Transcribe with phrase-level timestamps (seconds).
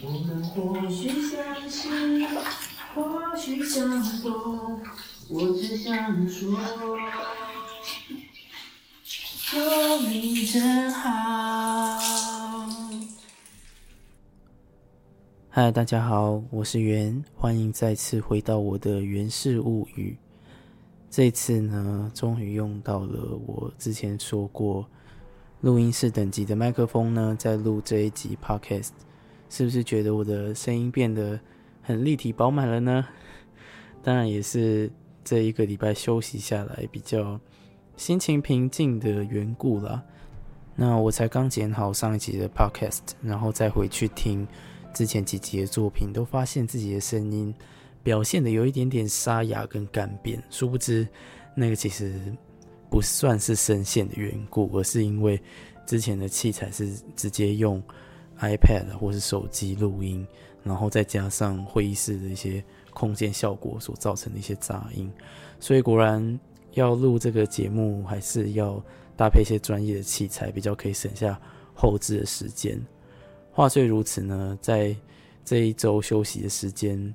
[0.00, 1.88] 我们或许相识，
[2.94, 4.80] 或许相逢，
[5.28, 6.56] 我只想说，
[9.56, 11.98] 有你真好。
[15.48, 20.16] 嗨，大家好，我是袁，欢迎再次回到我的《源氏物语》。
[21.10, 24.88] 这次呢，终于用到了我之前说过
[25.62, 28.90] 录音室等级的麦克风呢，在录这一集 Podcast。
[29.50, 31.38] 是不是觉得我的声音变得
[31.82, 33.06] 很立体饱满了呢？
[34.02, 34.90] 当然也是
[35.24, 37.38] 这一个礼拜休息下来比较
[37.96, 40.02] 心情平静的缘故啦。
[40.76, 44.46] 那我才刚剪好上一集的 podcast，然后再回去听
[44.94, 47.52] 之前几集的作品，都发现自己的声音
[48.02, 50.42] 表现的有一点点沙哑跟干变。
[50.50, 51.06] 殊不知
[51.54, 52.14] 那个其实
[52.88, 55.40] 不算是声线的缘故，而是因为
[55.84, 57.82] 之前的器材是直接用。
[58.40, 60.26] iPad 或是手机录音，
[60.62, 65.10] 然后再加上会议室的一些空间效果所造成的一些杂音，
[65.58, 66.38] 所以果然
[66.72, 68.82] 要录这个节目，还是要
[69.16, 71.40] 搭配一些专业的器材，比较可以省下
[71.74, 72.80] 后置的时间。
[73.50, 74.94] 话虽如此呢，在
[75.44, 77.12] 这一周休息的时间，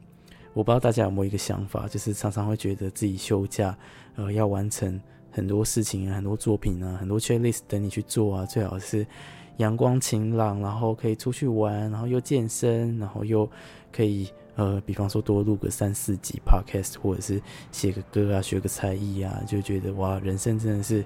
[0.53, 3.77] 我不知道大家有没有一个想法，就是常常会觉得自己休假，
[4.15, 4.99] 呃，要完成
[5.31, 9.05] 很多事情啊，很多作品啊，很多 checklist 等你去做啊，最好是。
[9.63, 13.49] 阳光晴朗，然后可以出去玩，然后又健身，然后又
[13.93, 21.05] 可以呃，比方说多录个三四集 podcast，或者是写个歌啊，学个才艺啊，就觉得哇，人生真的是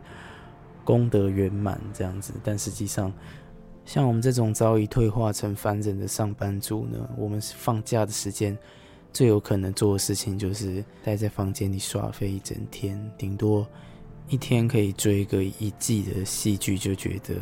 [0.84, 2.34] 功德圆满这样子。
[2.44, 3.14] 但实际上，
[3.86, 8.58] 像我们这种早已退化成凡人的上班族呢，我们放假的时间
[9.14, 13.68] 最有可能做的事情就是待在房间里耍飞一整天，顶多
[14.28, 17.36] 一天可以追个一季的戏剧，就觉得。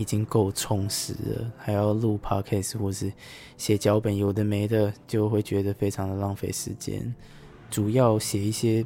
[0.00, 3.12] 已经够充实了，还要录 podcast 或是
[3.58, 7.14] 写脚本，有的没的，就会觉得非常的浪费时间。
[7.68, 8.82] 主要写一些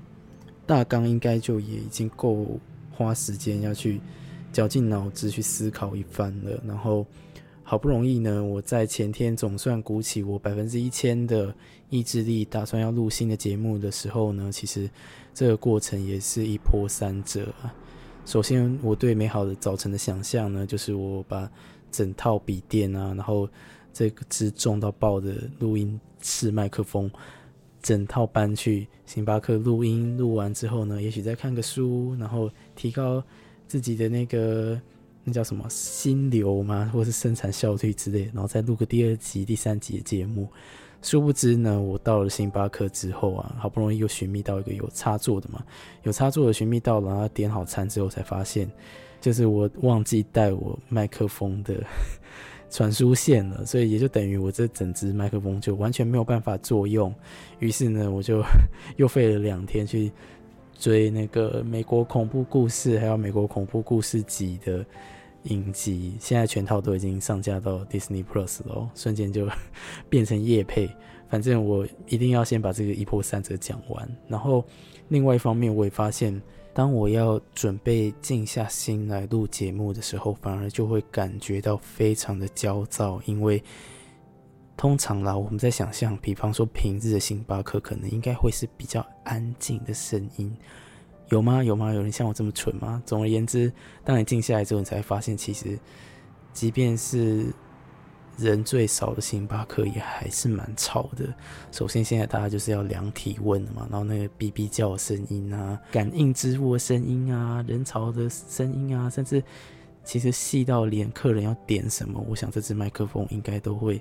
[0.66, 2.58] 大纲，应该就也已经够
[2.90, 4.00] 花时间要去
[4.52, 6.60] 绞尽脑汁去思考一番了。
[6.66, 7.06] 然后
[7.62, 11.54] 好不容易呢，我在前天总算鼓起我百分之一千的
[11.90, 14.90] 意志力，打算要录新的节目的时候呢，其实
[15.32, 17.72] 这个过程也是一波三折啊。
[18.24, 21.48] 首先，我对美好的早晨的想象呢，就是我把
[21.92, 23.48] 整套笔电啊，然后
[23.92, 27.08] 这个支重到爆的录音室麦克风，
[27.82, 30.16] 整套搬去星巴克录音。
[30.16, 33.22] 录完之后呢，也许再看个书，然后提高
[33.68, 34.80] 自己的那个
[35.22, 40.48] 那叫什么心流嘛，或是生产效率之类，然后再录个第二集、第三集的节目。
[41.04, 45.62] 殊不知呢，我到了星巴克之后啊，好不容易又寻觅到一个有插座的嘛，
[46.02, 48.68] 有插座的寻觅到了，然后点好餐之后才发现，
[49.20, 51.74] 就是我忘记带我麦克风的
[52.70, 57.14] 传输线了，所以也就等于我这整支麦克风就完全没有办法作用。
[57.58, 58.42] 于是呢，我就
[58.96, 60.10] 又费了两天去
[60.78, 64.84] 追那个美国恐怖故事，还有美国恐怖故事集的。
[65.44, 69.48] 影集现在全套都已经上架到 Disney Plus 了，瞬间就
[70.08, 70.88] 变成夜配。
[71.28, 74.16] 反正我一定要先把这个一波三折讲完。
[74.28, 74.64] 然后
[75.08, 76.40] 另外一方面，我也发现，
[76.72, 83.62] 当我要准备静下心来录节目的时候，反而就会感觉到非常的焦躁，因为
[84.76, 90.56] 通常啦，我们在想象，比方说平日的星巴克，可能应该会是比较安静的声音。
[91.34, 91.64] 有吗？
[91.64, 91.92] 有吗？
[91.92, 93.02] 有人像我这么蠢吗？
[93.04, 93.72] 总而言之，
[94.04, 95.76] 当你静下来之后，你才发现，其实
[96.52, 97.46] 即便是
[98.38, 101.34] 人最少的星巴克，也还是蛮吵的。
[101.72, 109.42] 首先，现在大家就是要量体温的嘛，然后那个哔哔叫的声音啊，感应支付的声音啊，人潮的声音啊，甚至
[110.04, 114.00] 其实细到连客人要点什么，我想这支麦克风应该都会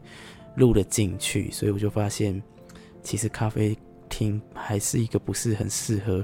[0.55, 1.49] 录得进去。
[1.49, 2.39] 所以我就发现，
[3.01, 3.75] 其实咖啡
[4.07, 6.23] 厅还是一个不是很适合。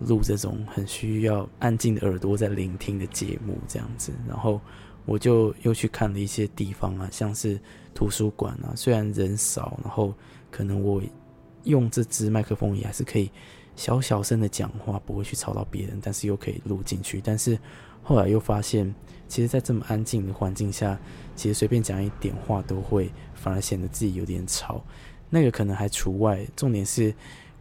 [0.00, 4.60] 录这种很需要安静的耳朵在聆听的节目，这样子，然后
[5.04, 7.60] 我就又去看了一些地方啊，像是
[7.94, 10.14] 图书馆啊，虽然人少，然后
[10.50, 11.02] 可能我
[11.64, 13.30] 用这支麦克风也还是可以
[13.76, 17.20] 小小声的讲话，不会去吵到别人，但是又可以录进去。
[17.22, 17.58] 但是
[18.02, 18.94] 后来又发现，
[19.28, 20.98] 其实，在这么安静的环境下，
[21.36, 24.82] 其实随便讲一点话都会反而显得自己有点吵。
[25.28, 27.14] 那个可能还除外，重点是。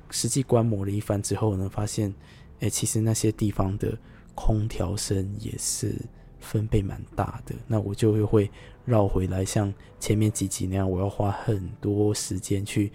[0.09, 2.13] 实际观摩了一番之后呢，发现，
[2.59, 3.97] 哎，其实那些地方的
[4.35, 5.95] 空调声也是
[6.39, 7.55] 分贝蛮大的。
[7.67, 8.49] 那我就又会
[8.85, 12.91] 绕回来，像前面几集那样，我要花很多时间去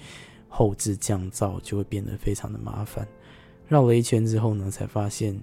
[0.48, 3.06] 后置降噪，就会变得非常的麻烦。
[3.68, 5.40] 绕了一圈之后呢，才发现，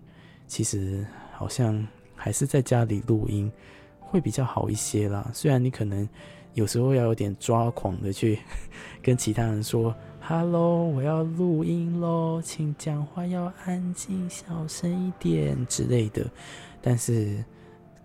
[0.48, 3.52] 其实好像还是在家里录音
[4.00, 5.30] 会比较好一些啦。
[5.34, 6.08] 虽然你可能
[6.54, 8.38] 有时候要有点抓狂的去
[9.02, 16.26] 跟其他人说：“Hello，我要录音喽，请讲话要安静、小声一点之类的。”
[16.82, 17.44] 但是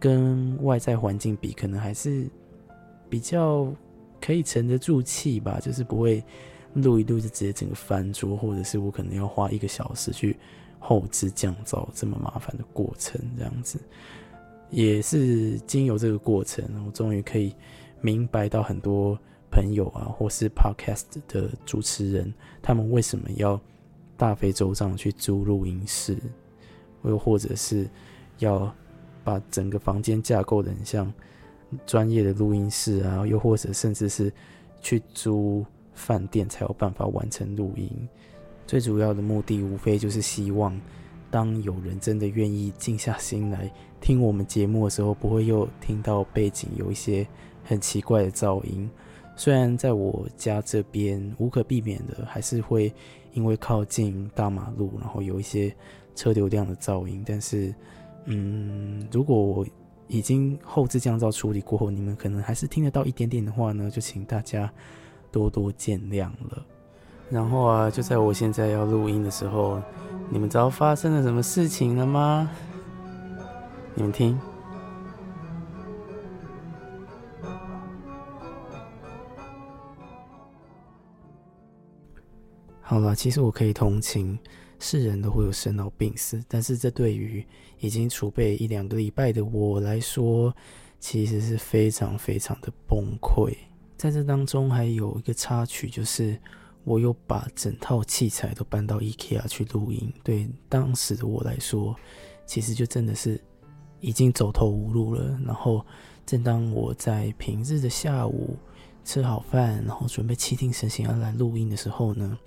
[0.00, 2.28] 跟外在环境比，可能还是
[3.08, 3.72] 比较
[4.20, 6.24] 可以沉得住气吧，就是不会
[6.74, 10.36] 录一录就直接整个翻桌，或者是我可能要花一个小时去
[10.78, 13.78] 后置降噪这么麻烦的过程，这样子。
[14.68, 17.54] 也是经由这个过程，我终于可以
[18.00, 19.18] 明白到很多
[19.50, 22.32] 朋友啊，或是 podcast 的主持人，
[22.62, 23.60] 他们为什么要
[24.16, 26.16] 大费周章去租录音室，
[27.04, 27.88] 又或者是
[28.38, 28.72] 要
[29.24, 31.12] 把整个房间架构的很像
[31.86, 34.32] 专业的录音室啊，又或者甚至是
[34.80, 35.64] 去租
[35.94, 37.90] 饭店才有办法完成录音。
[38.66, 40.78] 最主要的目的，无非就是希望。
[41.28, 43.70] 当有人真的愿意静下心来
[44.00, 47.26] 听我们节目的时候，不会又听到背景有一些
[47.64, 48.88] 很奇怪的噪音。
[49.36, 52.92] 虽然在我家这边无可避免的还是会
[53.32, 55.72] 因为靠近大马路，然后有一些
[56.14, 57.72] 车流量的噪音，但是，
[58.24, 59.66] 嗯，如果我
[60.08, 64.72] 已经后置降噪处理过后，你们可能还是听得到一点点的话呢，就请大家
[65.30, 66.66] 多多见谅了。
[67.30, 69.80] 然后啊，就在我现在要录音的时候。
[70.28, 72.50] 你们知道发生了什么事情了吗？
[73.94, 74.36] 你们听。
[82.88, 84.38] 好了，其实我可以同情，
[84.78, 87.44] 是人都会有生老病死，但是这对于
[87.80, 90.54] 已经储备一两个礼拜的我来说，
[91.00, 93.52] 其实是非常非常的崩溃。
[93.96, 96.38] 在这当中还有一个插曲，就是。
[96.84, 101.96] 我又把整套器材都搬到 IKEA 去录音，对当时的我来说，
[102.46, 103.42] 其实就真的是
[103.98, 105.36] 已经走投无路了。
[105.44, 105.84] 然后，
[106.24, 108.56] 正当我在平日的下午
[109.04, 112.38] 吃好饭，然后准备气定神闲要来录音的时候呢，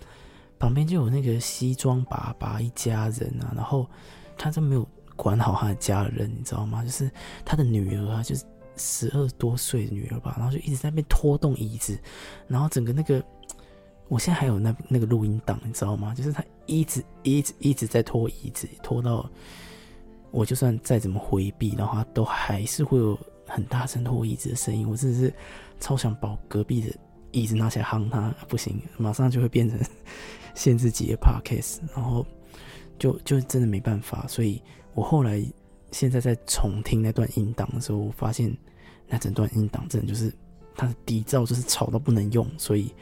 [0.59, 3.89] 旁边就有那个西装爸爸一家人啊，然后
[4.37, 6.83] 他就没有管好他的家人，你知道吗？
[6.83, 7.09] 就是
[7.43, 8.45] 他的女儿啊，就是
[8.75, 11.97] 十二多岁的女儿吧，然后就一直在那边拖动椅子，
[12.47, 13.23] 然后整个那个。
[14.07, 16.15] 我现在还有那那个录音档，你知道吗？
[16.15, 19.29] 就是他一直一直一直在拖椅子，拖到
[20.31, 23.15] 我就算再怎么回避，然后都还是会有
[23.45, 24.89] 很大声拖椅子的声音。
[24.89, 25.31] 我真的是
[25.79, 26.91] 超想把隔壁的
[27.29, 29.79] 椅子拿起来夯他，不行，马上就会变成
[30.59, 32.25] 限制级的 podcast，然后
[32.99, 34.27] 就就真的没办法。
[34.27, 34.61] 所以
[34.93, 35.41] 我后来
[35.91, 38.53] 现在在重听那段音档的时候，我发现
[39.07, 40.33] 那整段音档真的就是
[40.75, 42.93] 它的底噪就是吵到不能用，所以。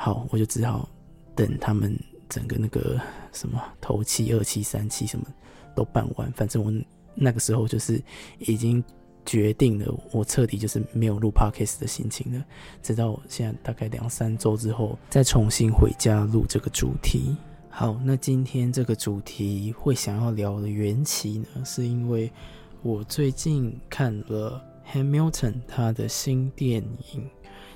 [0.00, 0.88] 好，我就只好
[1.34, 1.92] 等他们
[2.28, 3.00] 整个那个
[3.32, 5.26] 什么头七、二期、三期什么
[5.74, 6.30] 都办完。
[6.34, 6.72] 反正我
[7.16, 8.00] 那个时候就是
[8.38, 8.80] 已经
[9.28, 12.42] 决定了，我彻底就是没有录 podcast 的心情了。
[12.82, 17.36] 直到现在大概两三周之后，再重新回家录这个主题。
[17.68, 22.32] 好，那今天这个主题会想要聊的缘起呢，是因为
[22.80, 26.82] 我最近看了 Hamilton 他的新电
[27.12, 27.20] 影《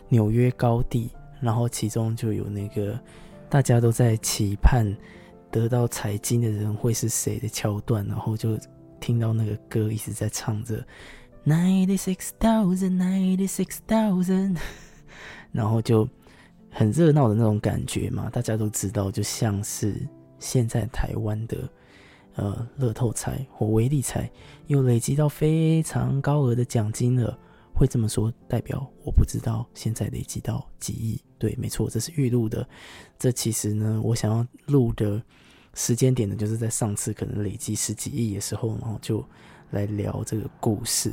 [0.08, 1.08] 纽约高地》。
[1.42, 2.96] 然后其中就有那个
[3.50, 4.86] 大家都在期盼
[5.50, 8.56] 得到彩金的人会是谁的桥段，然后就
[9.00, 10.86] 听到那个歌一直在唱着
[11.44, 14.56] ninety six thousand ninety six thousand，
[15.52, 16.08] 然后就
[16.70, 18.30] 很热闹的那种感觉嘛。
[18.30, 19.96] 大家都知道，就像是
[20.38, 21.68] 现在台湾的
[22.34, 24.30] 呃乐透彩或威力彩
[24.66, 27.38] 又累积到非常高额的奖金了。
[27.74, 31.20] 会这么说，代表我不知道现在累积到几亿。
[31.38, 32.68] 对，没错，这是预录的。
[33.18, 35.20] 这其实呢，我想要录的
[35.74, 39.26] 时间点呢，就是在上次可能累积十几亿的时候，然后就
[39.70, 41.12] 来聊这个故事。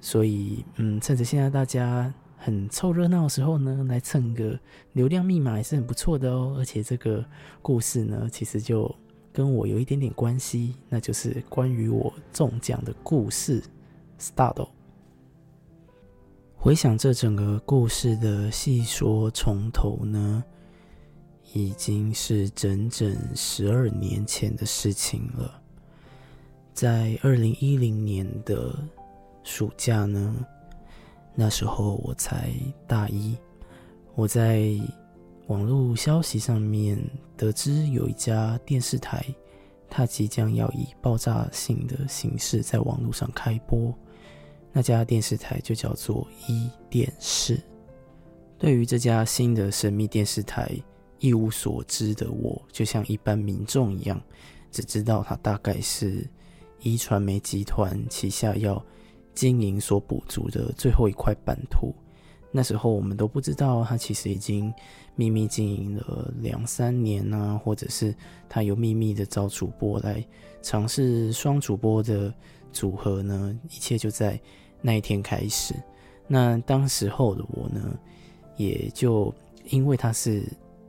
[0.00, 4.58] 所以，嗯，趁着现在大家很凑热闹的时候呢，来蹭个
[4.92, 6.54] 流量密码也是很不错的哦。
[6.58, 7.24] 而且这个
[7.62, 8.94] 故事呢，其实就
[9.32, 13.62] 跟我有一点点关系，那就是关于我中奖的故事。
[14.18, 14.68] Start。
[16.56, 20.42] 回想这整个故事的细说从头呢，
[21.52, 25.62] 已经是整整十二年前的事情了。
[26.72, 28.74] 在二零一零年的
[29.46, 30.34] 暑假呢，
[31.36, 32.52] 那时候我才
[32.84, 33.38] 大一，
[34.16, 34.72] 我在
[35.46, 36.98] 网络消息上面
[37.36, 39.24] 得知有一家电视台，
[39.88, 43.94] 它即将要以爆炸性的形式在网络上开播。
[44.72, 47.58] 那家电视台就叫做一电视。
[48.58, 50.68] 对于这家新的神秘电视台
[51.20, 54.20] 一无所知的我，就像一般民众一样，
[54.72, 56.28] 只知道它大概是
[56.80, 58.84] 一传媒集团旗下要
[59.36, 61.94] 经营所补足的最后一块版图。
[62.50, 64.72] 那时候我们都不知道他其实已经
[65.14, 68.14] 秘密经营了两三年啊，或者是
[68.48, 70.24] 他有秘密的找主播来
[70.62, 72.32] 尝试双主播的
[72.72, 73.54] 组合呢？
[73.64, 74.40] 一切就在
[74.80, 75.74] 那一天开始。
[76.26, 77.94] 那当时候的我呢，
[78.56, 79.34] 也就
[79.68, 80.42] 因为他是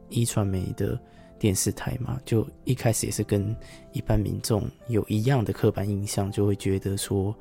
[0.08, 0.98] 一传媒的
[1.38, 3.54] 电视台嘛，就一开始也是跟
[3.92, 7.36] 一般民众有一样的刻板印象，就会觉得说。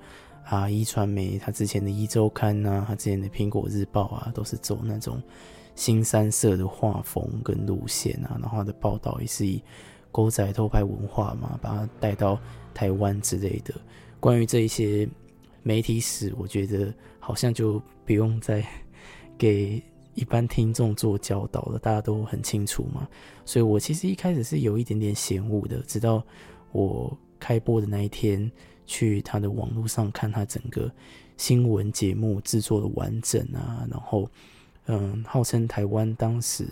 [0.48, 0.70] 啊！
[0.70, 5.20] 一传媒，他之前的一周刊啊，他之前的苹果日报啊，都是走那种
[5.74, 9.60] 新三色的画风跟路线啊，然后他的报道也是以
[10.12, 12.40] 狗仔偷拍文化嘛，把它带到
[12.72, 13.74] 台湾之类的。
[14.20, 15.08] 关于这一些
[15.64, 18.64] 媒体史，我觉得好像就不用再
[19.36, 19.82] 给
[20.14, 23.08] 一般听众做教导了，大家都很清楚嘛。
[23.44, 26.24] 所以我其实一开始是有一点点嫌恶的，直到
[26.70, 28.48] 我开播的那一天。
[28.87, 30.90] 去他的网络上看他整个
[31.37, 34.28] 新闻节目制作的完整啊，然后
[34.87, 36.64] 嗯，号称台湾当时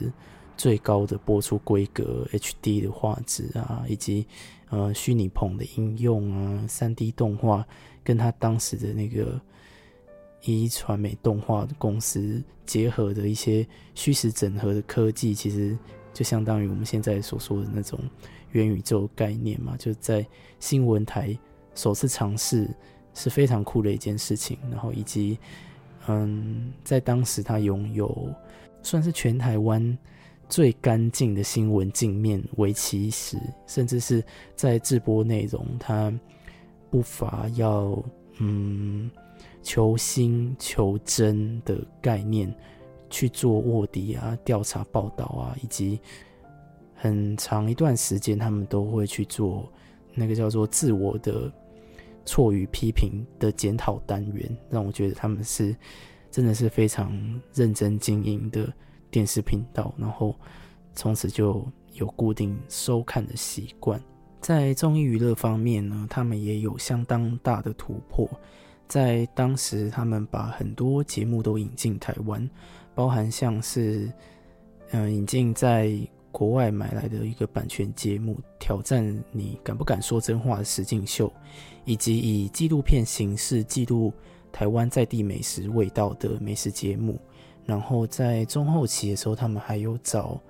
[0.56, 4.24] 最高的播出规格 HD 的画质啊，以及
[4.70, 7.66] 呃虚拟棚的应用啊，三 D 动画
[8.02, 9.40] 跟他当时的那个
[10.42, 15.76] 一传媒动画公司结合的一些虚实整合的科技，其实
[16.12, 17.98] 就相当于我们现在所说的那种
[18.52, 20.24] 元宇宙概念嘛，就在
[20.60, 21.36] 新闻台。
[21.74, 22.68] 首次尝试
[23.12, 25.38] 是非常酷的一件事情，然后以及，
[26.08, 28.28] 嗯，在当时他拥有
[28.82, 29.96] 算是全台湾
[30.48, 34.22] 最干净的新闻镜面为其实，甚至是
[34.56, 36.12] 在直播内容，他
[36.90, 38.02] 不乏要
[38.38, 39.10] 嗯
[39.62, 42.52] 求新求真的概念
[43.10, 46.00] 去做卧底啊、调查报道啊，以及
[46.94, 49.68] 很长一段时间他们都会去做
[50.14, 51.52] 那个叫做自我的。
[52.24, 55.74] 错与批评的检讨单元，让我觉得他们是
[56.30, 58.72] 真的是非常认真经营的
[59.10, 60.34] 电视频道，然后
[60.94, 64.00] 从此就有固定收看的习惯。
[64.40, 68.28] 在综艺娱乐方面呢，他们也有相当大的突破。
[68.86, 72.48] 在当时，他们把很多节目都引进台湾，
[72.94, 74.12] 包含像是
[74.90, 75.98] 嗯引进在
[76.34, 81.32] 国外买来的一个版权节目，挑战你敢不敢说真话的实境秀。
[81.84, 84.12] 以及以纪录片形式记录
[84.50, 87.20] 台湾在地美食味道的美食节目，
[87.64, 90.40] 然后在中后期的时候，他们还有找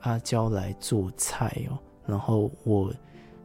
[0.00, 1.78] 阿娇来做菜哦。
[2.04, 2.92] 然后我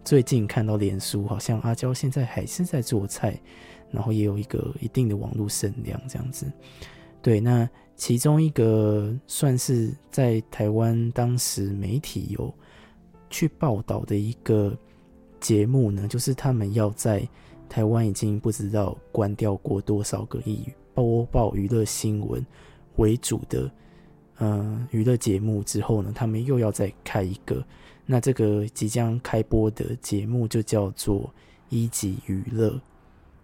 [0.03, 3.39] 最近看到脸书，好像阿娇现在还是在做菜，
[3.89, 6.51] 然后也有一个一定的网络声量这样子。
[7.25, 12.53] 对，那其中一个算是在台湾当时媒体有
[13.31, 14.77] 去报道的一个。
[15.41, 17.27] 节目呢，就是他们要在
[17.69, 20.65] 台湾已经不知道关掉过多少个以
[20.95, 22.43] 播报娱乐新闻
[22.95, 23.69] 为主的
[24.39, 27.63] 嗯娱乐节目之后呢，他们又要再开一个。
[28.07, 31.31] 那这个即将开播的节目就叫做
[31.69, 32.81] 一级娱乐。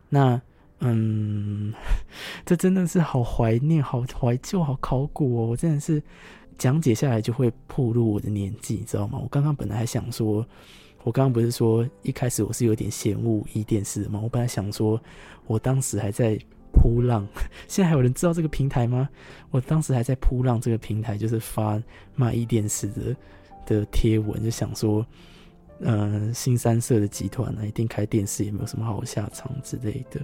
[0.09, 0.41] 那
[0.81, 1.73] 嗯，
[2.45, 5.45] 这真的是好怀念、好怀旧、好考古哦！
[5.47, 6.03] 我真的是
[6.57, 9.17] 讲解下来就会暴露我的年纪，你知道吗？
[9.21, 10.45] 我刚刚本来还想说。
[11.03, 14.19] 我刚刚不是说一开始我是有点嫌恶一电视的吗？
[14.21, 15.01] 我本来想说，
[15.47, 16.37] 我当时还在
[16.71, 17.27] 扑浪，
[17.67, 19.09] 现在还有人知道这个平台吗？
[19.49, 21.81] 我当时还在扑浪这个平台，就是发
[22.13, 23.15] 骂一电视的
[23.65, 25.03] 的贴文，就想说，
[25.79, 30.21] 嗯，新三社的集团呢，一定开电视也没有什么好下场之类的。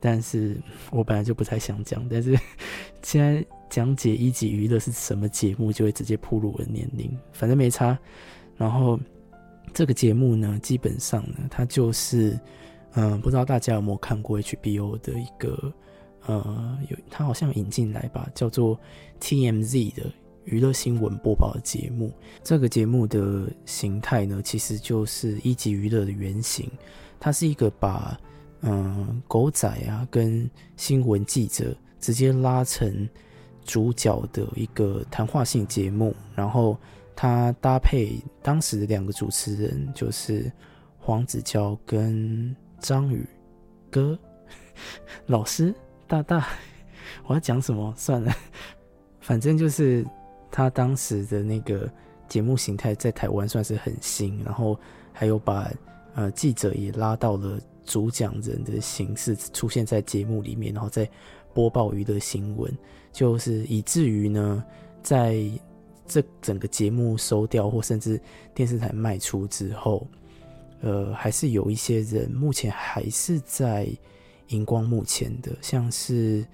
[0.00, 2.36] 但是我本来就不太想讲，但是
[3.02, 7.98] 现在讲解一级娱乐是什么节目，就会直接铺露我的年龄，反正没差。
[8.56, 8.98] 然后。
[9.72, 12.36] 这个节目呢，基本上呢，它就是，
[12.94, 15.72] 嗯，不知道大家有没有看过 HBO 的一个，
[16.26, 18.76] 呃，有它好像引进来吧，叫做
[19.20, 20.12] TMZ 的
[20.44, 22.12] 娱乐新闻播报的节目。
[22.42, 26.68] 这个节目的形态呢，其实就是一级娱乐的原型。
[27.20, 28.18] 它是一个把，
[28.62, 33.08] 嗯，狗仔啊跟新闻记者直接拉成
[33.64, 36.76] 主角的一个谈话性节目，然后。
[37.16, 40.50] 他搭配当时的两个主持人，就是
[40.98, 43.28] 黄子佼跟张宇
[43.90, 44.18] 哥
[45.26, 45.74] 老师
[46.06, 46.48] 大大。
[47.26, 47.92] 我要讲什么？
[47.94, 48.32] 算了，
[49.20, 50.02] 反正就是
[50.50, 51.92] 他当时的那个
[52.26, 54.80] 节目形态在台湾算是很新，然后
[55.12, 55.70] 还有把
[56.14, 61.08] 呃记者也拉到了主讲人的形式出现在节目里面，然后再
[61.54, 62.72] 播报娱乐新闻，
[63.12, 64.64] 就是以至于呢
[65.02, 65.42] 在。
[66.12, 68.20] 这整个节目收掉，或甚至
[68.52, 70.04] 电视台卖出之后，
[70.80, 73.88] 呃，还是有一些人目前还是在
[74.48, 76.44] 荧光幕前的，像是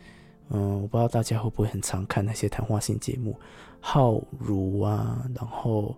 [0.51, 3.35] 嗯，我不知道大家会不会很常看那些谈话性节目，
[3.81, 5.97] 浩如啊，然后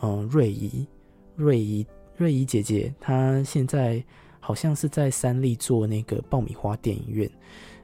[0.00, 0.86] 嗯，瑞怡，
[1.34, 1.84] 瑞怡，
[2.16, 4.00] 瑞怡姐姐，她现在
[4.44, 7.30] 好像是在三立做那个爆米花电影院。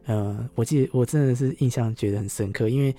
[0.06, 2.94] 嗯，我记得我真的是印象觉得很深刻，因为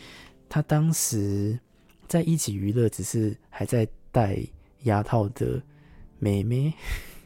[0.47, 1.59] 她当时
[2.07, 4.39] 在一起娱乐，只是还在戴
[4.83, 5.61] 牙套的
[6.19, 6.73] 妹妹。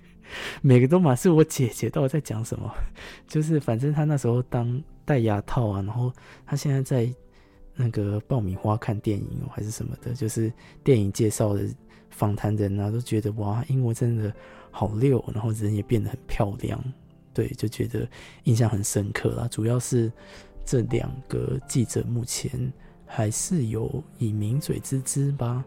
[0.63, 2.73] 每个都满是我姐姐，到底在讲什么？
[3.27, 6.11] 就是反正她那时候当戴牙套啊，然后
[6.45, 7.13] 她现在在
[7.75, 10.51] 那个爆米花看电影，还是什么的，就是
[10.83, 11.67] 电影介绍的
[12.09, 14.33] 访谈人啊，都觉得哇，英国真的
[14.73, 16.83] 好溜，然后人也变得很漂亮，
[17.33, 18.05] 对，就觉得
[18.43, 19.47] 印象很深刻啦。
[19.47, 20.11] 主要是
[20.65, 22.51] 这两个记者目前
[23.05, 25.63] 还是有以名嘴之姿吧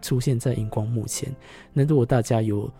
[0.00, 1.30] 出现在荧光幕前。
[1.74, 2.72] 那如果大家有。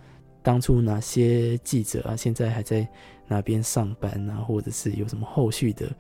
[0.43, 2.87] 当初哪些记者啊，现在还在
[3.27, 5.91] 哪边上班啊，或者是有什么后续的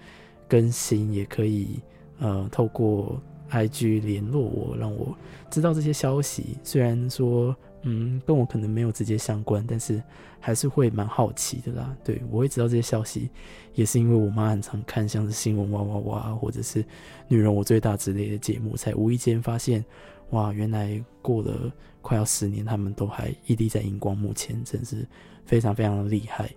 [0.46, 1.80] 更新，也可以
[2.20, 3.20] 呃透过
[3.50, 5.18] IG 联络我，让我
[5.50, 6.56] 知道这些消息。
[6.62, 7.56] 虽然说
[7.88, 10.02] 嗯跟我可能没有直接相关，但是
[10.40, 11.96] 还是会蛮好奇的啦。
[12.04, 13.30] 对我会知道这些消息，
[13.74, 16.84] 也是因为我妈很常看像是新闻哇哇哇，或者是
[17.28, 19.84] 女人我最大之类的节目，才无意间发现
[20.30, 21.72] 哇，原来过了。
[22.02, 25.04] 快要十年，他们都还屹立在荧光幕前，真是
[25.44, 26.48] 非常非常的厉害。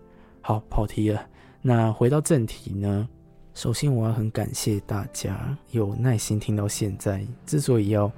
[0.42, 1.28] 好，跑题了。
[1.60, 3.10] 那回到正题呢？
[3.56, 7.26] 首先，我要很感谢大家有耐心听到现在。
[7.48, 8.12] 之所以要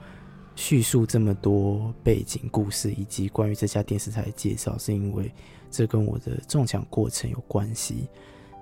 [0.56, 5.32] 叙述这么多背景故事以及关于这家电视台的介绍，是因为
[5.70, 8.08] 这跟我的中奖过程有关系。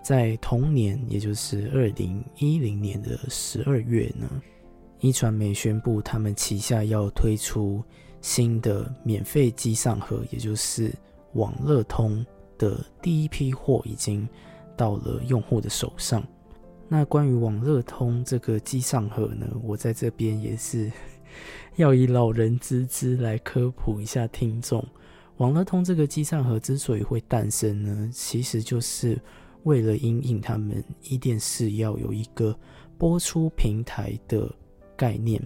[0.03, 4.29] 在同年，也就是二零一零年的十二月呢，
[4.99, 7.83] 一传媒宣布他们旗下要推出。
[8.21, 10.93] 新的免费机上盒，也就是
[11.35, 12.25] 网乐通
[12.57, 14.27] 的第一批货已经
[14.75, 16.21] 到了用户的手上。
[16.89, 20.91] 那关于网乐通这个机上盒呢，我在这边也是
[21.79, 24.85] 要以老人之姿来科普一下听众。
[25.37, 29.17] 网络通这个机上盒之所以会诞生呢，其实就是
[29.63, 32.53] 为了因应他们一电视要有一个
[32.97, 34.53] 播出平台的
[34.97, 35.41] 概念。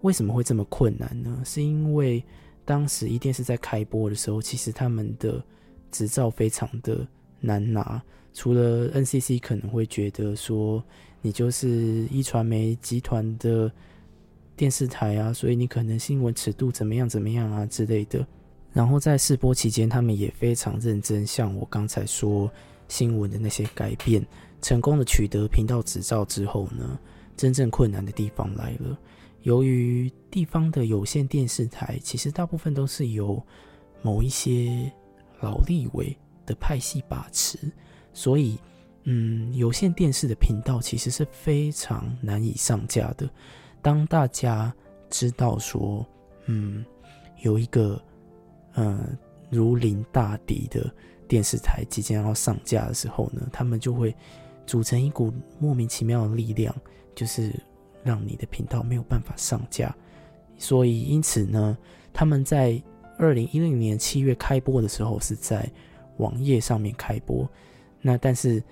[0.00, 1.40] 为什么会这么困难呢？
[1.44, 2.20] 是因为
[2.64, 5.40] 当时一电视在开播的时候，其实他们的
[5.92, 7.06] 执照非常的
[7.38, 8.02] 难拿。
[8.32, 10.82] 除了 NCC 可能会觉得说
[11.22, 11.68] 你就是
[12.10, 13.70] 一传媒集团的
[14.60, 18.26] 电视台啊，所以你可能新闻尺度怎么样怎么样啊之类的。
[18.74, 22.52] 然后在试播期间，他们也非常认真，像我刚才说
[22.86, 24.22] 新闻的那些改变，
[24.60, 27.00] 成功的取得频道执照之后呢，
[27.38, 28.98] 真正困难的地方来了。
[29.44, 33.42] 由于地方的有线电视台，其实大部分都是由
[34.02, 34.92] 某一些
[35.40, 37.58] 老立委的派系把持，
[38.12, 38.58] 所以，
[39.04, 43.26] 嗯，有线电视的频道其实是非常难以上架的。
[43.82, 44.72] 当大家
[45.08, 46.06] 知道说，
[46.46, 46.84] 嗯，
[47.42, 48.00] 有一个，
[48.74, 49.06] 呃，
[49.50, 50.92] 如临大敌的
[51.26, 54.14] 电视台即将要上架的时候呢，他们就会
[54.66, 56.74] 组成一股莫名其妙的力量，
[57.14, 57.52] 就是。
[58.02, 59.94] 让你的频道没有办法上架，
[60.56, 61.76] 所以因此呢，
[62.14, 62.82] 他们在
[63.18, 65.70] 二零一零年七月开播的时候是在
[66.16, 67.46] 网页上面开播。
[68.00, 68.64] 那但是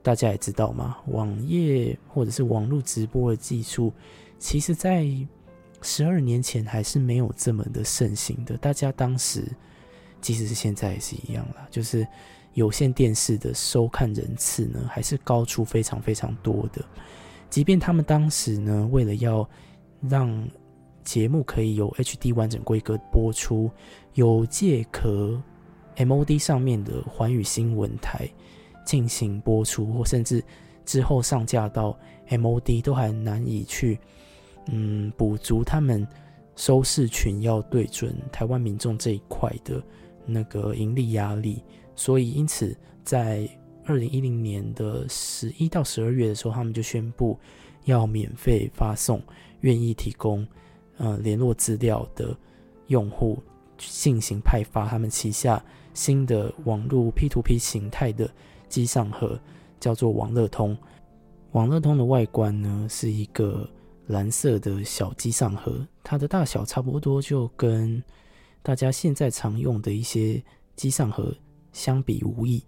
[0.00, 3.92] 大家也知道嘛，网页或者是网络直播的技术，
[4.40, 5.06] 其实在
[5.82, 8.56] 十二年前还是没有这么的盛行的。
[8.56, 9.44] 大家当时，
[10.20, 12.04] 即使是现在也是一样啦，就是
[12.54, 16.82] 有线电视的收看人次呢，还是高出非常非常多的。
[17.50, 19.48] 即便他们当时呢，为了要
[20.08, 20.48] 让
[21.04, 23.70] 节目可以有 HD 完整规格播出，
[24.14, 25.40] 有借壳
[25.96, 28.26] MOD 上面的环宇新闻台
[28.86, 30.42] 进行播出，或甚至
[30.86, 31.98] 之后上架到
[32.28, 33.98] MOD，都还难以去
[34.66, 36.06] 嗯补足他们
[36.56, 39.82] 收视群要对准台湾民众这一块的
[40.26, 41.62] 那个盈利压力，
[41.94, 43.48] 所以因此在。
[43.86, 47.36] 二零一零年的十一到十二月的时候，他们就宣布
[47.86, 49.20] 要免费发送
[49.62, 50.46] 愿意提供
[50.98, 52.36] 呃联络资料的
[52.86, 53.42] 用户
[53.78, 54.86] 进行派发。
[54.86, 55.60] 他们旗下
[55.92, 58.30] 新的网络 P to P 形态的
[58.68, 59.36] 机上盒
[59.80, 60.76] 叫做网乐通。
[61.52, 63.68] 网乐通的外观呢是一个
[64.10, 68.02] 蓝色的小机上盒，它的大小差不多就跟
[68.62, 70.42] 大家现在常用的一些
[70.74, 71.34] 机上盒
[71.72, 72.62] 相比无异。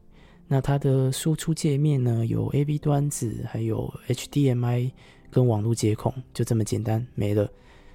[0.47, 4.93] 那它的输出界面呢，有 A B 端子，还有 HDMI
[5.31, 7.51] 跟网络接孔，就这么简单没了。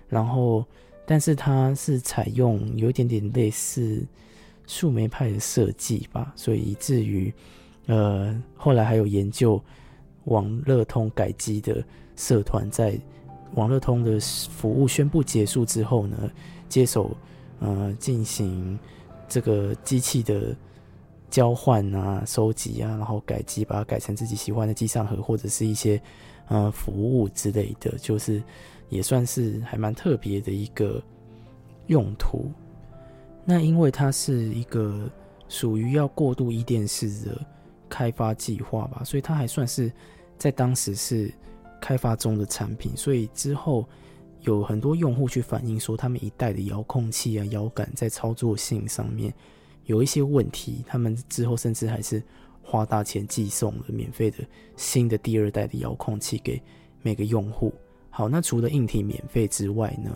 [0.10, 0.66] 然后，
[1.06, 4.06] 但是它是采用有一点点类似
[4.66, 7.34] 树莓派的设计吧，所以以至于，
[7.86, 9.64] 呃，后来还有研究
[10.26, 11.82] 网乐通改机的
[12.16, 13.00] 社团，在
[13.56, 16.30] 网乐通的服务宣布结束之后呢，
[16.70, 17.16] 接手
[17.60, 18.78] 呃进行
[19.28, 20.56] 这个机器的
[21.30, 26.02] 交换啊、收集啊，然后改机，把它改成自己喜欢的机上盒或者是一些
[26.48, 28.42] 呃服务之类的，就是
[28.90, 31.02] 也算是还蛮特别的一个
[31.88, 32.52] 用途。
[33.44, 35.10] 那因为它是一个
[35.50, 37.42] 属于要过渡一电视的
[37.90, 39.92] 开发计划吧，所以它还算是
[40.38, 41.34] 在当时是
[41.80, 43.88] 开发中的产品，所以之后
[44.42, 49.34] 有很多用户去反映说，他们一代的遥控器啊、摇杆在操作性上面
[49.86, 52.22] 有一些问题，他们之后甚至还是
[52.62, 54.38] 花大钱寄送了免费的
[54.76, 56.62] 新的第二代的遥控器给
[57.02, 57.74] 每个用户。
[58.10, 60.12] 好，那除了硬体免费之外呢？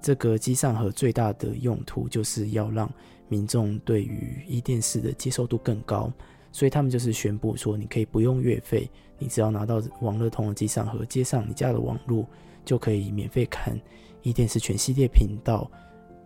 [0.00, 2.92] 这个机上盒最大的用途就是要让
[3.26, 6.12] 民众对于一电视的接受度更高，
[6.52, 12.26] 所以他们就是宣布说，你可以不用月费，你只要拿到网络通的机上盒，接上你家的网络，
[12.64, 13.78] 就可以免费看
[14.22, 15.70] 一电视全系列频道，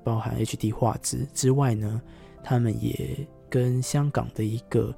[0.05, 2.01] 包含 HD 画质之外呢，
[2.42, 4.94] 他们也跟香港的一个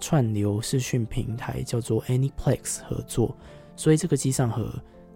[0.00, 3.36] 串流视讯平台叫做 Anyplex 合作，
[3.76, 4.70] 所以这个机上盒。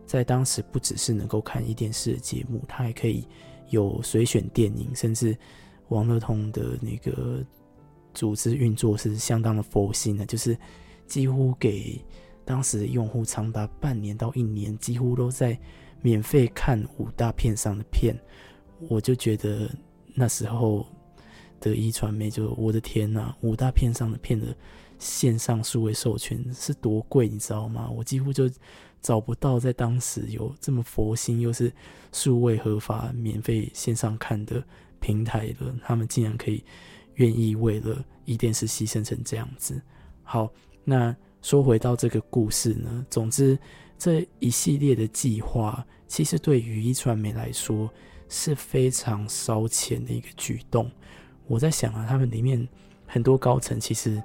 [0.07, 3.29] 在当时，不只是能够看一电视的节目，它还可以
[3.69, 5.37] 有随选电影，甚至
[5.89, 7.45] 网络通的那个
[8.15, 10.57] 组织运作是相当的佛心的，就是
[11.09, 12.01] 几乎给
[12.45, 15.59] 当时用户长达半年到一年，几乎都在
[16.01, 18.17] 免费看五大片上的片。
[18.89, 19.69] 我就觉得
[20.15, 20.87] 那时候
[21.59, 24.57] 的一传媒，就我的天呐，五大片上的片的
[24.99, 27.91] 线上数位授权是多贵，你知道吗？
[27.91, 28.49] 我几乎就。
[29.01, 31.73] 找不到在当时有这么佛心又是
[32.11, 34.61] 数位合法免费线上看的
[34.99, 36.65] 平台的，他们竟然可以
[37.15, 39.81] 愿意为了一电视牺牲成这样子。
[40.25, 40.53] 好，
[40.91, 43.59] 那说回到这个故事呢，总之
[43.99, 47.93] 这一系列的计划，其实对于一传媒来说
[48.31, 50.91] 是非常烧钱的一个举动。
[51.47, 52.67] 我在想啊，他们里面
[53.07, 54.23] 很多高层其实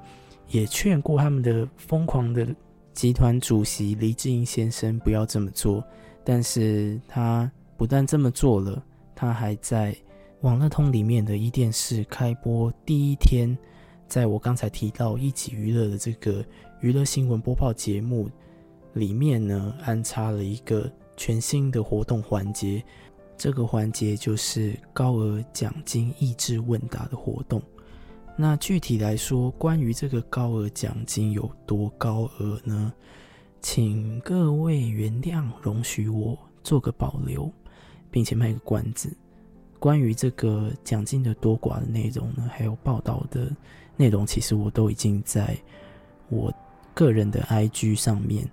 [0.47, 2.47] 也劝过他们的疯狂的。
[2.93, 5.83] 集团主席黎智英先生不要这么做，
[6.23, 8.81] 但是他不但这么做了，
[9.15, 9.95] 他还在
[10.41, 13.57] 网络通里面的一电视开播第一天，
[14.13, 16.45] 在我刚才提到一起娱乐的这个
[16.81, 18.29] 娱乐新闻播报节目
[18.93, 22.85] 里面呢，安插了一个全新的活动环节，
[23.35, 27.59] 这个环节就是高额奖金益智问答的活动。
[28.37, 32.93] 那具体来说，关于这个高额奖金有多高额呢？
[33.61, 37.51] 请各位原谅，容许我做个保留，
[38.11, 39.11] 并且卖个关子。
[39.79, 43.51] 关于这个奖金的多寡的内容呢，还有报道的
[43.95, 45.55] 内容，其实我都已经在
[46.29, 46.53] 我
[46.93, 48.49] 个人的 IG 上面，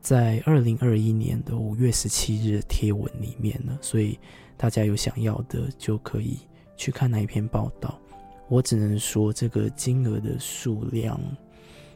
[0.00, 3.78] 在二零二一年的五月十七日的贴文里面了。
[3.80, 4.18] 所以
[4.56, 6.38] 大家有想要的，就可以
[6.76, 7.98] 去看那一篇报道。
[8.48, 11.20] 我只能说，这个金额的数量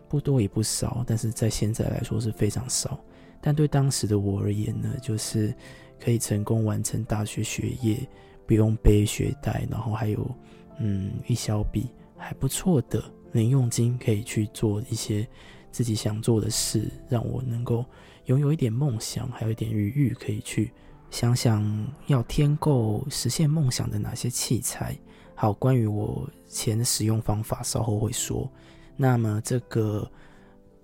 [0.09, 3.01] 不多也不少，但是在现在来说是非常少。
[3.41, 5.55] 但对当时的我而言呢，就是
[5.99, 7.99] 可以成功完成大学学业，
[8.47, 10.31] 不用背学贷，然后还有
[10.79, 11.87] 嗯一小笔
[12.23, 15.29] 还不错的零用金，可以去做一些
[15.71, 17.85] 自己想做的事，让我能够
[18.27, 20.71] 拥有一点梦想，还有一点余裕，可以去
[21.11, 24.97] 想想要添购实现梦想的哪些器材。
[25.35, 28.51] 好，关于我钱的使用方法，稍后会说。
[28.97, 30.09] 那么这个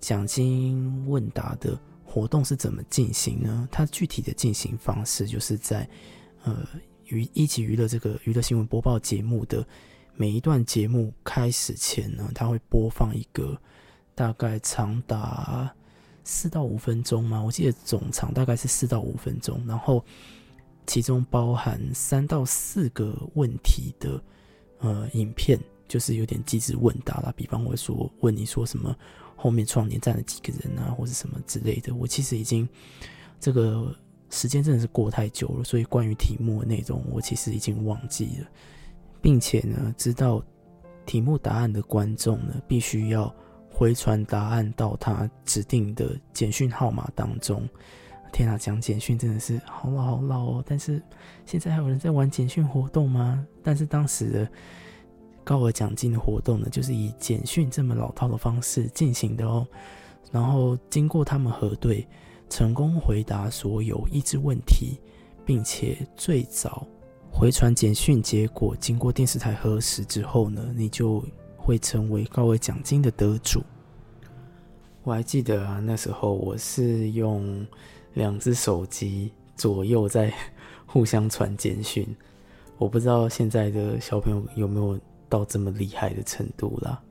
[0.01, 3.69] 奖金问答的活动是怎么进行呢？
[3.71, 5.87] 它具体的进行方式，就是在
[6.43, 6.67] 呃
[7.05, 9.65] 娱一起娱乐这个娱乐新闻播报节目的
[10.19, 13.57] 每一段节目开始前呢，它会播放一个
[14.13, 15.73] 大概长达
[16.25, 20.03] 四到五分钟嘛，我记得总长大概是四到五分钟，然后
[20.85, 24.21] 其中包含三到四个问题的。
[24.79, 28.93] 呃，影片就是有点机智问答啦，比方我说问你说什么
[29.37, 31.95] 后面创年站了几个人啊，或者什么之类的。
[31.95, 32.67] 我其实已经
[33.39, 33.95] 这个
[34.29, 38.47] 时间真的是过太久了，所以关于题目的内容我其实已经忘记了，
[39.21, 40.43] 并且呢，知道
[41.05, 43.33] 题目答案的观众呢，必须要
[43.71, 47.67] 回传答案到他指定的简讯号码当中。
[48.31, 50.63] 天啊，讲简讯真的是好老好老哦！
[50.67, 51.01] 但是
[51.47, 53.43] 现在还有人在玩简讯活动吗？
[53.63, 54.51] 但是当时的
[55.43, 59.67] 高额奖金的活动呢，就是以简讯这么老套的方式进行的哦。
[60.31, 62.07] 然后经过他们核对，
[62.51, 64.99] 成功回答所有益智问题，
[65.43, 66.85] 并且最早
[67.31, 71.23] 回传简讯结果，经过电视台核实之后呢，你就
[71.57, 73.63] 会成为高额奖金的得主。
[75.03, 77.65] 我还记得啊，那时候我是用
[78.15, 80.33] 两只手机左右在
[80.85, 82.05] 互相传简讯。
[82.77, 87.01] 我不知道现在的小朋友有没有到这么厉害的程度啦。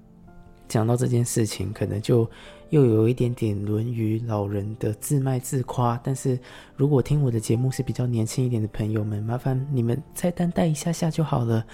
[0.69, 2.31] 讲到这件事情，可能就
[2.71, 5.99] 又有一点点沦于老人的自卖自夸。
[6.03, 6.39] 但是
[6.77, 11.65] 如果听我的节目是比较年轻一点的朋友们，麻烦你们再担待一下下就好了。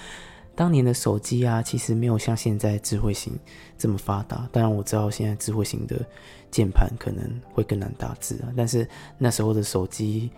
[0.57, 3.33] 当年的手机啊，其实没有像现在智慧型
[3.76, 4.48] 这么发达。
[4.52, 5.96] 当然我知道现在智慧型的
[6.48, 10.30] 键盘可能会更难打字啊，但是那时候的手机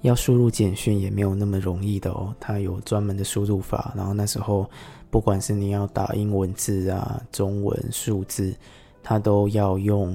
[0.00, 2.34] 要输入简讯也没有那么容易的哦。
[2.40, 4.66] 它有专门的输入法，然后那时候
[5.10, 8.56] 不管是你要打英文字啊、中文数字，
[9.08, 10.14] 他都要用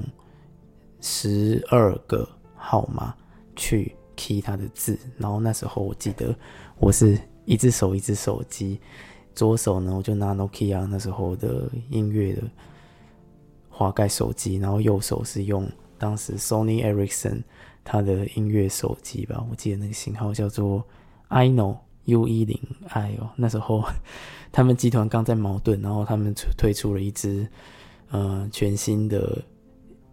[1.00, 3.12] 十二个号码
[3.56, 4.96] 去 key 他的字。
[5.18, 6.32] 然后那时候我记得
[6.78, 8.78] 我是一只手一只手机。
[9.34, 12.42] 左手呢，我就拿 Nokia 那时候的音乐的
[13.68, 17.42] 滑盖手机，然后右手是用当时 Sony Ericsson
[17.82, 20.86] 它的音乐手机吧，我记得那个型号叫做
[21.26, 22.56] I know U 一零
[22.90, 23.28] i 哦。
[23.34, 23.82] 那时候
[24.52, 27.48] 他们集团刚在矛盾，然后他们推出了一支
[28.10, 29.42] 呃全新的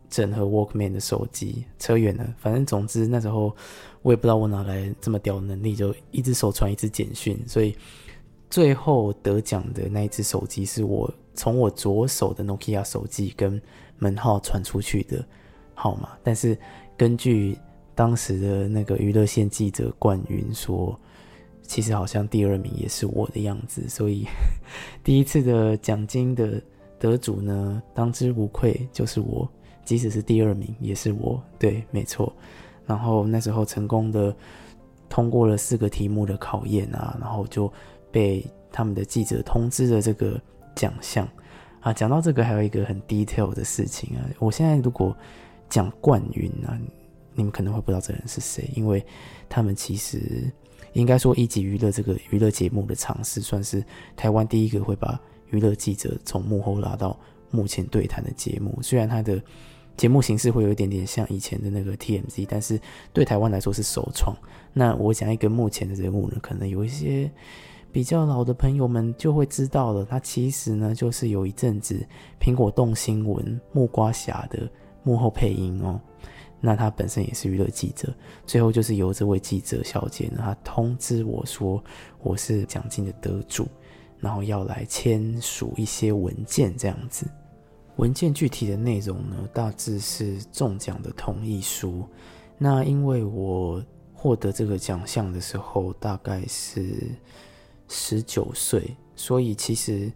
[0.09, 1.65] 整合 Walkman 的手机。
[1.79, 3.55] 扯远了，反正总之那时候
[4.01, 7.75] 我也不知道我哪来这么屌能力，就一只手传一只简讯，所以。
[8.49, 13.61] 最后得奖的那一只手机是我从我左手的 Nokia 手机跟
[13.97, 15.25] 门号传出去的
[15.73, 16.57] 号码，但是
[16.97, 17.57] 根据
[17.95, 20.99] 当时的那个娱乐线记者冠云说，
[21.61, 24.27] 其实好像第二名也是我的样子，所以
[25.01, 26.61] 第一次的奖金的
[27.01, 29.49] 得主呢，当之无愧就是我，
[29.83, 32.31] 即使是第二名也是我，对，没错。
[32.85, 34.33] 然后那时候成功的
[35.09, 37.69] 通过了四个题目的考验啊，然后就。
[38.13, 40.37] 被他们的记者通知了这个
[40.75, 41.25] 奖项
[41.79, 44.27] 啊，讲到这个还有一个很 detail 的事情啊。
[44.37, 45.15] 我现在如果
[45.69, 46.77] 讲冠云啊，
[47.33, 49.01] 你们可能会不知道这人是谁，因为
[49.47, 50.51] 他们其实
[50.91, 53.81] 应该说一级娱乐这个娱乐节目的尝试，算是
[54.17, 55.17] 台湾第一个会把
[55.51, 57.17] 娱乐记者从幕后拉到
[57.49, 58.77] 幕前对谈的节目。
[58.81, 59.41] 虽然它的
[59.95, 62.79] 节目形式会有一点点像以前的那个 TMZ，但是
[63.13, 64.35] 对台湾来说是首创。
[64.73, 67.31] 那我讲一个目前的人物呢，可能有一些。
[67.93, 72.01] 比较老的朋友们就会知道了，他其实呢就是有一阵子
[72.39, 74.65] 苹果动新闻木瓜侠的
[75.03, 75.99] 幕后配音哦。
[76.61, 78.07] 那他本身也是娱乐记者，
[78.45, 81.83] 最后就是由这位记者小姐呢，她通知我说
[82.23, 83.67] 我是奖金的得主，
[84.21, 87.27] 然后要来签署一些文件这样子。
[87.97, 92.07] 文件具体的内容呢，大致是中奖的同意书。
[92.57, 97.09] 那因为我获得这个奖项的时候，大概是。
[97.93, 100.09] 十九岁，所以其实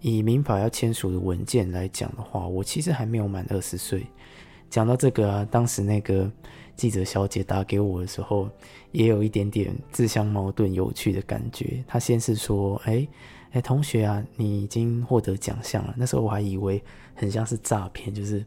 [0.00, 4.04] 以民法要签署的文件来讲的话，我其实还没有满二十岁。
[4.68, 6.28] 讲到这个啊，当时那个
[6.74, 8.50] 记者小姐打给我的时候，
[8.90, 11.84] 也有一点点自相矛盾、有趣的感觉。
[11.86, 13.06] 她先是说：“哎
[13.52, 16.82] 哎，同学啊，你已经获得奖项了。”那时候我还以为
[17.14, 18.44] 很像是诈骗，就是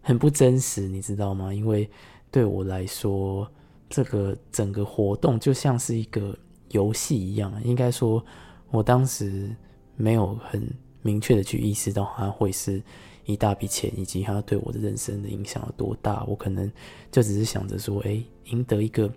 [0.00, 1.52] 很不真实，你知道吗？
[1.52, 1.90] 因为
[2.30, 3.50] 对我来说，
[3.88, 6.36] 这个整个活动就像是一个。
[6.72, 8.24] 游戏一样，应该说，
[8.70, 9.54] 我当时
[9.94, 10.66] 没有很
[11.02, 12.82] 明确的去意识到它会是
[13.26, 16.24] 一大笔钱，以及它对我的人生的影响有多大。
[16.24, 16.72] 我可能
[17.10, 19.12] 就只是想着说，哎，赢得一个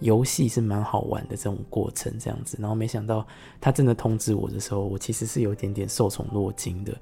[0.00, 2.56] 游戏是蛮好玩的这种过程这样子。
[2.60, 3.26] 然后没想到
[3.60, 6.94] 他真的通知我的时候，我其实是有点点受宠若惊的。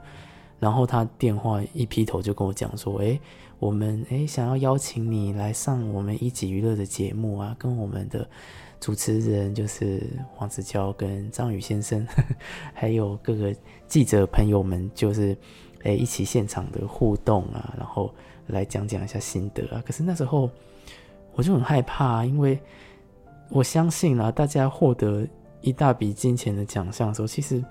[0.59, 3.19] 然后他电话一劈头就跟我讲说，哎，
[3.59, 8.29] 我们哎想要邀请你来上我们一级娱乐的节目啊，跟我们的。
[8.79, 12.07] 主持人就是黄子佼跟张宇先生，
[12.75, 13.53] 还有各个
[13.89, 15.35] 记者朋友们，就是
[15.85, 18.15] 诶一起现场的互动啊，然后
[18.49, 19.83] 来讲讲一下心得啊。
[19.85, 20.51] 可是那时候
[21.33, 22.61] 我就很害怕，因为
[23.51, 25.27] 我相信啊，大家获得
[25.61, 27.65] 一大笔金钱的奖项的时候，其实。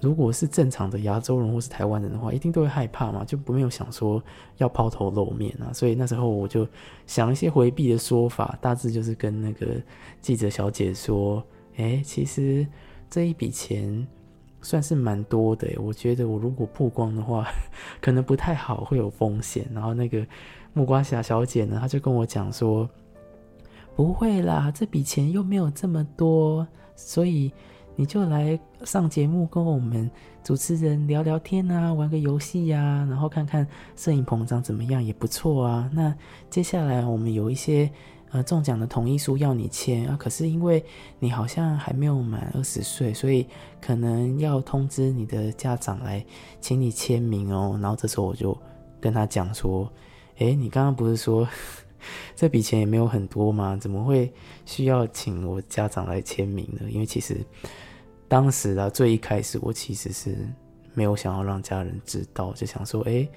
[0.00, 4.22] 如果是正常的亚洲人或是台湾人的话，一定都会害怕嘛，就不没有想说
[4.58, 5.72] 要抛头露面啊。
[5.72, 6.64] 所以那时候我就
[7.04, 9.66] 想一些回避的说法，大致就是跟那个
[10.20, 11.42] 记者小姐说
[11.78, 12.64] ：“哎，其实
[13.10, 14.06] 这一笔钱
[14.62, 17.44] 算是蛮多的，我觉得我如果曝光的话，
[18.00, 20.24] 可能不太好，会有风险。”然后那个
[20.74, 22.88] 木瓜侠小姐呢，她就跟我讲说
[23.98, 27.52] ：“不会啦，这笔钱又没有这么多，所以。”
[28.00, 30.08] 你就来上节目，跟我们
[30.44, 35.90] 主持人聊聊天啊，玩个游戏呀，然后看看摄影棚长怎么样也不错啊。
[35.92, 36.14] 那
[36.48, 37.90] 接下来我们有一些
[38.30, 40.80] 呃中奖的同意书要你签啊，可是因为
[41.18, 43.44] 你好像还没有满二十岁，所以
[43.80, 46.24] 可能要通知你的家长来
[46.60, 47.76] 请你签名哦。
[47.82, 48.56] 然后这时候我就
[49.00, 49.92] 跟他讲说，
[50.36, 51.44] 诶，你刚刚不是说
[52.36, 53.76] 这笔钱也没有很多嘛？
[53.76, 54.32] 怎么会
[54.64, 56.88] 需要请我家长来签名呢？
[56.90, 57.36] 因为其实
[58.28, 60.36] 当时啊，最一开始我其实是
[60.94, 63.28] 没有想要让家人知道，就想说，诶，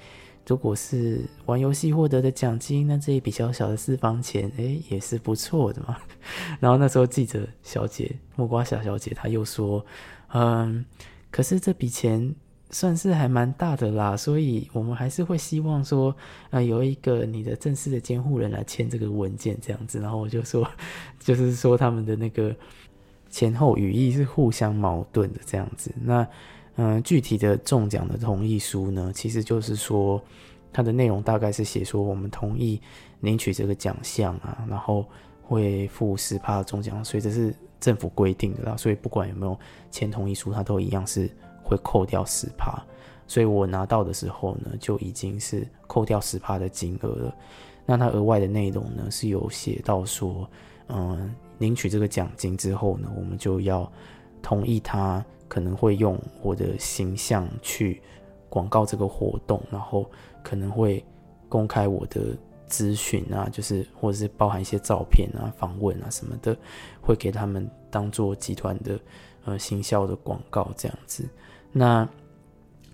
[0.48, 5.98] 如果是玩游戏获得的奖金，那这一笔小小的私房钱，诶，也是不错的嘛。
[6.60, 9.86] 然后那时候记者小姐木瓜小小姐她又说，
[10.34, 10.86] 嗯，
[11.30, 12.34] 可是这笔钱。
[12.74, 16.16] 算是还蛮大的啦，所以我们还是会希望说，
[16.50, 20.00] 啊，有一个你的正式的监护人来签这个文件这样子。
[20.00, 20.66] 然后我就说，
[21.20, 22.56] 就是说他们的那个
[23.30, 25.94] 前后语义是互相矛盾的这样子。
[26.02, 26.26] 那
[26.78, 30.22] 嗯，具体的中奖的同意书呢，其实就是说
[30.72, 32.82] 它的内容大概是写说我们同意
[33.20, 35.06] 领取这个奖项啊，然后
[35.42, 38.78] 会付十趴中奖所以这是政府规定的啦。
[38.78, 39.60] 所以不管有没有
[39.92, 41.30] 签同意书，它都一样是。
[41.72, 42.84] 会扣掉十趴，
[43.26, 47.36] 所以我拿到的时候呢，就已经是扣掉十趴的金额了。
[47.86, 50.48] 那它额外的内容呢，是有写到说，
[50.90, 53.90] 嗯，领取这个奖金之后呢，我们就要
[54.42, 58.02] 同意他可能会用我的形象去
[58.50, 60.10] 广告这个活动，然后
[60.44, 61.04] 可能会
[61.48, 66.56] 公开我的资讯啊，就是或者是包含一些照片啊、访问啊什么的，
[67.02, 69.00] 会给他们当做集团的
[69.46, 71.28] 呃行销的广告这样子。
[71.72, 72.08] 那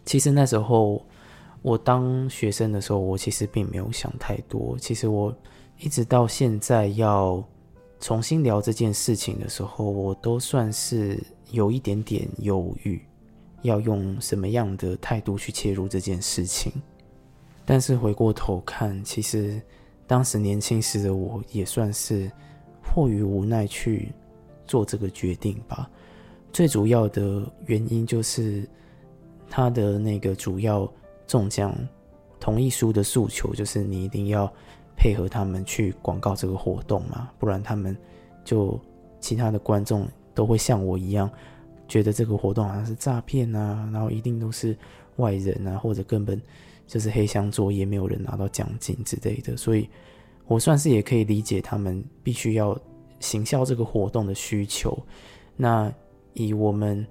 [0.05, 1.05] 其实那时候
[1.61, 4.77] 我当学生的时候，我其实并没有想太多。
[4.79, 5.35] 其实我
[5.79, 7.43] 一直到现在要
[7.99, 13.01] 重新聊这件事情的时候，我都算是有一点点犹豫，
[13.63, 16.71] 要用什么样的态度去切入这件事情。
[17.65, 19.61] 但是回过头看，其实
[20.05, 22.31] 当时年轻时的我也算是
[22.81, 24.13] 迫于无奈去
[24.65, 25.89] 做这个决定吧。
[26.57, 28.67] 最主要的原因就是，
[29.47, 30.91] 他的那个主要
[31.27, 31.71] 中奖
[32.39, 34.51] 同意书的诉求，就是你一定要
[34.97, 37.95] 配合他们去广告这个活动嘛，不然他们
[38.43, 38.81] 就
[39.19, 41.29] 其他的观众都会像我一样，
[41.87, 44.75] 觉得这个活动好像是诈骗啊，然后一定都是
[45.17, 46.41] 外人啊，或者根本
[46.87, 49.55] 就是黑箱作业，没有人拿到奖金之类的。
[49.55, 49.87] 所以，
[50.47, 52.75] 我算是也可以理解他们必须要
[53.19, 54.97] 行销这个活动的需求。
[55.55, 55.93] 那
[56.37, 57.05] 以我们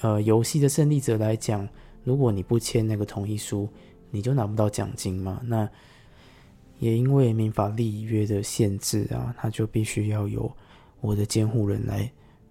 [0.00, 1.68] 呃游戏的胜利者来讲，
[2.04, 3.68] 如果你不签那个同意书，
[4.12, 5.40] 你就拿不到奖金嘛。
[5.44, 5.68] 那
[6.78, 10.50] 也因为民法立约的限制啊，他就必须要有
[11.00, 12.08] 我的监护人来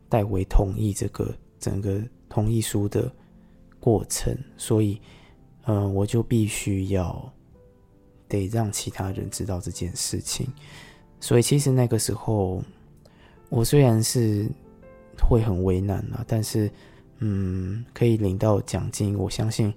[0.09, 3.09] 代为同意这个整个同意书的
[3.79, 4.99] 过程，所以
[5.63, 7.33] 嗯，我就必须要
[8.27, 10.45] 得让其他人知道这件事情。
[11.21, 12.61] 所以其实那个时候，
[13.47, 14.51] 我虽然是。
[15.21, 16.69] 会很为难啊，但是，
[17.19, 19.73] 嗯，可以领到奖金，我相信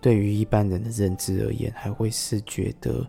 [0.00, 3.06] 对于一般人的认知而言，还会是觉得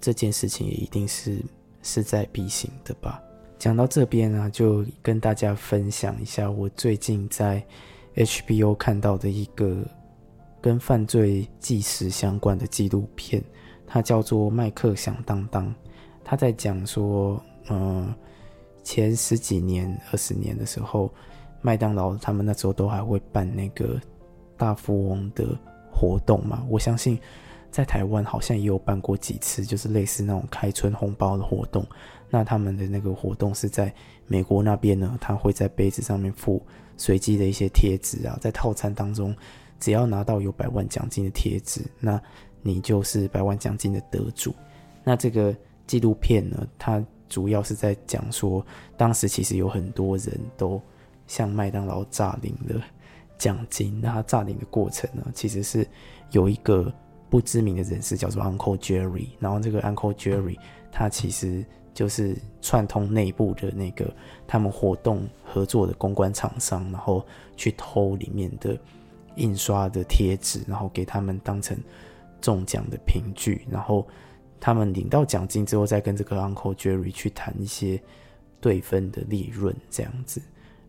[0.00, 1.40] 这件事情也一定是
[1.82, 3.22] 势在必行的吧。
[3.58, 7.64] 讲到这边呢，就跟大家分享一下我最近在
[8.14, 9.78] HBO 看到的一个
[10.60, 13.42] 跟犯罪纪实相关的纪录片，
[13.86, 15.66] 它叫做《麦克响当当》，
[16.24, 18.14] 他在讲说，嗯。
[18.86, 21.12] 前十几年、二十年的时候，
[21.60, 24.00] 麦当劳他们那时候都还会办那个
[24.56, 25.44] 大富翁的
[25.92, 26.64] 活动嘛。
[26.70, 27.18] 我相信
[27.68, 31.84] 在台湾好像也有办过几次，就是类似那种开春红包的活动。
[32.30, 33.92] 那他们的那个活动是在
[34.28, 36.64] 美国那边呢，他会在杯子上面附
[36.96, 39.34] 随机的一些贴纸啊，在套餐当中，
[39.80, 42.22] 只要拿到有百万奖金的贴纸，那
[42.62, 44.54] 你就是百万奖金的得主。
[45.02, 45.52] 那这个
[45.88, 47.04] 纪录片呢，它。
[47.28, 48.64] 主要是在讲说，
[48.96, 50.80] 当时其实有很多人都
[51.26, 52.80] 向麦当劳诈领了
[53.36, 54.00] 奖金。
[54.00, 55.86] 那他诈领的过程呢，其实是
[56.30, 56.92] 有一个
[57.28, 60.56] 不知名的人士叫做 Uncle Jerry，然后这个 Uncle Jerry
[60.92, 64.14] 他其实就是串通内部的那个
[64.46, 68.78] 他们活动合作的公关厂商，然后去偷里面的
[69.34, 71.76] 印刷的贴纸，然后给他们当成
[72.40, 74.06] 中奖的凭据，然后。
[74.58, 78.02] 他们领到奖金之后，再跟这个 Uncle Jerry 去谈一些
[78.60, 80.40] 对分的利润这样子。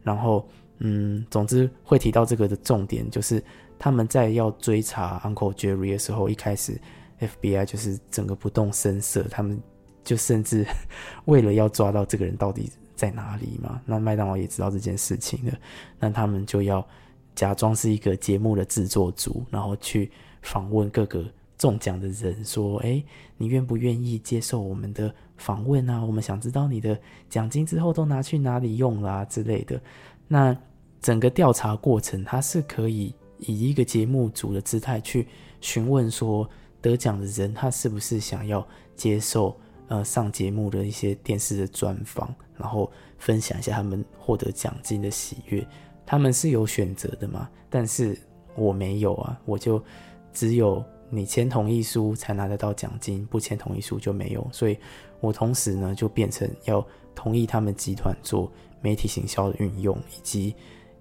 [0.02, 0.48] 然后，
[0.80, 3.44] 嗯，总之会提到这个的重点就是，
[3.78, 6.80] 他们在要追查 Uncle Jerry 的时候，一开始
[7.20, 9.62] FBI 就是整个不动声色，他们
[10.04, 10.66] 就甚至
[11.26, 15.54] 为了要抓到这个人到底在哪里嘛，那麦当劳也知道这件事情了，
[16.00, 16.88] 那他们就要
[17.36, 20.10] 假装是一个节目的制作组，然后去
[20.42, 21.26] 访问各个。
[21.58, 23.04] 中奖的人说：“哎，
[23.38, 26.04] 你愿不愿意接受我们的访问啊？
[26.04, 26.98] 我们想知道你的
[27.30, 29.82] 奖金之后都拿去哪里用啦之类的。
[30.28, 30.56] 那
[31.02, 35.28] 整个调查过程，他是可以以一个节目组的姿态去
[35.62, 36.48] 询问说
[36.82, 45.66] 得奖的人他是不是想要接受呃上节目的一些电视的专访，然后分享一下他们获得奖金的喜悦。
[46.06, 47.50] 他们是有选择的嘛？
[47.70, 48.18] 但是
[48.56, 49.84] 我没有啊，我就
[50.32, 54.48] 只有你签同意书才拿得到奖金，不签同意书就没有。
[54.52, 54.78] 所以
[55.20, 56.86] 我同时呢就变成要
[57.16, 58.52] 同意他们集团做
[58.82, 60.56] 媒体行销的运用，以及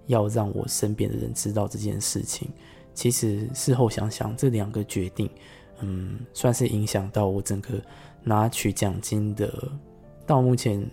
[0.05, 2.49] 要让我身边的人知道这件事情。
[2.93, 5.29] 其实事后想想，这两个决定，
[5.81, 7.79] 嗯，算是影响到我整个
[8.23, 9.71] 拿取奖金的，
[10.25, 10.83] 到目前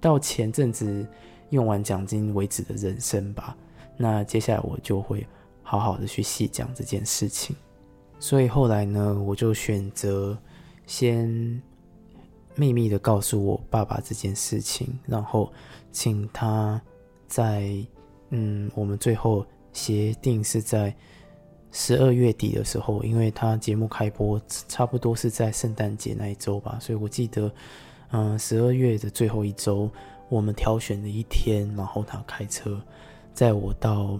[0.00, 1.06] 到前阵子
[1.50, 3.56] 用完奖金为止的人生吧。
[3.96, 5.24] 那接下来我就会
[5.62, 7.54] 好好的去细讲这件事情，
[8.22, 10.38] 所以后来呢，我就选择
[10.86, 11.60] 先
[12.54, 15.52] 秘密的告诉我爸爸这件事情，然后
[15.90, 16.80] 请他
[17.26, 17.84] 在
[18.30, 20.94] 嗯，我们最后协定是在
[21.72, 27.52] 十二月底的时候，因为他节目开播差不多是在圣诞节那一周吧，所以我记得
[28.12, 29.90] 嗯，十二月的最后一周，
[30.28, 32.80] 我们挑选了一天，然后他开车。
[33.34, 34.16] 在我到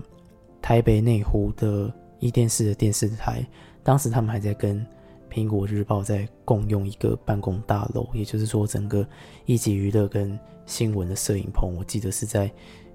[0.61, 3.47] 台北内湖的一电视的电视台，
[3.83, 4.85] 当时他们还在跟
[5.31, 9.07] 苹果日报在共用一个办公大楼，也就是说，整个
[9.47, 12.51] 一级娱乐跟新闻的摄影棚，我记得是在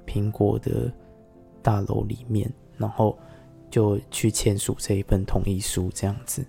[0.06, 0.92] 苹果的
[1.62, 3.18] 大楼里面，然后
[3.70, 6.46] 就去签署这一份同意书，这样子。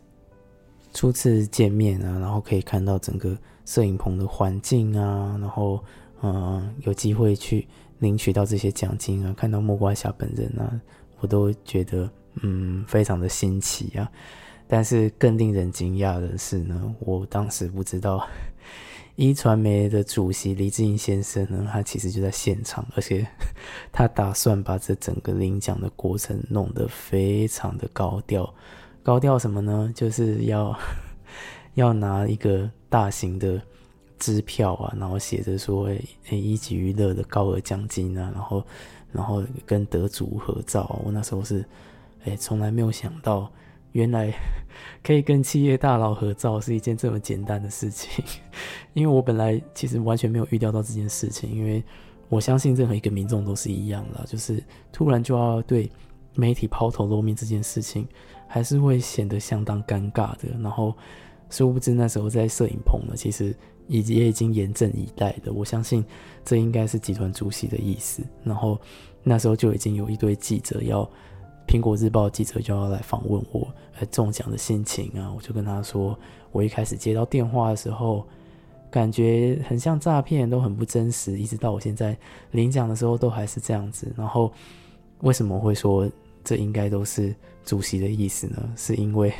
[0.93, 5.83] 初次见面啊，然后可以看到整个摄影棚的环境啊，然后
[6.23, 7.67] 嗯，有机会去。
[8.01, 10.81] 领取到这些奖金啊，看到木瓜侠本人啊，
[11.19, 12.09] 我都觉得
[12.43, 14.11] 嗯非常的新奇啊。
[14.67, 18.27] 但是更令人惊讶的是呢，我当时不知道
[19.17, 23.27] 一传媒的主席李志英先生呢，他其实就在现场，而且
[23.91, 28.55] 他打算把这整个领奖的过程弄得非常的高调。
[29.03, 29.91] 高调什么呢？
[29.95, 30.79] 就是要
[31.75, 33.61] 要拿一个大型的。
[34.21, 35.85] 支票啊，然后写着说
[36.27, 38.67] “诶，一级娱乐的高额奖金啊”，然后，
[39.13, 41.01] 然后跟得主合照。
[41.05, 41.65] 我那时候是，
[42.31, 43.51] 诶，从来没有想到，
[43.93, 44.33] 原来
[45.03, 48.25] 可以跟企业大佬合照是一件这么简单的事情。
[48.95, 51.83] 因为我本来其实完全没有预料到这件事情，因为
[52.29, 54.63] 我相信任何一个民众都是一样的，就是
[54.93, 55.91] 突然就要对
[56.35, 58.07] 媒体抛头露面这件事情，
[58.47, 60.49] 还是会显得相当尴尬的。
[60.61, 60.95] 然后，
[61.51, 63.55] 殊不知那时候在摄影棚呢，其实。
[63.91, 66.05] 以及也已经严阵以待的，我相信
[66.45, 68.23] 这应该是集团主席的意思。
[68.45, 68.79] 然后
[69.23, 71.11] 那时候就已经有一堆记者要，
[71.69, 73.69] 苹果日报记者就要来访问我，
[74.01, 76.19] 呃，中奖的心情啊，我就跟他说，
[76.51, 78.27] 我一开始接到电话的时候，
[78.91, 82.17] 感觉很像诈骗，都很不真实，一直到我现在
[82.53, 84.11] 领奖的时候都还是这样子。
[84.17, 84.51] 然后
[85.21, 86.11] 为什么会说
[86.43, 88.73] 这应该都是主席的意思呢？
[88.75, 89.31] 是因为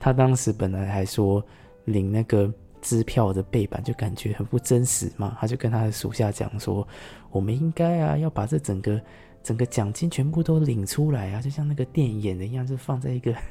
[0.00, 1.40] 他当时本来还说
[1.84, 2.52] 领那个。
[2.86, 6.86] 支票的背板就感觉很不真实嘛，他就跟他的属下讲说
[7.32, 9.00] ：“我们应该啊，要把这整个
[9.44, 13.32] 整个奖金全部都领出来啊，就像那个电影演的一样，就放在一个。”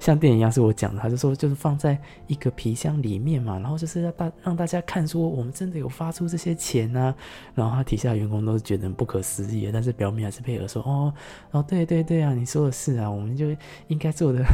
[0.00, 1.96] 像电影一样是我讲的，他就说就是放在
[2.26, 7.14] 一个皮箱里面嘛，然后就是要大让大家看说我们真的有发出这些钱啊，
[7.54, 11.14] 然后他底下员工都是觉得很不可思议，但是表面还是配合说哦
[11.52, 13.46] 哦对对对啊，你说的是啊，我们就
[13.86, 14.44] 应该做的，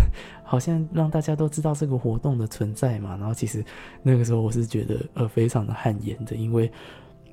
[0.45, 3.65] 好像让大家都知道这个活动的存在嘛，然后其实
[4.03, 6.71] 那个时候我是觉得呃非常的汗颜的，因为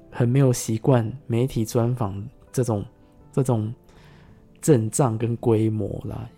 [0.10, 2.86] 很没有习惯媒体专访这种
[3.42, 3.74] 这种
[4.62, 6.30] 阵仗跟规模啦。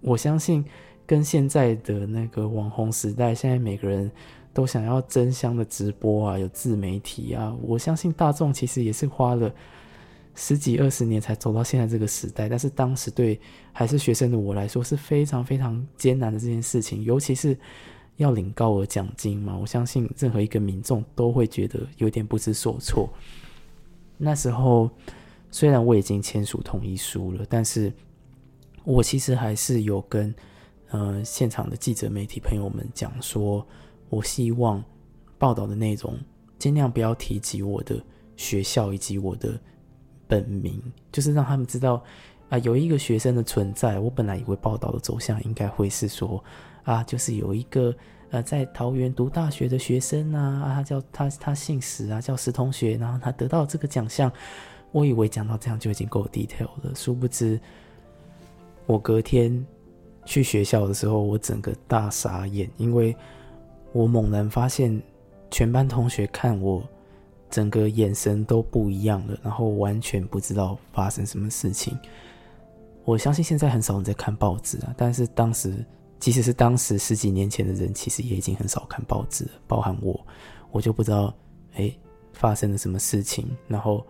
[0.00, 0.64] 我相信，
[1.06, 4.10] 跟现在的那个网红时代，现在每个人
[4.52, 7.56] 都想要争相的直播啊，有自媒体啊。
[7.62, 9.52] 我相信大众其实也是花了
[10.34, 13.38] 十几二十年才走到现在这个时代，但是当时对
[13.72, 17.56] 还是学生的我来说是非常非常艰难的这件事情，尤其是
[18.16, 19.56] 要领高额奖金嘛。
[19.56, 23.08] 我相信任何一个民众都会觉得有点不知所措。
[24.18, 24.90] 那时候
[25.52, 27.92] 虽然我已经签署同意书了，但是。
[28.84, 30.34] 我其实还是有跟，
[30.90, 33.64] 呃，现场的记者、媒体朋友们讲说，
[34.08, 34.82] 我希望
[35.38, 36.18] 报道的内容
[36.58, 39.56] 尽量不要提及我的学校以及我的
[40.26, 40.82] 本名，
[41.12, 42.02] 就是让他们知道
[42.48, 44.00] 啊，有一个学生的存在。
[44.00, 46.42] 我本来以为报道的走向应该会是说，
[46.82, 47.94] 啊，就是有一个
[48.30, 54.28] 呃，在桃园读大学的学生啊，啊，他叫他他姓石啊，叫石同学，然后他得到这个奖项。
[54.92, 57.58] 我以为讲到这样就已经够 detail 了，殊不知。
[58.86, 59.64] 我隔天
[60.24, 63.16] 去学校的时候，我整个大傻眼，因为
[63.92, 65.00] 我猛然发现
[65.50, 66.82] 全班同学看我，
[67.48, 71.96] 整个眼神都不一样了，然后完全不知道发生什么事情。
[73.04, 75.84] 我相信现在很少人在看报纸啊，但是当时
[76.18, 80.20] 即使是当时十几年前的人，其实也已经很少看报纸，包含我，
[80.70, 81.34] 我就不知道，
[81.74, 81.92] 哎，
[82.32, 83.48] 发生了什么事情。
[83.68, 84.06] 然后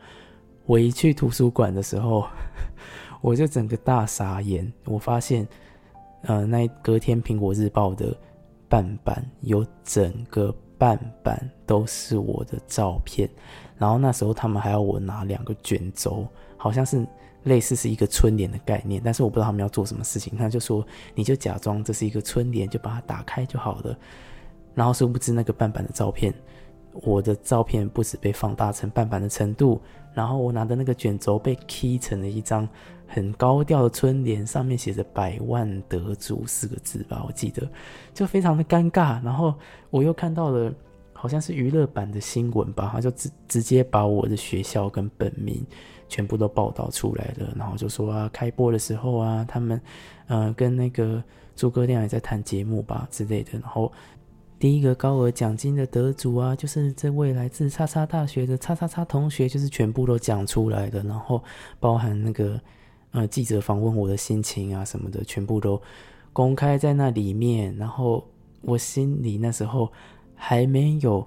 [0.66, 2.26] 我一去图书馆的时候，
[3.20, 5.46] 我就整个大傻眼，我发现，
[6.22, 8.16] 呃，那隔天《苹果日报》的
[8.68, 13.28] 半版有整个半版都是我的照片，
[13.78, 17.06] 然后那时候他们还要我拿两个卷轴，好像是。
[17.44, 20.38] 类似是一个春联的概念，但是我不知道他们要做什么事情。
[20.38, 23.98] 他就说，你就假装这是一个春联，就把它打开就好了。
[24.76, 26.32] 然后殊不知那个半版的照片，
[26.92, 29.82] 我的照片不止被放大成半版的程度，
[30.14, 32.68] 然后我拿的那个卷轴被切成了一张
[33.06, 37.68] 很高调的春联，上面写着“百万得主”四个字吧，我记得，
[38.14, 39.22] 就非常的尴尬。
[39.22, 39.54] 然后
[39.90, 40.72] 我又看到了
[41.12, 45.64] 好像是娱乐版的新闻吧，他就直直接把我的学校跟本名。
[46.08, 49.80] 全部都报道出来了，然后就说啊，开播的时候啊，他们，
[50.26, 51.24] 呃，跟那个
[51.56, 53.52] 诸葛亮也在谈节目吧之类的。
[53.52, 53.90] 然后
[54.62, 61.02] 第一个高额奖金的得主啊，就是这位来自叉叉大学的叉叉叉同学，就是全部都讲出来的。
[61.02, 61.42] 然后
[61.80, 62.60] 包含那个
[63.10, 65.82] 呃记者访问我的心情啊什么的，全部都
[66.32, 67.76] 公开在那里面。
[67.76, 68.24] 然后
[68.60, 69.90] 我心里那时候
[70.36, 71.26] 还没有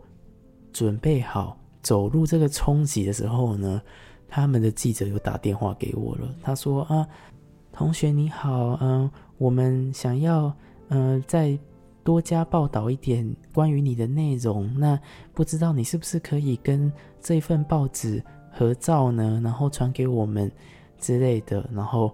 [0.71, 3.81] 准备好走入这个冲击的时候呢。
[4.29, 6.33] 他们的记者又打电话给我了。
[6.41, 7.05] 他说：“啊，
[7.73, 10.53] 同学你好，嗯，我们想要，
[10.87, 11.57] 嗯，在
[12.05, 14.73] 多加报道一点关于你的内容。
[14.79, 14.97] 那
[15.33, 16.89] 不知道你是不是可以跟
[17.19, 19.41] 这份报纸合照呢？
[19.43, 20.49] 然后传给我们
[20.97, 21.69] 之类的。
[21.73, 22.09] 然后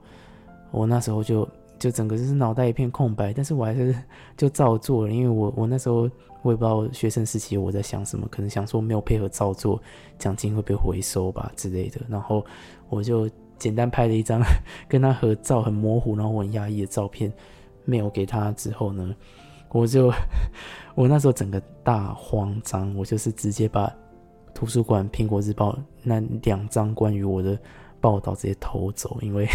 [0.72, 3.96] 我那时候就就整个就是脑袋一片空白，但是我还是
[4.36, 6.10] 就照做了，因为我我那时候。”
[6.44, 9.80] 我也不知道学生时期我在想什么，可能想说没有配合照做，
[10.18, 12.02] 奖金会被回收吧之类的。
[12.10, 12.44] 然后
[12.90, 13.30] 我就
[13.60, 14.42] 简单拍了一张
[14.90, 17.32] 跟他合照，很模糊，然后我很压抑的照片，
[17.86, 19.16] 没有给他之后呢，
[19.72, 20.12] 我就
[20.96, 23.92] 我那时候整个大慌张，我就是直接把
[24.54, 27.58] 图书馆《苹果日报》那两张关于我的
[28.00, 29.48] 报道直接偷走，因为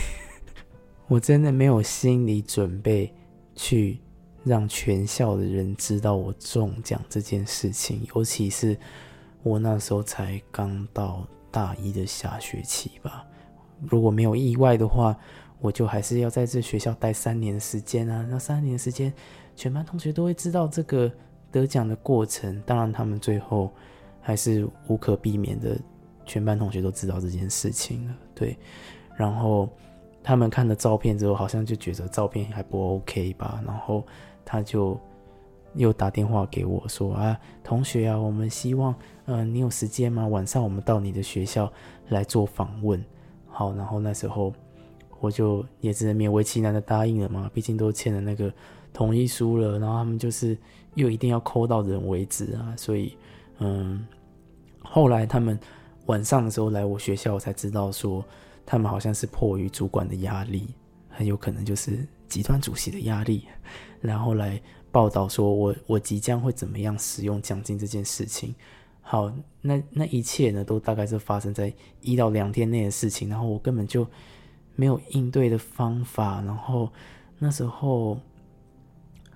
[1.09, 3.13] 我真的没有心理准备
[3.55, 4.01] 去。
[4.45, 8.79] 让全校的人知道我中奖这件事情，尤其是
[9.43, 13.27] 我那时候才刚到大一的下学期吧。
[13.91, 15.17] 如果没有意外的话，
[15.59, 18.25] 我就还是要在这学校待三年时间啊。
[18.31, 19.13] 那三年时间，
[19.57, 21.11] 全班同学都会知道这个
[21.51, 22.63] 得奖的过程。
[22.65, 23.73] 当然，他们最后
[24.21, 25.77] 还是无可避免的，
[26.25, 28.15] 全班同学都知道这件事情了。
[28.35, 28.57] 对，
[29.17, 29.69] 然后
[30.23, 34.05] 他们看了照片之后，好像就觉得照片还不 OK 吧，然后。
[34.49, 34.97] 他就
[35.75, 38.95] 又打电话给我说：“啊，同学啊，我们希望，
[39.25, 40.25] 嗯，你有时间吗？
[40.25, 41.69] 晚上我们到你的学校
[42.11, 43.05] 来做访问。”
[43.51, 44.53] 好，然后那时候
[45.19, 48.53] 我就也只能勉为其难的答应了嘛，毕竟都签了那个
[48.97, 49.79] 同意书了。
[49.79, 50.57] 然后他们就是
[50.95, 53.15] 又一定要抠到人为止啊，所以，
[53.59, 54.07] 嗯，
[54.81, 55.59] 后来他们
[56.07, 58.25] 晚上的时候来我学校，我才知道说，
[58.65, 60.69] 他们好像是迫于主管的压力，
[61.11, 63.45] 很有可能就是集团主席的压力。
[64.01, 64.59] 然后来
[64.91, 68.55] 报道说，我我即将会怎么样使用奖金这件事情。
[69.03, 69.31] 好，
[69.61, 71.71] 那那一切呢，都大概是发生在
[72.01, 73.29] 一到两天内的事情。
[73.29, 74.07] 然后我根本就
[74.75, 76.41] 没有应对的方法。
[76.43, 76.91] 然后
[77.39, 78.19] 那时候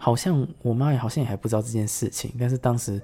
[0.00, 2.32] 好像我妈也好像也还不知道这件事情。
[2.40, 3.00] 但是当时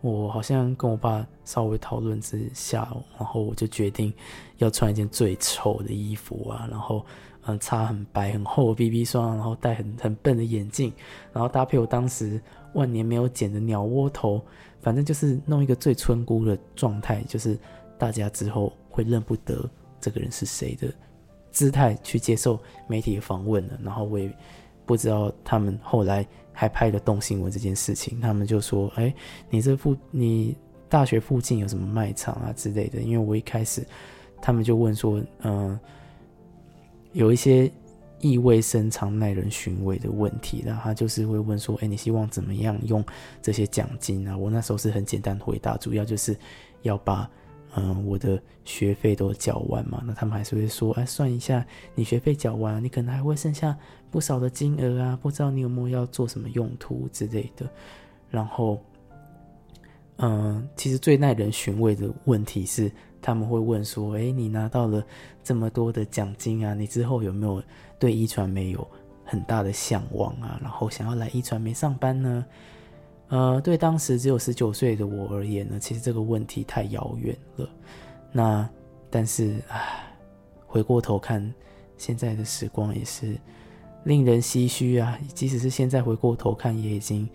[0.00, 2.88] 我好像跟我爸稍微讨论之下，
[3.18, 4.10] 然后我就决定
[4.58, 7.04] 要穿一件最丑的衣服啊，然后。
[7.48, 10.92] 嗯，擦很白很厚的 BB 霜，然后戴很很笨的眼镜，
[11.32, 12.42] 然后搭配我当时
[12.74, 14.44] 万年没有剪的鸟窝头，
[14.80, 17.56] 反正就是弄一个最村姑的状态，就是
[17.96, 19.64] 大家之后会认不得
[20.00, 20.92] 这个人是谁的
[21.52, 23.78] 姿态去接受媒体的访问了。
[23.80, 24.36] 然后我也
[24.86, 29.14] 不知道他们后来还拍了动新闻这件事情，他们就说：“哎，
[29.50, 30.56] 你这附你
[30.88, 33.84] 大学附近有什么卖场啊之类的？”因为我一开始
[34.40, 35.78] 他们就问说：“嗯。”
[37.12, 37.72] 有一些
[38.20, 43.02] 意味深长、耐人寻味的问题，然后他就是会问说：“哎，你希望怎么样用
[43.40, 46.36] 这些奖金啊？”我那时候是很简单回答，主要就是
[46.82, 47.26] 要把
[47.76, 50.02] 嗯我的学费都缴完嘛。
[50.04, 51.64] 那他们还是会说：“哎，算一下，
[51.94, 53.76] 你学费缴完，你可能还会剩下
[54.10, 57.70] 不少的金额啊，不知道你有没有要做什么用途之类的。”
[58.28, 58.82] 然后，
[60.16, 62.90] 嗯，其实最耐人寻味的问题是。
[63.22, 65.04] 他们会问说：“哎，你拿到了
[65.42, 67.60] 这么多的奖金啊，你之后有没有
[67.98, 68.86] 对一传媒有
[69.24, 70.56] 很大的向往啊？
[70.62, 72.44] 然后想要来一传媒上班呢？”
[73.28, 77.68] 呃，对当时只有十九岁的我而言呢，其实这个问题太遥远了。
[78.32, 78.68] 那
[79.10, 80.04] 但是，唉，
[80.66, 81.52] 回过头看，
[81.98, 83.36] 现在的时光也是
[84.04, 85.18] 令人唏嘘啊！
[85.34, 87.28] 即使是现在回过头看，也已经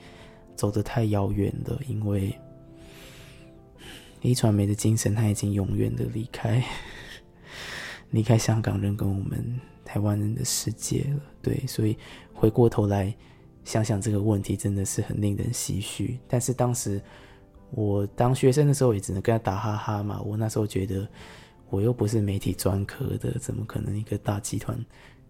[0.55, 1.79] 走得太遥远了。
[1.87, 2.33] 因为
[4.21, 6.63] 李传媒的精神，他已经永远的离开，
[8.11, 11.21] 离开香港人跟我们台湾人的世界了。
[11.41, 11.97] 对，所以
[12.33, 13.13] 回过头来
[13.63, 16.19] 想想这个问题，真的是很令人唏嘘。
[16.27, 17.01] 但是当时
[17.71, 20.21] 我当学生的时候，也只能跟他打哈哈嘛。
[20.21, 21.07] 我那时候觉得，
[21.69, 24.77] 我又不是媒体专科的，怎么可能一个大集团？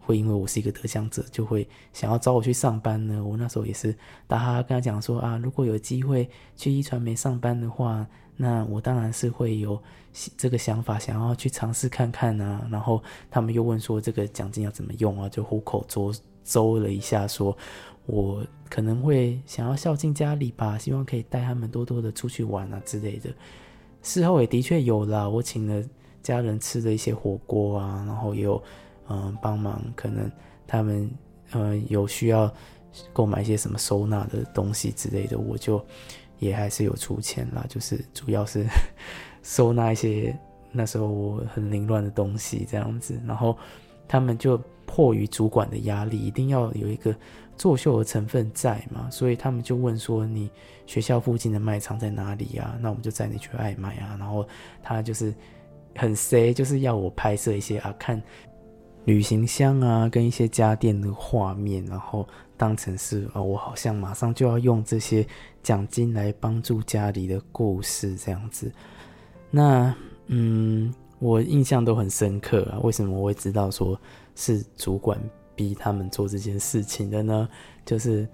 [0.04, 3.24] 会因为我是一个得奖者，就会想要找我去上班呢？
[3.24, 9.80] 我那时候也是打哈哈跟他讲说啊，如果有机会去一传媒上班的话，那我当然是会有
[10.36, 12.68] 这个想法，想要去尝试看看啊。
[12.72, 15.30] 然后他们又问说这个奖金要怎么用啊？
[15.30, 16.12] 就虎口周
[16.44, 17.56] 周了一下，说
[18.06, 23.30] 我可能会想要孝敬家里吧，希望可以带他们多多的出去玩啊之类的。
[24.02, 25.84] 事后也的确有啦，我请了
[26.24, 28.62] 家人吃的一些火锅啊，然后也有。
[29.14, 30.32] 嗯，帮忙可能
[30.66, 31.12] 他们
[31.52, 32.49] 呃有需要
[33.12, 35.86] 购买一些什么收纳的东西之类的，我就
[36.39, 37.66] 也还是有出钱啦。
[37.68, 38.66] 就是主要是
[39.43, 40.34] 收纳一些
[40.72, 43.20] 那时候我很凌乱的东西这样子。
[43.26, 43.58] 然后
[44.08, 47.14] 他们就迫于主管的压力，一定要有一个
[47.62, 50.49] 作秀的成分在嘛，所以他们就问说：“你
[50.88, 54.18] 学校附近的卖场在哪里啊？”那我们就载你去爱买啊。
[54.18, 54.43] 然后
[54.82, 55.32] 他就是
[55.95, 58.20] 很 C，就是要我拍摄一些啊看。
[59.05, 65.26] 旅行箱啊，跟一些家电的画面，然后当成是啊，我好像马上就要用这些
[65.64, 68.72] 奖金来帮助家里的故事这样子。
[69.49, 69.93] 那
[70.28, 72.80] 嗯，我印象都很深刻啊。
[72.84, 73.99] 为什么我会知道说
[74.36, 75.20] 是主管
[75.56, 77.49] 逼他们做这件事情的呢？
[77.86, 78.28] 就是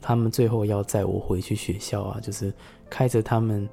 [0.00, 2.52] 他们最后要载我回去学校啊，就是
[2.88, 3.68] 开着他们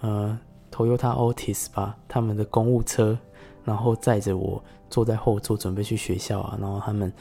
[0.00, 0.38] 呃
[0.70, 3.18] Toyota Altis 吧，他们的公务车，
[3.64, 4.62] 然后载着我。
[4.88, 7.12] 坐在后座准备去学校啊，然后他们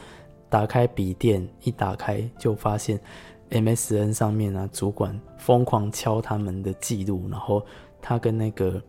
[0.52, 3.00] 打开笔电，一打开就发现
[3.50, 7.66] MSN 上面啊，主管疯狂敲他们的记录，然后
[8.00, 8.80] 他跟那个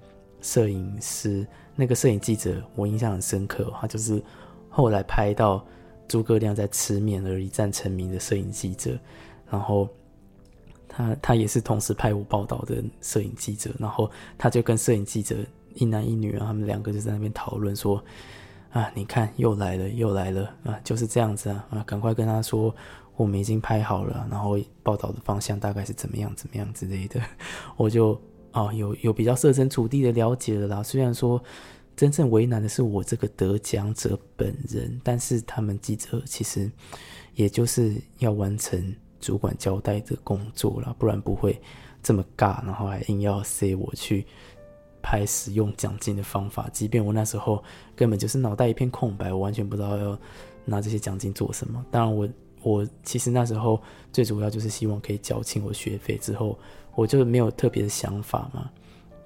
[0.42, 4.22] 摄影师、那个摄影记者，我印象很深刻，他就是
[4.68, 5.64] 后来拍到
[6.08, 8.98] 诸葛亮在吃面而一战成名的摄影记者，
[9.50, 9.88] 然后
[10.88, 15.36] 他他也是同时派我报道的摄影记者，然后他就跟摄影记者
[15.74, 18.02] 一男一女啊，他们两个就在那边讨论说。
[18.72, 18.92] 啊！
[18.94, 20.78] 你看，又来了，又来了啊！
[20.84, 21.66] 就是这样子啊！
[21.70, 22.74] 啊，赶快跟他说，
[23.16, 27.18] 我们已经拍好了，然后报道的方向大概是怎么样，怎么样之类的。
[27.78, 30.82] 我就啊，有有比较设身处地的了解了啦。
[30.82, 31.42] 虽然说
[31.96, 36.70] 真正为难的是我这个得奖者本人，但是他们记者其实
[37.34, 41.60] 也就是要完成主管交代的工作了，不然不会
[42.02, 44.26] 这么尬，然后还硬要塞我去。
[45.08, 47.62] 拍使用奖金的方法，即便我那时候
[47.94, 50.18] 根本就是脑袋一片空白，我完全不知道要
[50.64, 51.86] 拿这些奖金做什么。
[51.92, 52.28] 当然，我
[52.64, 53.80] 我其实那时候
[54.12, 56.58] 最主要就是希望可以缴清我学费，之后
[56.96, 58.68] 我就没有特别的想法嘛，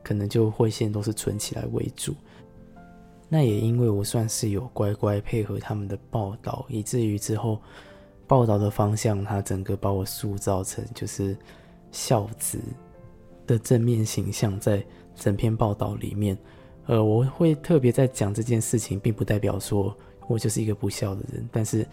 [0.03, 2.15] 可能就会先都是存起来为主。
[3.31, 7.59] 那也因为我算是有乖乖配合他们的报道，以至于之后
[8.27, 11.35] 报道的方向，他整个把我塑造成就是
[11.91, 12.59] 孝子
[13.47, 14.85] 的正面形象在。
[15.17, 16.39] 整篇报道里面，
[16.87, 19.95] 呃，我会特别在讲这件事情，并不代表说
[20.27, 21.47] 我就是一个不孝的人。
[21.53, 21.87] 但是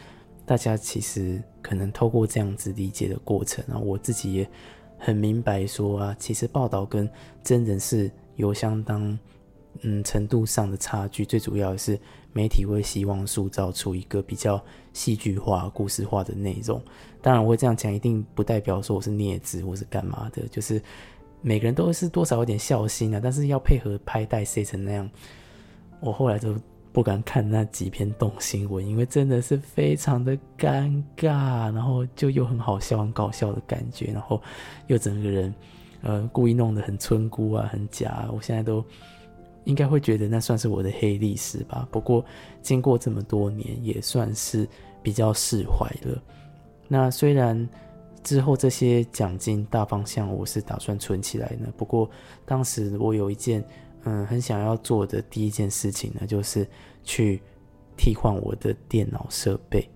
[0.45, 4.49] 大家其实可能透过这样子理解的过程啊，我自己也
[4.97, 7.09] 很明白说啊，其实报道跟
[7.43, 9.19] 真人是有相当
[9.83, 11.25] 嗯程度上的差距。
[11.25, 11.99] 最主要的是
[12.33, 14.63] 媒体会希望塑造出一个比较
[14.93, 16.81] 戏剧化、故事化的内容。
[17.21, 20.81] 当然，我会这样讲，一定不代表说我是孽子或是干嘛的，就是。
[21.39, 25.09] 每个人都是多少有点孝心啊，但是要配合拍带塞成那样，
[25.99, 26.55] 我后来都
[26.91, 34.41] 不敢看那几篇动新闻，因为真的是非常的尴尬，然后就又很好笑、很搞笑的感觉，然后
[34.87, 35.53] 又整个人
[36.01, 38.83] 呃故意弄得很村姑啊、很假，我现在都
[39.67, 41.87] 应该会觉得那算是我的黑历史吧。
[41.91, 42.25] 不过
[42.61, 44.67] 经过这么多年，也算是
[45.03, 46.23] 比较释怀了。
[46.87, 47.67] 那虽然。
[48.23, 51.71] 之后这些奖金大方向我是打算存起来呢。
[51.77, 52.09] 不过
[52.45, 53.63] 当时我有一件
[54.03, 56.67] 嗯很想要做的第一件事情呢，就是
[57.03, 57.41] 去
[57.95, 59.87] 替换我的电脑设备。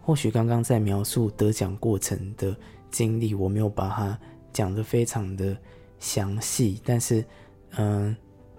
[0.00, 2.56] 或许刚刚在描述得奖过程的
[2.90, 4.18] 经历，我没有把它
[4.50, 5.54] 讲得非常的
[5.98, 7.22] 详细，但是
[7.76, 8.16] 嗯，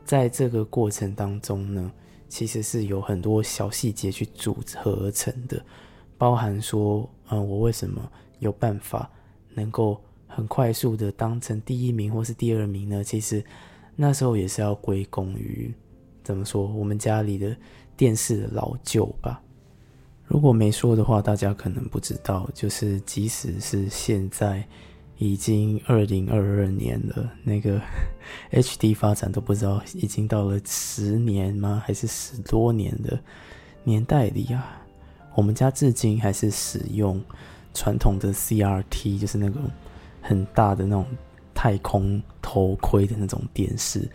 [0.09, 1.91] 在这个过程当中呢，
[2.27, 5.63] 其实是有很多小细节去组合而成的，
[6.17, 8.01] 包含说嗯我为什么。
[8.39, 9.11] 有办法
[9.53, 13.03] 能够很快速的当成第一名或是第二名呢？
[13.03, 13.43] 其实
[13.97, 15.73] 那时候也是要归功于
[16.23, 17.53] 怎么说，我们家里的
[17.97, 19.41] 电视的老旧吧。
[20.25, 24.65] 如果没说的话，大家可能不知道，就是即使是现在
[25.19, 27.79] 已经二零二二年了，那个
[28.51, 31.83] HD 发展都不知道已经到了十年吗？
[31.85, 33.19] 还是十多年的
[33.83, 34.81] 年代里啊？
[35.35, 37.21] 我们家至今还是使用
[37.73, 39.61] 传统的 CRT，就是那种
[40.21, 41.05] 很大的那种
[41.53, 44.09] 太空头盔的那种电视，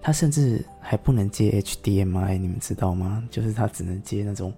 [0.00, 3.22] 它甚至还不能接 HDMI，你们知道吗？
[3.30, 4.52] 就是它只能接那种。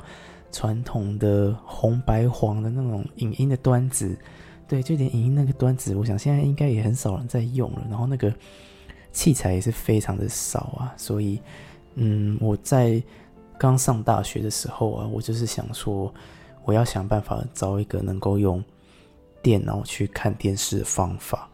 [0.53, 4.19] 传统的红白黄的那种影音的端子，
[4.71, 7.85] 对，就连影音那个端子，我想现在应该也很少人在用了。
[7.91, 8.33] 然后那个
[9.11, 11.41] 器材也是非常的少啊，所以，
[11.97, 13.03] 嗯，我在
[13.59, 16.15] 刚上大学的时候啊，我就是想说，
[16.65, 18.63] 我要想办法找一个能够用
[19.43, 21.51] 电脑去看电视的方法。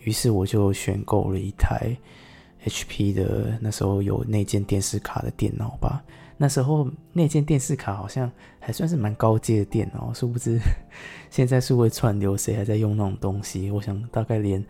[0.00, 1.96] 于是我就选购了一台
[2.66, 6.04] HP 的，那时候有内建电视卡的电脑吧。
[6.40, 8.30] 那时候那件电视卡好像
[8.60, 10.58] 还算是蛮高阶的电脑，殊不知
[11.28, 13.70] 现在是会串流，谁还在用那种东西？
[13.72, 14.64] 我想大概连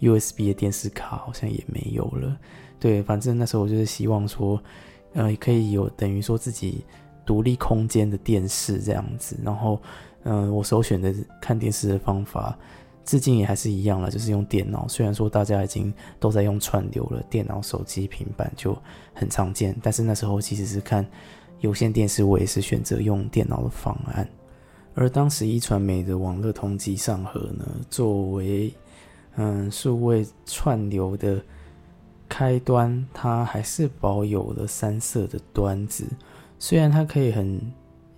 [0.00, 2.36] USB 的电视卡好像也没有了。
[2.78, 4.62] 对，反正那时候我就是希望说，
[5.14, 6.84] 呃，可以有等于说自己
[7.24, 9.36] 独立空间的电视这样子。
[9.42, 9.80] 然后，
[10.24, 12.56] 嗯，我首选的看电视的方法。
[13.04, 14.88] 至今也还是一样了，就是用电脑。
[14.88, 18.76] 虽然说大家已经都在用串流了，电脑、手机、平板就
[19.12, 21.06] 很常见，但是那时候其实是看
[21.60, 24.26] 有线电视，我也是选择用电脑的方案。
[24.94, 28.72] 而当时一传媒的网络通缉上盒呢，作为
[29.36, 31.42] 嗯数位串流的
[32.28, 36.06] 开端，它还是保有了三色的端子。
[36.58, 37.60] 虽然它可以很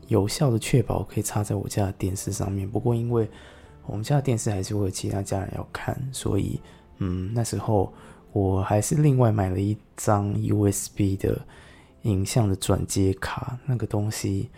[0.07, 3.29] 有效的确保可以插在我家的电视上面，不过因为
[3.87, 6.61] 我们家的电视还是会有其他家人要看，所以，
[6.99, 7.93] 嗯，那时候
[8.33, 11.41] 我还是另外买了一张 USB 的
[12.03, 13.59] 影像的转接卡。
[13.67, 14.51] 那个东西，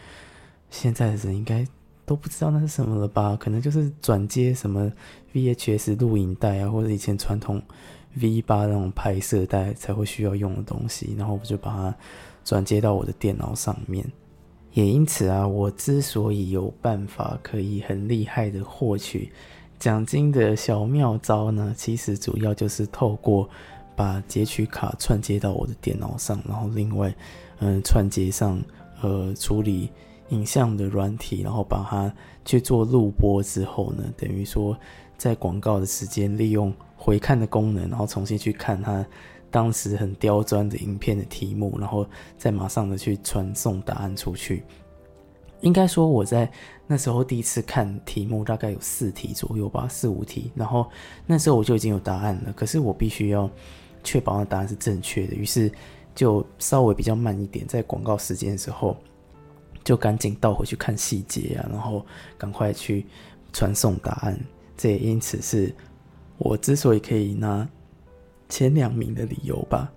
[0.70, 1.66] 现在的人应该
[2.04, 3.36] 都不知道那是什么了吧？
[3.38, 4.90] 可能就是转接什么
[5.32, 7.62] VHS 录影带啊，或者以前传统
[8.20, 11.14] V 八那种拍摄带才会需要用的东西。
[11.18, 11.94] 然后我就把它
[12.44, 14.04] 转接到我的电脑上面。
[14.78, 19.28] 也因此啊，我之所以有办法可以很厉害的获取
[19.76, 23.48] 奖金的小妙招呢，其实主要就是透过
[23.96, 27.12] 把截取卡串接到我的电脑上，然后另外
[27.58, 28.62] 嗯串接上
[29.02, 29.90] 呃处理
[30.28, 32.14] 影像的软体，然后把它
[32.44, 34.78] 去做录播之后呢，等于说
[35.16, 39.04] 在广告的时间利用回看的功能，然后重新去看它。
[39.50, 44.62] 当时很刁钻的影片的题目，然后再马上的去传送答案出去。
[45.60, 46.48] 应该说我在
[46.86, 50.52] 那时候第一次看题目，大概有四题左右吧，四五题。
[50.54, 50.88] 然后
[51.26, 53.50] 那时候我就已经有答案了，可是我必须要
[54.04, 55.72] 确保那答案是正确的，于是
[56.14, 58.96] 就稍微比较慢一点，在广告时间的时候
[59.82, 63.04] 就赶紧倒回去看细节啊，然后赶快去
[63.52, 64.38] 传送答案。
[64.76, 65.74] 这也因此是
[66.36, 67.68] 我之所以可以拿。
[68.48, 69.90] 前两名的理由吧。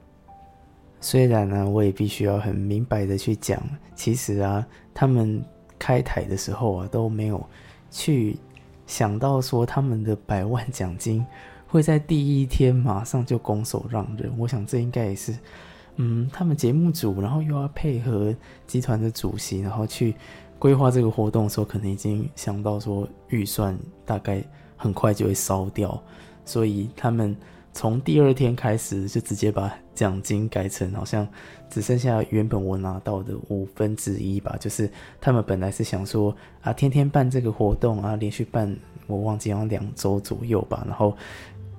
[1.04, 3.60] 虽然呢，我也必须要很明白的去讲，
[3.95, 5.43] 其实啊，他们
[5.80, 7.43] 开台的时候啊，都没有
[7.89, 8.38] 去
[8.86, 11.26] 想到说他们的百万奖金
[11.68, 14.32] 会在第一天马上就拱手让人。
[14.38, 15.36] 我想这应该也是，
[15.95, 18.32] 嗯，他们节目组，然后又要配合
[18.68, 20.14] 集团的主席，然后去
[20.60, 23.76] 规划这个活动的时候，可能已经想到说预算
[24.06, 24.43] 大概
[24.78, 25.99] 很快就会烧掉，
[26.45, 27.36] 所以他们。
[27.74, 31.28] 从第二天开始就直接把奖金改成好像
[31.70, 34.56] 只剩下原本我拿到的五分之一吧。
[34.60, 38.76] 就是他们本来是想说啊，天天办这个活动啊，连续办
[39.08, 40.84] 我忘记好像两周左右吧。
[40.88, 41.16] 然后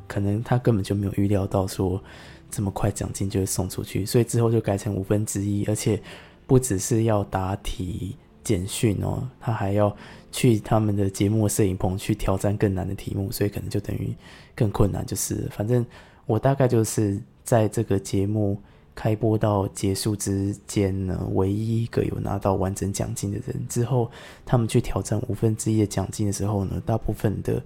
[0.07, 2.03] 可能他根本就没有预料到说
[2.51, 6.01] 这么快奖金就会送出去，所以之后就改成五分之一，而且
[6.47, 9.95] 不只是要答题简讯哦，他还要。
[10.35, 14.15] 去他们的节目摄影棚去挑战更难的题目，所以可能就等于
[14.55, 15.05] 更困难。
[15.05, 15.85] 就是反正
[16.25, 18.59] 我大概就是在这个节目
[18.95, 23.69] 开播到结束之间呢，唯一一个有拿到完整奖金的人。
[23.69, 24.11] 之后
[24.47, 27.63] 他们去挑战五分之一的奖金的时候呢，大部分的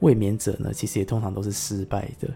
[0.00, 2.28] 卫冕者呢，其实也通常都是失败的。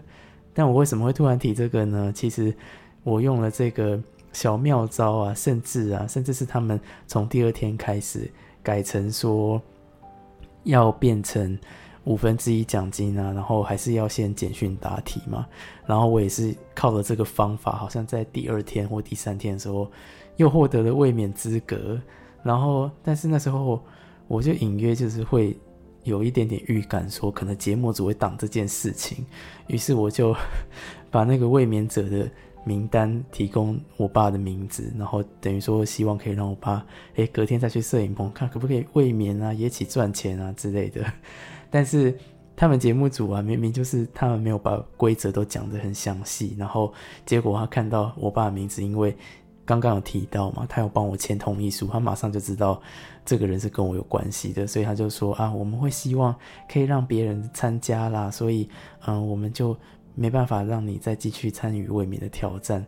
[0.53, 2.09] 但我为什么会突然提这个呢？
[2.15, 2.55] 其实
[3.03, 4.01] 我用了这个
[4.33, 6.77] 小妙招啊，甚至啊，甚至是他们
[7.07, 8.29] 从第二天开始
[8.61, 9.61] 改成说。
[10.65, 11.59] 要变成
[12.05, 15.45] 五分之一奖金啊，然后还是要先简讯答题嘛。
[15.85, 19.91] 然后我也是靠了这个方法，好像在第二天或第三天的时候，
[20.37, 21.99] 又获得了卫冕资格。
[22.43, 23.83] 然后，但是那时候
[24.29, 25.53] 我就隐约就是会
[26.05, 29.25] 有一点点预感，说可能节目组会挡这件事情。
[29.67, 30.33] 于是我就
[31.11, 32.31] 把那个卫冕者的
[32.65, 36.85] 名单提供我爸的名字，然后等于说希望可以让我爸，
[37.15, 41.03] 诶隔天再去摄影棚看可不可以卫冕啊，也起赚钱啊之类的。
[41.69, 42.17] 但是
[42.55, 46.93] 他们节目组啊，明明就是他们没有把规则都讲得很详细，然后
[47.25, 49.13] 结果他看到我爸的名字，因为
[49.65, 52.81] 刚刚有提到嘛，他有帮我签同意书，他马上就知道
[53.25, 56.33] 这个人是跟我有关系的，所以他就说啊，我们会希望
[56.71, 58.69] 可以让别人参加啦，所以
[59.05, 59.75] 嗯，我们就。
[60.15, 62.85] 没办法让你再继续参与卫冕的挑战，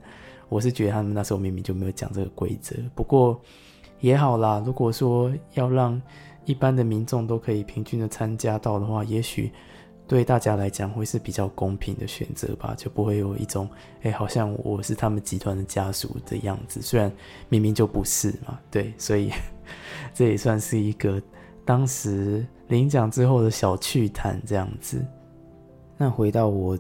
[0.48, 2.76] 我是觉得他们那时候明明就没有讲这个规则。
[2.94, 3.40] 不过
[4.00, 6.00] 也好啦，如果说要让
[6.46, 9.52] 一般的民众都可以平均的参加到的话，也许
[10.08, 13.68] 对大家来讲会是比较公平的选择吧，就不会有一种
[14.04, 16.80] 哎，好像我是他们集团的家属的样子。
[16.82, 17.12] 虽然
[17.50, 19.32] 明明就不是嘛，对，所以
[20.14, 21.20] 这也算是一个
[21.66, 25.04] 当时领奖之后的小趣谈这样子。
[25.98, 26.78] 那回到我。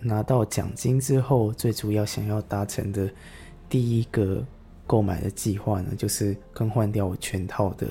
[0.00, 3.10] 拿到奖金之后，最主要想要达成的
[3.68, 4.44] 第一个
[4.86, 7.88] 购买的计划呢，就是更换掉我全套的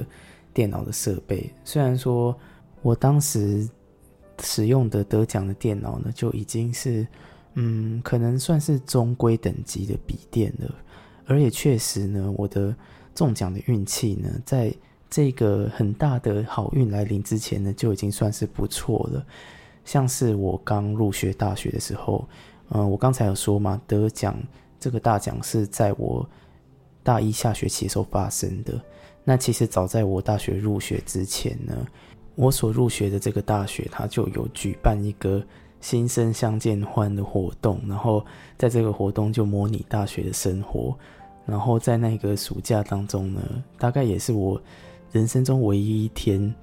[0.54, 1.50] 电脑的设备。
[1.64, 2.36] 虽然说
[2.82, 3.68] 我当时
[4.42, 7.06] 使用的得奖的电脑呢，就已经是
[7.56, 10.74] 嗯，可能算是中规等级的笔电了，
[11.26, 12.76] 而且确实呢，我的
[13.16, 14.74] 中奖的运气呢，在
[15.10, 19.26] 这个很大的好运来临之前呢，就已经算是不错了。
[19.88, 22.28] 像是我刚入学大学的时候，
[22.72, 24.36] 嗯，我刚才有说嘛，得奖
[24.78, 26.28] 这个大奖是在我
[27.04, 28.74] 大一下学期时候发生的。
[29.24, 31.74] 那其实早在我大学入学之前呢，
[32.36, 35.42] 我所入学的这个大学，它就有举办一个
[35.80, 38.26] 新生相见欢的活动，然后
[38.58, 40.98] 在这个活动就模拟大学的生活，
[41.46, 43.42] 然后在那个暑假当中呢，
[43.80, 44.62] 大概也是我
[45.14, 46.54] 人生中唯一一天。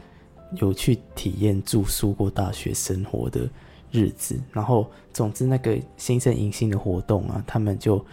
[0.57, 3.48] 有去体验住宿过大学生活的
[3.90, 8.05] 日子，然后总之那个新生迎新的活动啊，他们就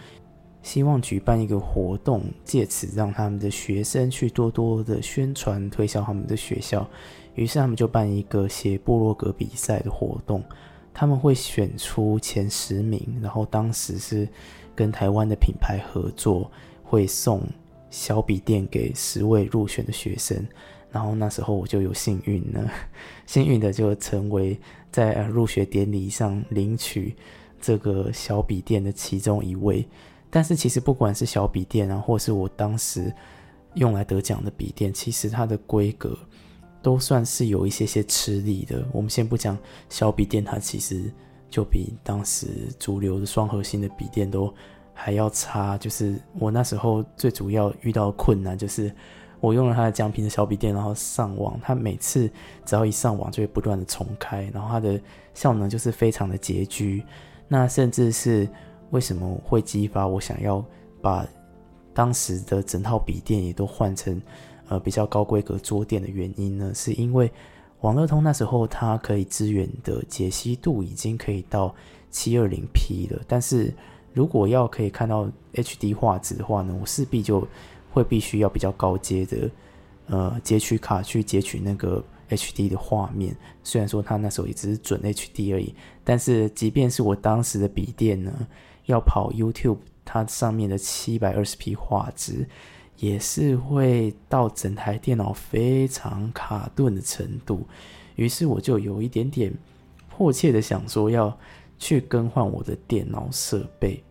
[0.62, 6.88] 希望举办一个活动，借此让他们的学生去多多的宣传推销他们的学校。
[7.34, 10.44] 于是他们就办一个写部落格比赛的活动，
[10.92, 14.28] 他们会选出前十名，然后当时是
[14.74, 16.50] 跟台湾的品牌合作，
[16.84, 17.42] 会送
[17.90, 20.46] 小笔电给十位入选的学生。
[20.92, 22.70] 然后那时候我就有幸运了，
[23.24, 27.16] 幸运的就成为在入学典礼上领取
[27.58, 29.88] 这个小笔电的其中一位。
[30.28, 33.10] 但是其实不管是小笔电啊，或是我当时
[33.74, 36.14] 用来得奖的笔电，其实它的规格
[36.82, 38.86] 都算是有一些些吃力的。
[38.92, 39.56] 我们先不讲
[39.88, 41.10] 小笔电，它其实
[41.48, 44.54] 就比当时主流的双核心的笔电都
[44.92, 45.78] 还要差。
[45.78, 48.94] 就是我那时候最主要遇到困难就是。
[49.42, 52.30] 我用了它的奖品的小笔电，然后上网，它每次
[52.64, 54.98] 只要一上网就会不断的重开，然后它的
[55.34, 57.02] 效能就是非常的拮据。
[57.48, 58.48] 那甚至是
[58.90, 60.64] 为什么会激发我想要
[61.00, 61.26] 把
[61.92, 64.22] 当时的整套笔电也都换成
[64.68, 66.72] 呃比较高规格桌垫的原因呢？
[66.72, 67.28] 是因为
[67.80, 71.74] 网络通那时候它可以支援的解析度已经可以到
[72.12, 73.74] 七二零 P 了，但是
[74.12, 77.44] 如果要可以看到 HD 画质的话呢，我势必就
[77.92, 79.50] 会必须要比较高阶的，
[80.06, 83.36] 呃，截取卡去截取那个 HD 的画面。
[83.62, 88.32] 虽然说它那时候也只是准 HD 而已，但是即便是我当时的笔电呢，
[88.86, 92.48] 要跑 YouTube，它上面的七百二十 P 画质，
[92.96, 97.66] 也是会到整台电脑非常卡顿的程度。
[98.16, 99.52] 于是我就有一点点
[100.08, 101.38] 迫切的想说，要
[101.78, 104.02] 去更换我的电脑设备。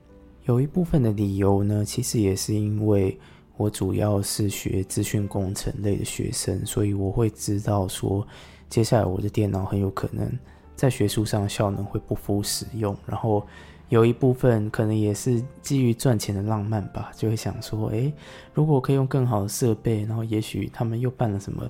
[0.46, 3.20] 有一部分的理由呢，其实也是因为。
[3.62, 8.26] 我主要是学资讯工程类的学生，所以我会知道说，
[8.68, 10.28] 接下来我的电脑很有可能
[10.76, 12.98] 在学术上效能会不敷使用。
[13.06, 13.46] 然后
[13.90, 18.12] 有一部分可能也是基于赚钱的浪漫吧，就会想说，诶，
[18.52, 21.70] 如果可以用更好的设备，然后也许他们又办了什么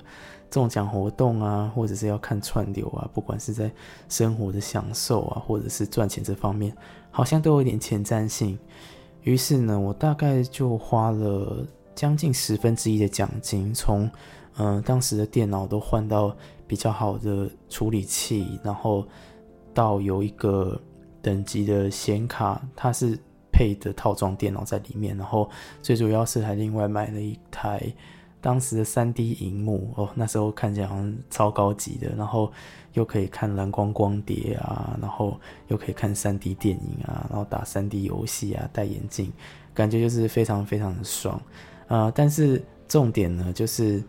[0.50, 3.70] 中奖活动啊，或者是要看串流啊，不管是在
[4.08, 6.74] 生活的享受啊，或者是赚钱这方面，
[7.10, 8.58] 好像都有点前瞻性。
[9.24, 11.66] 于是呢，我大概就花了。
[11.94, 14.10] 将近十分之一的奖金，从
[14.56, 16.36] 嗯当时的电脑都换到
[16.66, 19.06] 比较好的处理器，然后
[19.74, 20.80] 到有一个
[21.20, 23.18] 等级的显卡，它是
[23.52, 25.48] 配的套装电脑在里面，然后
[25.82, 27.80] 最主要是还另外买了一台
[28.40, 32.50] 当时的三 D 荧幕哦，那时候看起来好像超高级的，然后
[32.94, 35.38] 又可以看蓝光光碟啊，然后
[35.68, 39.32] 又可以看三 D 电影啊，然后打三 D 游戏啊，戴眼镜，
[39.72, 41.40] 感觉就是非常非常的爽。
[41.92, 44.02] 啊，但是重点呢，就是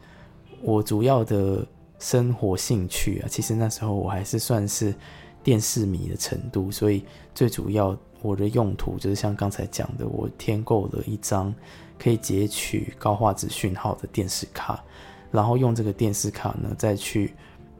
[0.61, 1.67] 我主要的
[1.99, 4.95] 生活兴趣啊，其实那时候我还是算是
[5.43, 7.03] 电视迷的程度，所以
[7.35, 11.53] 最主要我的用途就是像刚才讲的，我添购了一张
[11.99, 14.81] 可以截取高画质讯号的电视卡，
[15.29, 17.33] 然后用这个电视卡呢再去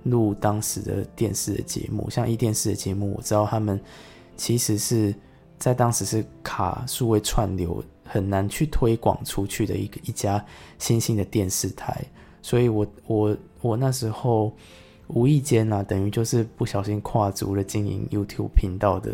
[0.03, 3.79] 录当时的电视的节目，像一电视的节目，我知道他们
[4.35, 5.15] 其实是
[5.57, 7.81] 在当时是卡数位串流
[8.13, 10.45] 很难去推广出去的一个一家
[10.77, 12.05] 新兴的电视台，
[12.41, 14.53] 所以我我我那时候。
[15.07, 19.11] 无意间啊，等于就是不小心跨足了经营 YouTube 频道的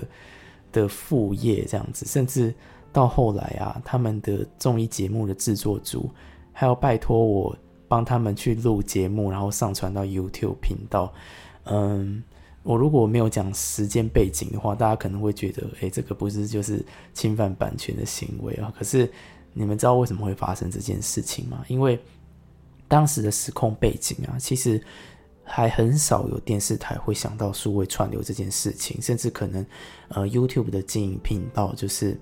[0.72, 2.54] 的副业这样子，甚至
[2.94, 6.08] 到后来啊，他们的综艺节目的制作组
[6.54, 11.12] 还要拜托我帮他们去录节目，然后上传到 YouTube 频道。
[11.66, 12.24] 嗯，
[12.64, 18.74] 我如果没有讲时间背景的话，大家可能会觉得，诶，这个不是就是侵犯版权的行为啊？
[18.78, 19.12] 可是
[19.54, 21.64] 你们知道为什么会发生这件事情吗？
[21.68, 22.00] 因为
[22.88, 24.82] 当时的时空背景啊，其实。
[25.52, 29.66] 还很少有电视台会想到数位串流这件事情，甚至可能，
[30.10, 32.16] 呃，YouTube 的经营频道就是，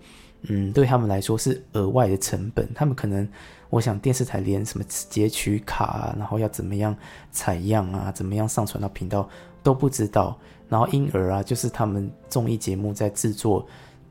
[0.43, 2.65] 嗯，对他们来说是额外的成本。
[2.73, 3.27] 他们可能，
[3.69, 6.95] 我想电视台连什么截取卡啊，然后要怎么样
[7.29, 9.29] 采样啊，怎么样上传到频道
[9.63, 10.37] 都不知道。
[10.69, 13.65] 然后因而啊，就是他们综艺节目在制作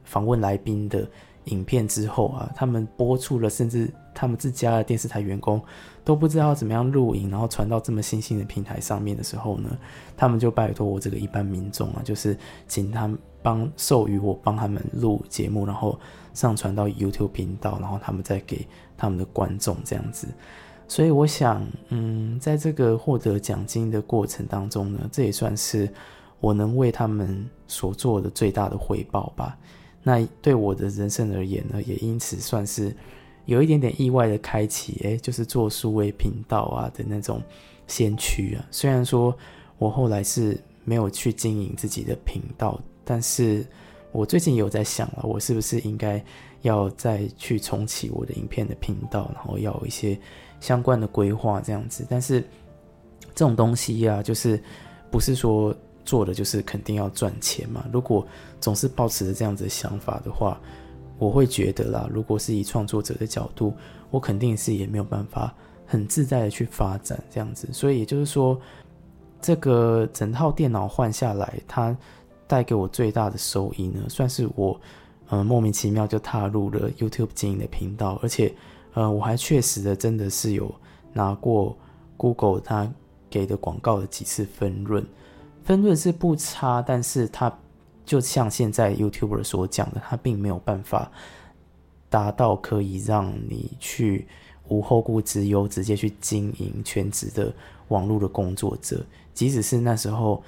[0.04, 1.06] 访问来宾的
[1.44, 5.60] 影片之后啊，他们播出了，甚至他们自家的电视台员工。
[6.02, 9.76] 都不知道怎么样录影，然后传到这么新兴的平台上面的时候呢，
[10.16, 12.38] 他们就拜托我这个一般民众啊，就是
[12.68, 15.98] 请他们帮授予我帮他们录节目，然后
[16.32, 18.64] 上传到 YouTube 频道，然后他们再给
[18.96, 20.28] 他们的观众这样子。
[20.88, 25.88] 所以我想，嗯，在这个获得奖金的过程当中呢，这也算是
[26.40, 29.58] 我能为他们所做的最大的回报吧。
[30.02, 32.94] 那对我的人生而言呢，也因此算是。
[33.46, 37.40] 有一点点意外的开启，诶，就是做数位频道啊的那种
[37.86, 38.66] 先驱啊。
[38.72, 39.32] 虽然说
[39.78, 43.64] 我后来是没有去经营自己的频道，但是
[44.10, 46.20] 我最近有在想了，我是不是应该
[46.62, 50.18] 要再去重启我的影片的频道，然后要有一些
[50.66, 52.04] 相关的规划这样子。
[52.10, 52.40] 但是
[53.36, 54.60] 这种东西呀，就是
[55.12, 55.72] 不是说
[56.04, 57.84] 做的就是肯定要赚钱嘛？
[57.92, 58.26] 如果
[58.60, 60.60] 总是保持着这样子想法的话，
[61.18, 63.72] 我会觉得啦，如果是以创作者的角度，
[64.10, 65.54] 我肯定是也没有办法
[65.86, 67.68] 很自在的去发展这样子。
[67.72, 68.60] 所以也就是说，
[69.40, 71.96] 这个整套电脑换下来，它
[72.48, 74.78] 带给我最大的收益呢，算是我
[75.30, 78.52] 嗯莫名其妙就踏入了 YouTube 经营的频道，而且
[78.96, 80.74] 呃我还确实的真的是有
[81.12, 81.78] 拿过
[82.16, 82.92] Google 它
[83.30, 85.06] 给的广告的几次分润，
[85.62, 87.52] 分润是不差，但是它。
[88.06, 91.10] 就像现在 YouTuber 所讲的，他并没有办法
[92.08, 94.28] 达到可以让你去
[94.68, 97.52] 无后顾之忧，直接去经营全职的
[97.88, 99.04] 网络的工作者。
[99.34, 100.40] 即使是那时候，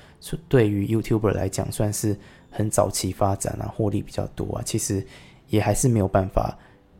[0.48, 2.16] 对于 YouTuber 来讲，算是
[2.48, 5.04] 很早期发展啊，获利比较多啊，其实
[5.48, 6.56] 也还是没有办法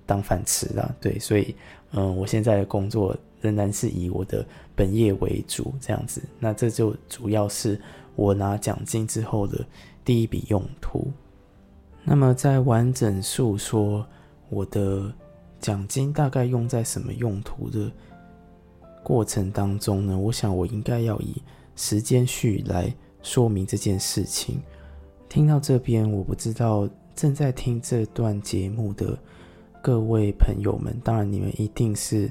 [0.09, 0.93] 当饭吃啦。
[1.01, 1.55] 对，所以，
[1.93, 4.45] 嗯，我现在的工作仍然是以我的
[4.75, 6.21] 本业为主，这样子。
[6.41, 7.81] 那这就主要是
[8.17, 9.65] 我拿奖金之后的。
[10.05, 11.13] 第一笔用途，
[12.03, 14.07] 那么在完整述说
[14.49, 15.13] 我的
[15.61, 17.93] 奖金大概用在什么用途的
[19.03, 20.19] 过程当中呢？
[20.19, 21.43] 我想我应该要以
[21.77, 22.91] 时间序来
[23.21, 24.63] 说明这件事情。
[25.29, 29.15] 听到这边，我不知道正在听这段节目的
[29.83, 32.31] 各位朋友们，当然你们一定是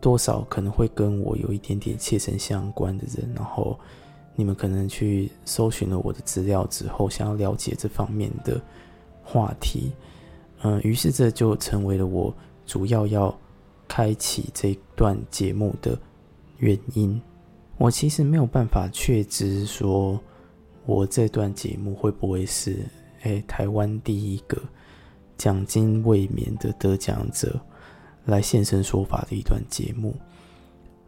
[0.00, 3.78] 多少可能会跟我有一点点切身相关的人，然后。
[4.40, 8.60] 你们可能去搜寻了我的资料之后，想要了解这方面的
[9.20, 9.90] 话题，
[10.62, 12.32] 嗯，于是这就成为了我
[12.64, 13.36] 主要要
[13.88, 15.98] 开启这段节目的
[16.58, 17.20] 原因。
[17.78, 20.16] 我其实没有办法确知说，
[20.86, 22.78] 我这段节目会不会是
[23.22, 24.56] 诶台湾第一个
[25.38, 27.58] 奖金未免的得奖者
[28.26, 30.14] 来现身说法的一段节目。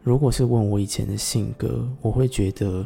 [0.01, 2.83] 如果是问我以前的性格，我会觉得。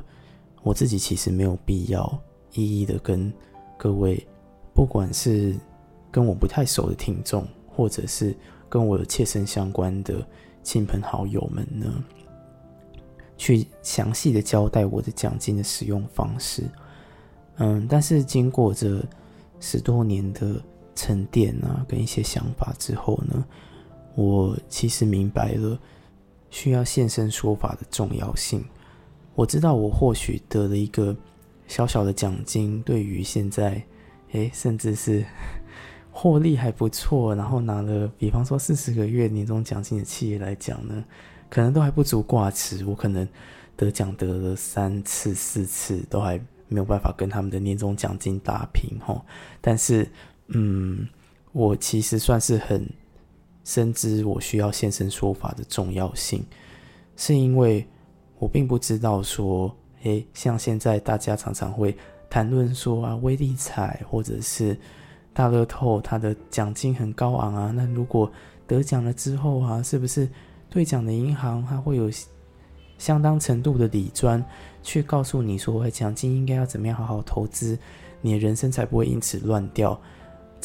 [0.63, 2.19] 我自己其实没有必要
[2.53, 3.31] 一一的跟
[3.77, 4.25] 各位，
[4.73, 5.55] 不管是
[6.09, 8.35] 跟我不太熟的听众，或者是
[8.67, 10.27] 跟我有切身相关的
[10.63, 12.03] 亲朋好友们呢，
[13.37, 16.63] 去详细的交代我的奖金的使用方式。
[17.57, 19.05] 嗯，但是经过这
[19.59, 20.59] 十多年的
[20.95, 23.45] 沉淀啊，跟一些想法之后呢，
[24.15, 25.77] 我其实明白了
[26.49, 28.63] 需要现身说法的重要性。
[29.35, 31.15] 我知道，我或许得了一个
[31.67, 33.83] 小小的奖金，对于现在，
[34.31, 35.25] 诶，甚至是
[36.09, 41.03] 获利还不错，然后拿了，比方说四十个月年终奖金的企业来讲呢，
[41.49, 42.85] 可能都还不足挂齿。
[42.85, 43.27] 我可能
[43.75, 46.39] 得奖得了三次、四次，都还
[46.69, 49.25] 没有办法跟他们的年终奖金打平，吼。
[49.59, 50.09] 但是，
[50.47, 51.07] 嗯，
[51.51, 52.87] 我其实算是很
[53.63, 56.43] 深知我需要现身说法的重要性，
[57.15, 57.87] 是因为
[58.37, 61.97] 我并不知道说，诶，像现在大家常常会
[62.29, 64.77] 谈论说啊，威力彩或者是
[65.33, 68.31] 大乐透，它的奖金很高昂啊，那如果
[68.67, 70.29] 得奖了之后啊，是不是
[70.69, 72.09] 兑奖的银行它会有
[72.97, 74.43] 相当程度的理专
[74.83, 77.77] 去告诉你说，哎，奖金应该要怎么样好好投资？
[78.21, 79.99] 你的人生才不会因此乱掉。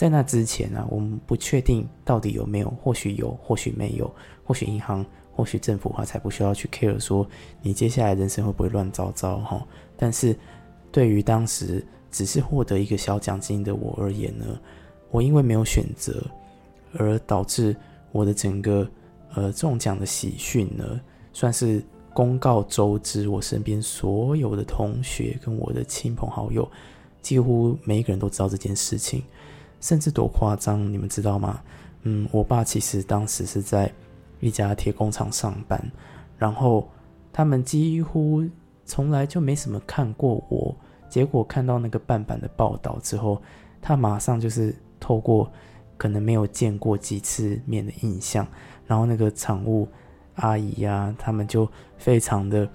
[0.00, 4.10] 在那之前呢，我们不确定到底有没有，或许有，或许没有，
[4.42, 7.28] 或许银行，或许政府，话才不需要去 care 说
[7.60, 9.62] 你接下来人生会不会乱糟糟哈。
[9.98, 10.34] 但是
[10.90, 14.46] 对于当时只是获得一个小奖金的我而言呢，
[15.10, 16.24] 我因为没有选择，
[16.94, 17.76] 而导致
[18.10, 18.90] 我的整个
[19.34, 20.98] 呃中奖的喜讯呢，
[21.34, 21.84] 算是
[22.14, 26.66] 公告周知，我身边所有的同学跟我的亲朋好友。
[27.20, 29.22] 几乎每一个人都知道这件事情，
[29.80, 31.60] 甚至多夸张，你们知道吗？
[32.02, 33.90] 嗯，我爸其实当时是在
[34.40, 35.82] 一家铁工厂上班，
[36.38, 36.88] 然后
[37.32, 38.42] 他们几乎
[38.84, 40.74] 从来就没什么看过我，
[41.08, 43.40] 结果看到那个半版的报道之后，
[43.82, 45.50] 他马上就是透过
[45.96, 48.46] 可能没有见过几次面的印象，
[48.86, 49.88] 然后那个厂务
[50.36, 52.68] 阿姨呀，他们就非常的。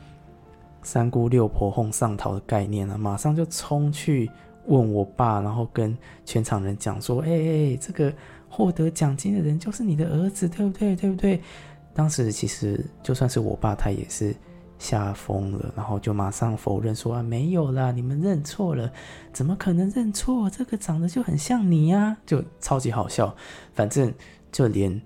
[0.83, 4.29] 三姑六婆哄上逃的概念啊，马上就冲去
[4.67, 8.13] 问我爸，然后跟全场人讲说：“哎哎，这个
[8.49, 10.95] 获得奖金的人就是你的儿子，对不对？
[10.95, 11.41] 对不对？”
[11.93, 14.35] 当时其实就算是我爸，他也是
[14.77, 18.91] 吓疯了，然后就马上否认说：“啊，没有啦，你们认错了，
[19.31, 20.49] 怎么可能认错？
[20.49, 23.35] 这个长得就很像你呀！”就超级好笑，
[23.73, 24.13] 反正
[24.51, 25.01] 就连。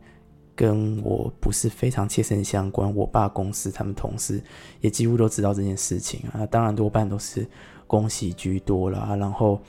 [0.56, 4.44] 跟我不是非常切身相关，我爸公司他们同事
[4.82, 6.46] 也几乎都知道这件事情啊。
[6.48, 7.48] 当然多半都是
[7.90, 9.60] 恭喜居多啦，然后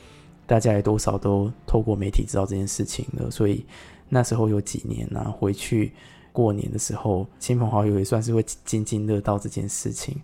[0.47, 3.31] 大家也多少都透过媒体知道这件事情了。
[3.31, 3.65] 所以
[4.11, 5.93] 那时候有几年啊，回去
[6.33, 10.21] 过年的时候，亲朋好友也算是会津津乐道这件事情。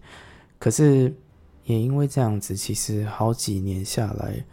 [0.59, 1.15] 可是
[1.65, 4.45] 也因为这样子，其实好几年下来，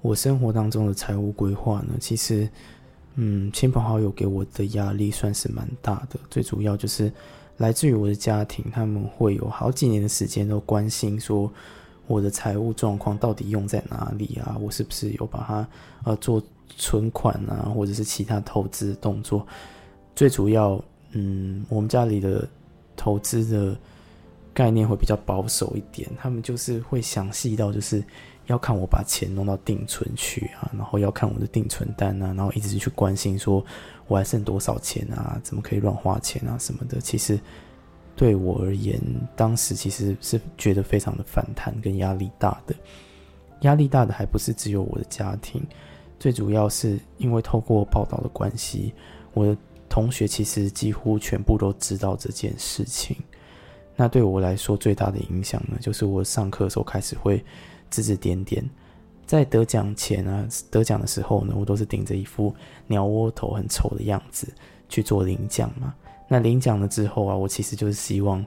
[0.00, 2.48] 我生活当中的财务规划呢，其实。
[3.16, 7.12] 嗯，亲朋好友给我的压力算是蛮大的，最主要就是
[7.58, 11.52] 来自于我的家庭，他们会有好几年的时间都关心说
[12.06, 15.68] 我的财务状况到底用在哪里啊，我是不是有把它
[16.04, 16.42] 呃做
[16.76, 19.46] 存款啊，或者是其他投资动作。
[20.14, 20.82] 最主要，
[21.12, 22.48] 嗯，我们家里的
[22.96, 23.76] 投资的
[24.52, 28.02] 概念会比较保守一点，他们就是会详细到就是。
[28.46, 33.64] 要看我把钱弄到定存去啊，然后要看我的定存单啊，然后一直去关心说
[34.08, 37.00] 我还剩多少钱啊，怎么可以乱花钱啊什么的。
[37.00, 37.38] 其实
[38.14, 39.00] 对我而言，
[39.34, 42.74] 当时其实是觉得非常的反弹跟压力大的。
[43.62, 45.62] 压力大的还不是只有我的家庭，
[46.18, 48.92] 最主要是因为透过报道的关系，
[49.32, 49.56] 我的
[49.88, 53.16] 同学其实几乎全部都知道这件事情。
[53.94, 57.44] 那对我来说最大的影响呢，就是我上课的时候开始会。
[57.94, 58.64] 指指点点，
[59.26, 62.54] 在得奖前啊，得奖的时候呢，我都是顶着一副
[62.86, 64.48] 鸟窝头很丑的样子
[64.88, 65.94] 去做领奖嘛。
[66.32, 68.42] 那领奖了之后啊，我其实就是希望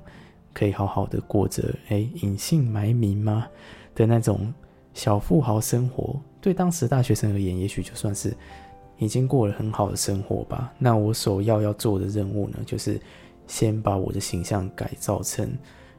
[0.53, 3.45] 可以好好的过着哎隐姓埋名吗
[3.93, 4.51] 的那种
[4.95, 6.19] 小富豪生活。
[6.41, 8.35] 对当时大学生而言，也许就算是
[8.97, 10.73] 已经过了很好的生活吧。
[10.79, 12.99] 那我首要要做的任务呢，就是
[13.45, 15.47] 先把我的形象改造成。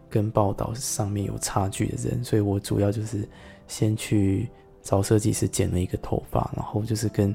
[0.09, 3.29] 跟报道上面有差距的人，所以我主要就是
[3.67, 4.49] 先去
[4.81, 7.35] 找设计师剪了一个头发，然后就是跟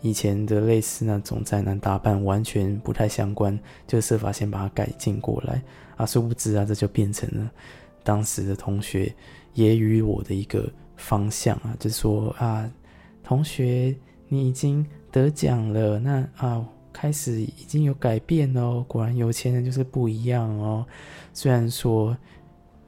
[0.00, 5.62] 以前的类似那种宅男打扮完全不太相关，就设法先把它改进过来
[5.96, 7.50] 啊，殊不知啊，这就变成了
[8.02, 9.14] 当时的同学
[9.54, 12.70] 揶揄我的一个方向啊，就说啊，
[13.22, 13.94] 同学
[14.28, 16.66] 你已经得奖了，那啊。
[16.92, 20.84] 开始已经有改变哦，果然有钱人就是不一样哦。
[21.32, 22.14] 虽然说，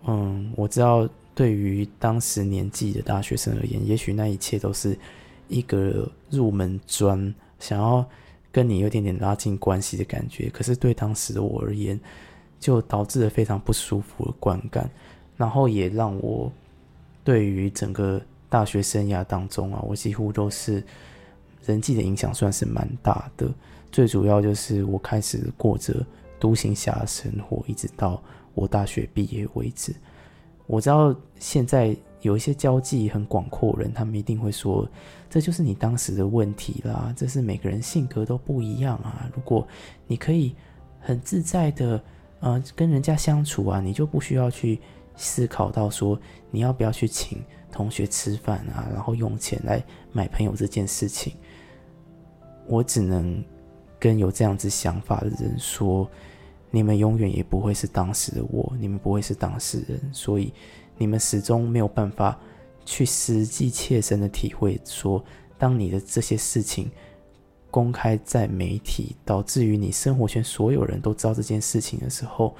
[0.04, 4.98] 嗯，我知道对于当时年纪的大学生而言，也许那一切都是
[5.52, 8.04] 一个入门砖，想要
[8.50, 10.48] 跟你有点点拉近关系的感觉。
[10.50, 12.00] 可是对当时的我而言，
[12.58, 14.90] 就导致了非常不舒服的观感，
[15.36, 16.50] 然后也让我
[17.22, 20.82] 对于整个大学生涯当中啊，我几乎都是
[21.64, 23.48] 人际的影响算是蛮大的。
[23.90, 26.04] 最主要就是我开始过着
[26.40, 28.22] 独行侠生活，一直到
[28.54, 29.94] 我大学毕业为止。
[30.66, 34.88] 我知道现在有一些交际很广阔人，他们一定会说，
[35.32, 37.10] 这就是你当时的问题啦。
[37.16, 39.30] 这是每个人性格都不一样啊。
[39.34, 39.66] 如果
[40.06, 40.54] 你可以
[41.00, 42.04] 很自在的
[42.40, 44.78] 呃跟人家相处啊，你就不需要去
[45.16, 49.82] 思考到说你要不要去请同学吃饭啊，然后用钱来
[50.12, 51.32] 买朋友这件事情。
[52.66, 53.42] 我只能
[53.98, 56.06] 跟有这样子想法的人说，
[56.70, 60.52] 你们永远也不会是当时的我，你们不会是当事人，所以
[60.98, 62.38] 你们始终没有办法
[62.84, 65.24] 去实际切身的体会，说
[65.58, 66.90] 当你的这些事情
[67.70, 72.54] 公开在媒体，导致于你生活圈所有人都知道这件事情的时候，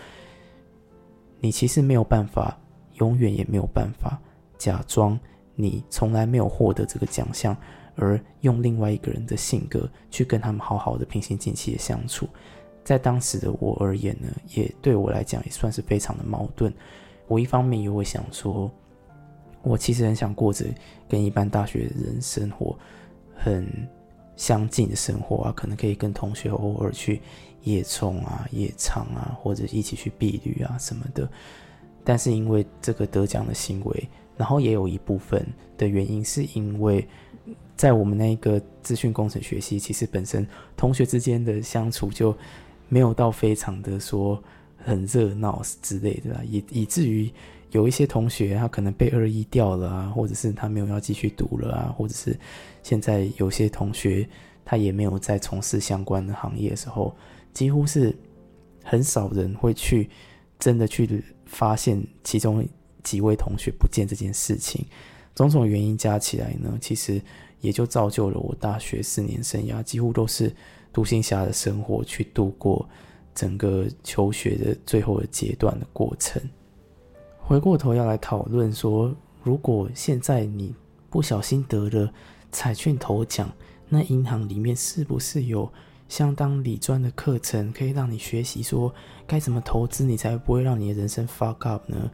[1.40, 2.58] 你其实没有办法，
[2.94, 4.20] 永远也没有办法
[4.56, 5.18] 假装
[5.54, 7.56] 你从来没有获得这个奖项。
[7.94, 12.26] 而用另外一个人的性格去跟他们好好的平心静气的相处，
[12.82, 16.72] 在当时的我而言呢，也对我来讲也算是非常的矛盾。
[17.28, 18.70] 我一方面又会想说，
[19.62, 20.66] 我其实很想过着
[21.08, 22.78] 跟一般大学人生活
[23.34, 23.66] 很
[24.36, 27.20] 相近的生活啊，可能可以跟同学偶尔去
[27.62, 31.28] 夜冲啊、夜唱啊，或者一起去避旅啊什么的。
[32.04, 35.46] 但是因为这个得奖的行为，然后也有一部分
[35.78, 37.06] 的原因是因为。
[37.74, 42.36] 在我们那个资讯工程学系，其实本身同学之间的相处就
[42.88, 44.40] 没有到非常的说
[44.76, 47.28] 很热闹之类的，以以至于
[47.72, 52.38] 有一些同学他可能被二一掉了啊，或者是他没有要继续读了啊，或者是
[52.82, 54.28] 现在有些同学
[54.64, 57.14] 他也没有在从事相关的行业的时候，
[57.52, 58.14] 几乎是
[58.84, 60.08] 很少人会去
[60.58, 62.66] 真的去发现其中
[63.02, 64.86] 几位同学不见这件事情。
[65.34, 67.20] 种种原因加起来呢，其实
[67.60, 70.54] 也就造就了我大学四年生涯几乎都是
[70.92, 72.86] 独行侠的生活去度过
[73.34, 76.40] 整个求学的最后的阶段的过程。
[77.52, 80.74] 回过头要来讨论说，如果现在你
[81.10, 82.10] 不小心得了
[82.50, 83.46] 彩券头奖，
[83.90, 85.70] 那银行里面是不是有
[86.08, 88.90] 相当理专的课程可以让你学习说
[89.26, 92.10] 该怎么投资，你才不会让你的人生 fuck up 呢？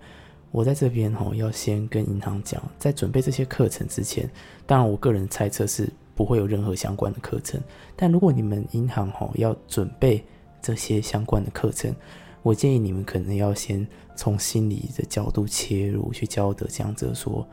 [0.50, 4.28] 我在这边吼，要先跟银行讲，在准备这些课程之前，
[4.66, 7.60] 当然我个人猜测是不会有任何相关的课程。
[7.94, 10.24] 但如果你们银行吼要准备
[10.60, 11.94] 这些相关的课程，
[12.42, 13.86] 我建议你们可能要先
[14.16, 17.46] 从心理的角度切入，去教得讲者说，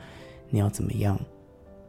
[0.50, 1.20] 你要怎么样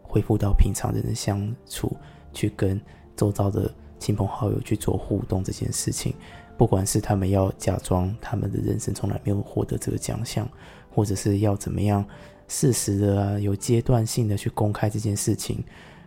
[0.02, 1.96] 恢复到平常人的相处，
[2.32, 2.80] 去跟
[3.16, 6.14] 周遭的亲朋好友去做互动这件事情，
[6.56, 10.48] 不管是他们要假装他们的人生从来没有获得这个奖项。
[10.88, 12.02] 或者是要怎么样
[12.48, 15.62] 适时的啊，有阶段性的去公开这件事情，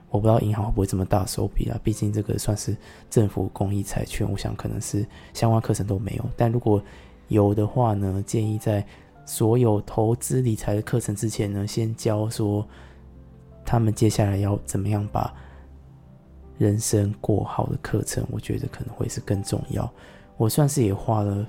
[0.10, 1.80] 我不知道银行会不会这么大手笔啊？
[1.84, 2.76] 毕竟这个算是
[3.10, 6.26] 政府公益彩券，我想可能是相关课程都没有。
[6.36, 6.82] 但如果
[7.28, 8.86] 有的话呢，建议在
[9.26, 12.68] 所有投资理财的课程之前呢，先教说
[13.66, 15.34] 他们接下来要怎么样把
[16.58, 19.92] 人生过好的课程，我觉得可能会是更重要。
[20.38, 21.46] 我算是也花了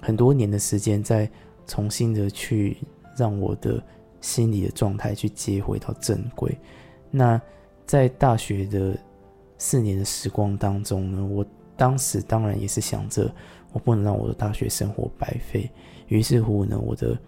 [0.00, 1.30] 很多年的时间在。
[1.70, 2.78] 重新的去
[3.14, 3.78] 让我的
[4.22, 6.56] 心理的状态去接回到正轨。
[7.10, 7.38] 那
[7.88, 8.94] 在大学的
[9.56, 11.44] 四年的时光当中呢，我
[11.74, 13.34] 当时当然也是想着，
[13.72, 15.70] 我不能让我的大学生活白费。
[16.08, 17.18] 于是乎呢，我的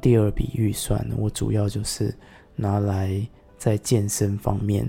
[0.00, 2.14] 第二笔预算呢，我主要就是
[2.54, 3.20] 拿来
[3.58, 4.88] 在健身方面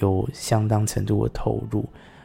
[0.00, 1.84] 有相当程度的投入。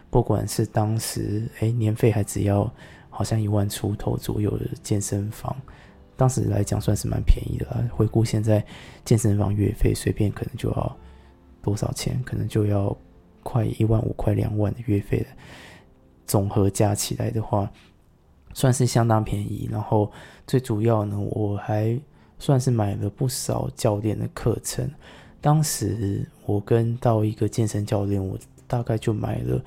[0.09, 2.71] 不管是当时哎年费还只要
[3.11, 5.55] 好像一万出头左右的健身房。
[6.17, 7.87] 当时来讲算是蛮便宜的啦。
[7.91, 8.65] 回顾现在
[9.05, 10.97] 健身房月费，随便可能就要
[11.63, 12.21] 多少钱？
[12.23, 12.95] 可能就要
[13.41, 15.27] 快一万五、快两万的月费了。
[16.27, 17.67] 总和加起来的话，
[18.53, 19.67] 算是相当便宜。
[19.71, 20.11] 然后
[20.45, 21.99] 最主要呢，我还
[22.37, 24.87] 算是买了不少教练的课程。
[25.41, 28.37] 当时我跟到一个健身教练，我
[28.67, 29.59] 大概就买了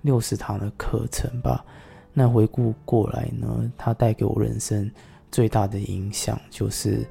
[0.00, 1.64] 六十堂的课程吧。
[2.12, 4.90] 那回顾过来呢，他带给我人生。
[5.30, 7.06] 最大的影响就是，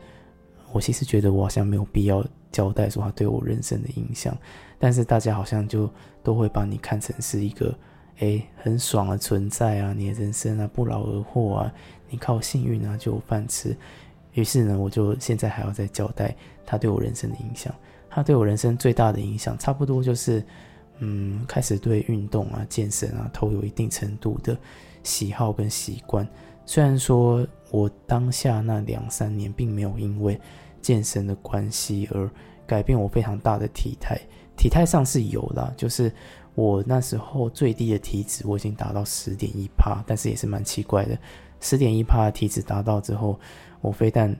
[0.72, 4.38] 我其实觉得我好像没有必要交代说他对我人生的影响，
[4.78, 5.90] 但是大家好像就
[6.22, 7.74] 都会把你看成是一个
[8.20, 11.74] 诶很爽的存在啊，你的人生啊不劳而获啊，
[12.10, 13.76] 你靠幸运啊就有饭吃。
[14.34, 17.74] 于是呢，我就现在还要再交代他对我人生的影响。
[18.10, 20.44] 他对我人生最大的影响，差不多就是，
[21.00, 24.58] 嗯，开始对运动啊、健身啊，都有一定程度的
[25.04, 26.28] 喜好跟习惯。
[26.66, 27.48] 虽然说。
[27.74, 30.38] 我当下那两三年，并没有因为
[30.82, 32.30] 健身的关系而
[32.66, 34.20] 改变我非常大的体态。
[34.58, 36.12] 体态上是有啦，就是
[36.56, 41.18] 我那时候最低的体脂我已经达到十点一趴，但是也是蛮奇怪的，
[41.60, 43.40] 十点一趴的体脂达到之后，
[43.80, 44.36] 我非但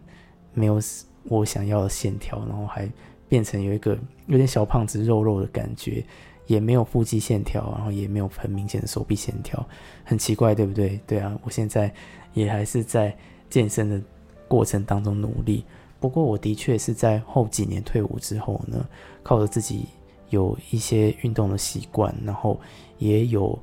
[0.54, 0.80] 没有
[1.24, 2.90] 我想要的线条，然后还
[3.30, 3.98] 变成有一个
[4.28, 6.04] 有点小胖子肉肉的感觉，
[6.48, 9.66] 也没有腹肌线条，然后也没有很明显的手臂线条，
[10.04, 11.00] 很奇怪，对不对？
[11.08, 11.94] 对啊，我现在。
[12.34, 13.14] 也还是在
[13.50, 14.02] 健身的
[14.48, 15.66] 过程当中努力。
[16.02, 18.84] 不过，我的确是在后几年退伍之后呢，
[19.22, 19.86] 靠着自己
[20.32, 22.60] 有一些运动的习惯，然后
[22.98, 23.58] 也有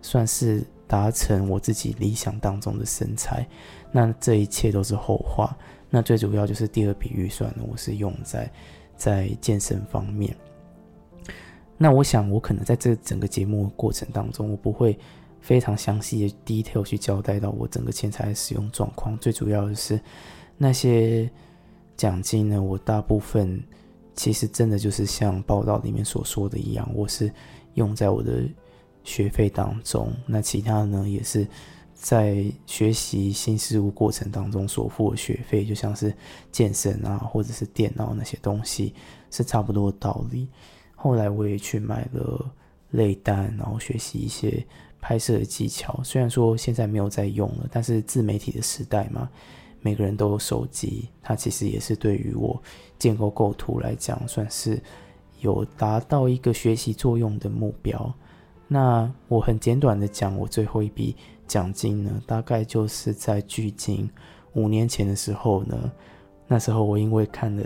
[0.00, 3.46] 算是达成我自己理想当中的身材。
[3.92, 5.54] 那这一切都是后话。
[5.90, 8.50] 那最主要就是第二笔预算呢，我是用在
[8.96, 10.34] 在健身方面。
[11.76, 14.98] 那我想，我可能在这整个节目过程当中，我不会
[15.38, 19.16] 非常详细的 detail 去交代到我整个钱财的使用状况。
[19.18, 20.00] 最主要的是
[20.56, 21.30] 那些
[21.98, 23.62] 奖金呢，我大部分
[24.14, 27.30] 其实真的就是像报道里面所说的一样，我是
[27.74, 28.48] 用在我的
[29.04, 30.10] 学费当中。
[30.26, 31.46] 那其他呢，也是。
[32.00, 36.14] 在学习新事物过程当中所付的学费，就像是
[36.52, 38.94] 健身啊，或者是电脑那些东西，
[39.32, 40.46] 是差不多的道理。
[40.94, 42.54] 后来我也去买了
[42.92, 44.64] 类单，然后学习一些
[45.00, 46.00] 拍摄的技巧。
[46.04, 49.28] 虽然说现在没有在用了，但是自媒体的时代嘛，
[49.80, 52.62] 每个人都有手机，它其实也是对于我
[52.98, 54.80] 建构构图来讲，算是
[55.40, 58.14] 有达到一个学习作用的目标。
[58.66, 61.16] 那我很简短的讲，我最后一笔。
[61.48, 64.06] 奖金呢，大概就是在距今
[64.52, 65.90] 五年前的时候呢。
[66.46, 67.64] 那时候我因为看了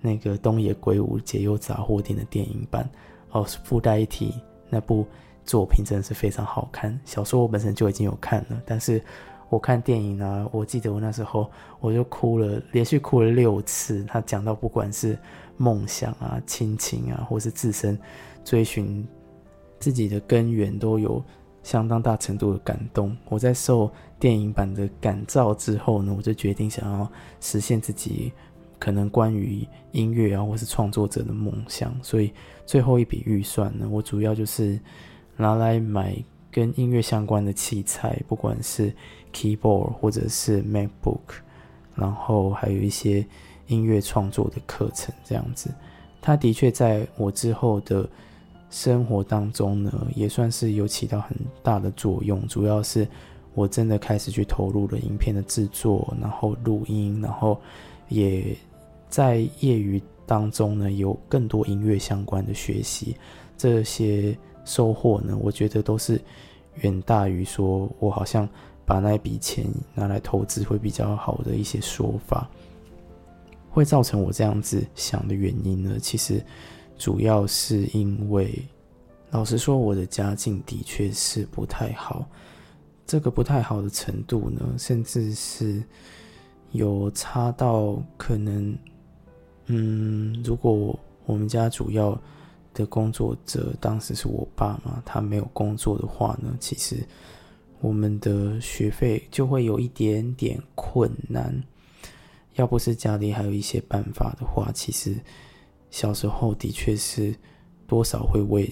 [0.00, 2.88] 那个东野圭吾解忧杂货店的电影版，
[3.30, 4.32] 哦，附带一提，
[4.70, 5.06] 那部
[5.44, 6.98] 作品真的是非常好看。
[7.04, 8.98] 小说我本身就已经有看了，但是
[9.48, 11.50] 我看电影呢，我记得我那时候
[11.80, 14.04] 我就哭了，连续哭了六次。
[14.04, 15.18] 他讲到不管是
[15.56, 17.98] 梦想啊、亲情啊，或是自身
[18.44, 19.06] 追寻
[19.78, 21.22] 自己的根源，都有。
[21.64, 23.14] 相当大程度的感动。
[23.28, 27.10] 我在受电影版的感召之后呢，我就决定想要
[27.42, 28.32] 实现自己
[28.78, 31.94] 可能关于音乐啊，或是创作者的梦想。
[32.02, 32.32] 所以
[32.64, 34.80] 最后一笔预算呢，我主要就是
[35.36, 36.16] 拿来买
[36.50, 38.94] 跟音乐相关的器材，不管是
[39.38, 41.38] keyboard 或者是 MacBook，
[41.94, 43.24] 然后还有一些
[43.68, 45.70] 音乐创作的课程这样子。
[46.20, 48.08] 它的确在我之后的。
[48.70, 52.46] 生活当中呢，也算是有起到很大的作用。
[52.48, 53.08] 主要是
[53.54, 57.58] 我真的开始去投入了影片的制作，然后录音，然后
[58.10, 58.54] 也
[59.08, 63.16] 在业余当中呢，有更多音乐相关的学习。
[63.56, 64.36] 这些
[64.66, 66.20] 收获呢，我觉得都是
[66.82, 68.46] 远大于说我好像
[68.88, 72.48] 把那笔钱拿来投资会比较好的一些说法。
[73.68, 76.42] 会造成我这样子想的原因呢，其实。
[77.00, 78.52] 主要是因为，
[79.30, 82.28] 老实说，我的家境的确是不太好。
[83.06, 85.80] 这个不太好的程度呢，甚至是
[86.72, 88.76] 有差到可能，
[89.66, 92.20] 嗯，如果我们家主要
[92.74, 96.96] 的工作者当时是我爸妈，他没有工作的话呢，其实
[97.80, 101.62] 我们的学费就会有一点点困难。
[102.54, 105.16] 要不是家里还有一些办法的话，其实。
[105.90, 107.34] 小时候的确是
[107.86, 108.70] 多少会为，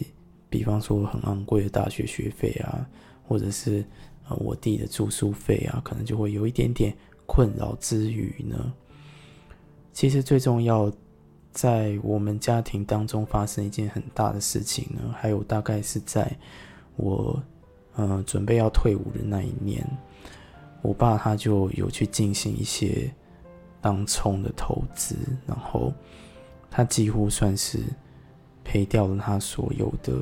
[0.50, 2.86] 比方说很昂贵的大学学费啊，
[3.26, 3.82] 或者是
[4.28, 8.70] 呃我弟的住宿费啊，可能就会有一点点困扰之余呢，
[9.94, 10.92] 其实最重要
[11.52, 16.30] 在我们家庭当中发生一件很大的事情呢，还有大概是在
[16.96, 17.42] 我
[17.96, 19.84] 呃准备要退伍的那一年，
[20.82, 23.12] 我爸他就有去进行一些
[23.80, 25.16] 当冲的投资，
[25.46, 25.92] 然后。
[26.68, 27.78] 他几乎算是
[28.62, 30.20] 赔掉了他所有的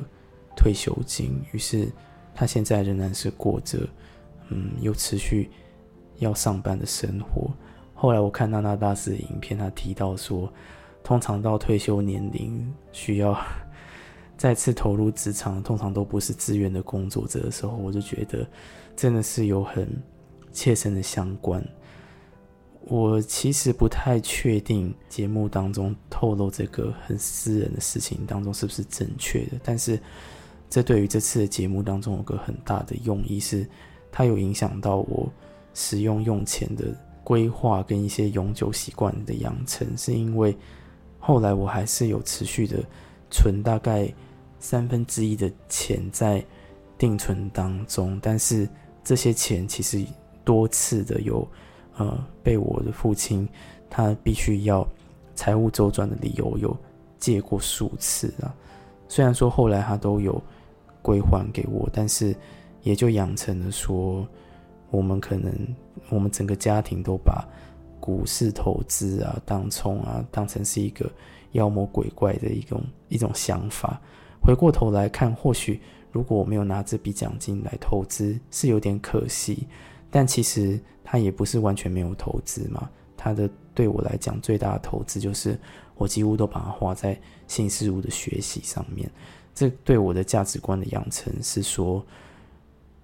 [0.55, 1.91] 退休金，于是
[2.33, 3.79] 他现在仍然是过着
[4.49, 5.49] 嗯又持续
[6.19, 7.51] 要上班的生活。
[7.93, 10.49] 后来我看娜娜大师的影片，他提到说，
[11.03, 13.37] 通常到退休年龄需要
[14.37, 18.45] 再次投入职场，通常都不是自愿的工作者的时候，我就觉得
[18.95, 19.87] 真的是有很
[20.51, 21.65] 切身的相关。
[22.87, 29.99] 我其实不太确定节目当中透露这个很私人的事情当中是不是正确的，但是
[30.69, 33.67] 这对于这次的节目当中有个很大的用意是，
[34.11, 35.27] 它有影响到我
[35.73, 36.85] 使用用钱的
[37.23, 40.55] 规划跟一些永久习惯的养成，是因为
[41.17, 42.83] 后来我还是有持续的
[43.31, 44.13] 存大概
[44.65, 46.43] 三分之一的钱在
[46.97, 48.67] 定存当中，但是
[49.03, 50.03] 这些钱其实
[50.43, 51.47] 多次的有。
[51.97, 53.47] 呃，被我的父亲
[53.89, 54.85] 他必须要
[55.33, 56.75] 财务周转的理由有
[57.17, 58.53] 借过数次啊。
[59.07, 60.43] 虽然说后来他都有
[61.01, 62.35] 归还给我，但是
[62.81, 64.27] 也就养成了说，
[64.91, 65.53] 我们可能
[66.09, 67.47] 我们整个家庭都把
[68.01, 71.09] 股市投资啊、当冲啊当成是一个
[71.53, 74.01] 妖魔鬼怪的一种一种想法。
[74.45, 75.81] 回过头来看，或许
[76.11, 79.67] 如果我没有拿这笔奖金来投资，是有点可惜。
[80.11, 85.59] 但其实他也不是完全没有投资嘛，他的对我来讲最大的投资就是
[85.95, 89.09] 我几乎都把它花在新事物的学习上面。
[89.55, 92.05] 这对我的价值观的养成是说，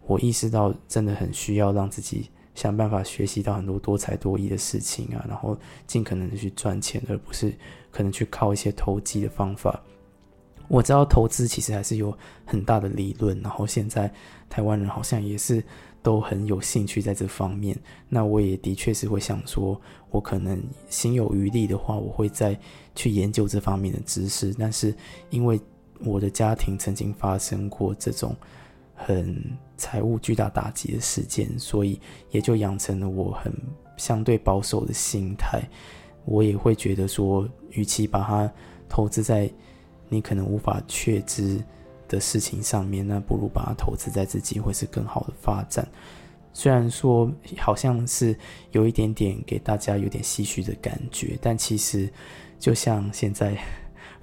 [0.05, 5.57] 我意识到真的很需要让自己想办法学习到很多多才多艺的事情啊，然后
[5.87, 7.51] 尽可能的去赚钱，而不是
[7.89, 9.81] 可能去靠一些投机的方法。
[10.71, 14.09] 我知道投资其实还是有很大的理论，然后现在
[14.49, 15.61] 台湾人好像也是
[16.01, 17.77] 都很有兴趣在这方面。
[18.07, 19.79] 那我也的确是会想说，
[20.11, 22.57] 我可能心有余力的话，我会再
[22.95, 24.55] 去研究这方面的知识。
[24.57, 24.95] 但是
[25.29, 25.59] 因为
[26.05, 28.33] 我的家庭曾经发生过这种
[28.95, 29.43] 很
[29.75, 31.99] 财务巨大打击的事件，所以
[32.29, 33.51] 也就养成了我很
[33.97, 35.61] 相对保守的心态。
[36.23, 38.49] 我也会觉得说，与其把它
[38.87, 39.51] 投资在
[40.11, 41.59] 你可能无法确知
[42.07, 45.87] 的事情上面，那不如把它投资在自己会是更好的发展。
[46.53, 48.37] 虽然说好像是
[48.73, 52.07] 有一点点给大家有点唏嘘的感觉，但其实
[52.59, 53.57] 就像现在。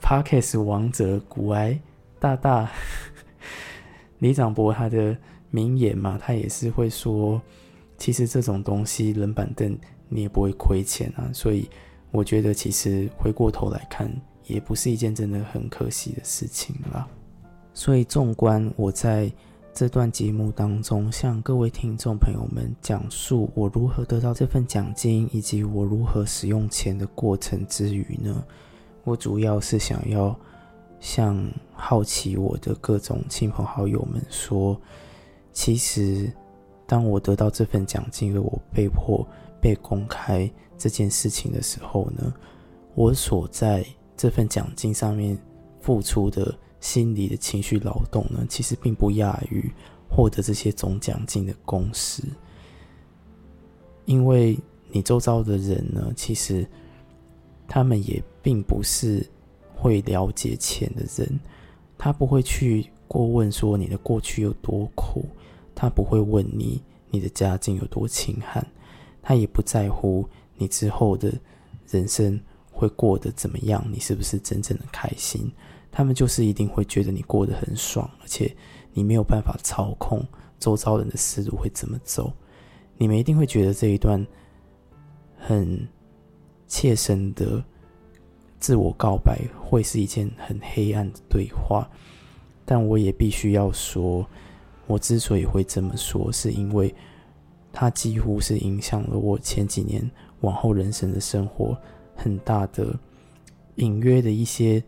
[0.01, 1.77] Parkes 王者古埃
[2.21, 2.71] 大大
[4.21, 5.17] 李长博他的
[5.51, 7.43] 名言嘛，他也是会说，
[7.97, 9.77] 其实这种东西冷板凳
[10.09, 11.69] 你也不会亏钱啊，所以
[12.13, 14.09] 我觉得其实回过头来看，
[14.49, 17.07] 也不是一件真的很可惜的事情啦。
[17.73, 19.33] 所以纵观我在
[19.73, 28.45] 这段节目当中向各位听众朋友们讲述我如何得到这份奖金，以及我如何使用钱的过程之余呢？
[29.05, 30.37] 我主要是想要
[30.99, 31.41] 向
[31.73, 34.77] 好奇我的各种亲朋好友们说，
[35.53, 36.29] 其实
[36.85, 39.25] 当我得到这份奖金而我被迫
[39.61, 42.35] 被公开这件事情的时候呢，
[42.97, 43.87] 我所在
[44.19, 45.39] 这份奖金上面
[45.81, 49.73] 付出的心理的情绪劳动呢，其实并不亚于
[50.11, 52.23] 获得这些总奖金的公司，
[54.05, 54.59] 因为
[54.91, 56.67] 你周遭的人呢，其实。
[57.71, 59.23] 他们也并不是
[59.77, 61.39] 会了解钱的人，
[61.99, 65.27] 他不会去过问说你的过去有多苦，
[65.75, 68.67] 他不会问你你的家境有多清寒，
[69.21, 70.27] 他也不在乎
[70.57, 71.31] 你之后的
[71.91, 72.41] 人生
[72.79, 75.51] 会过得怎么样，你是不是真正的开心？
[75.91, 78.55] 他们就是一定会觉得你过得很爽，而且
[78.93, 80.25] 你没有办法操控
[80.59, 82.33] 周遭人的思路会怎么走，
[82.97, 84.27] 你们一定会觉得这一段
[85.37, 85.87] 很。
[86.71, 87.65] 切身的
[88.61, 91.89] 自我告白会是一件很黑暗的对话，
[92.67, 94.29] 但我也必须要说，
[94.87, 96.95] 我之所以会这么说，是因为
[97.73, 100.11] 它几乎是影响了我前几年
[100.43, 101.75] 往后人生的生活
[102.19, 102.95] 很大的
[103.77, 104.85] 隐约的一些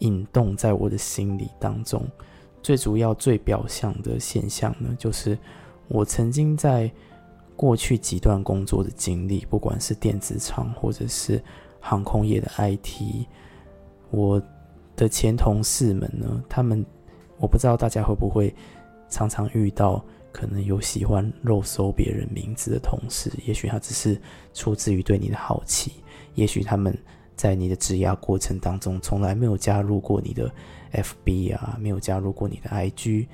[0.00, 2.06] 引动，在我的心里当中，
[2.62, 5.38] 最主要、最表象的现象呢，就是
[5.88, 6.92] 我曾经在。
[7.56, 11.40] 过去几段工作的经历，不管是电子厂或者是
[11.78, 13.24] 航空业的 IT，
[14.10, 14.42] 我
[14.96, 16.84] 的前同事们呢，他们
[17.38, 18.52] 我不知道大家会不会
[19.08, 24.20] 常常遇到，可能有喜欢肉搜别人名字的同事，也许他只是
[24.52, 25.92] 出自于对你的好奇，
[26.34, 26.96] 也许他们
[27.36, 30.50] 在你的职涯过程当中从来没有加入过你的
[30.92, 33.26] FB 啊，没有加入过你的 IG。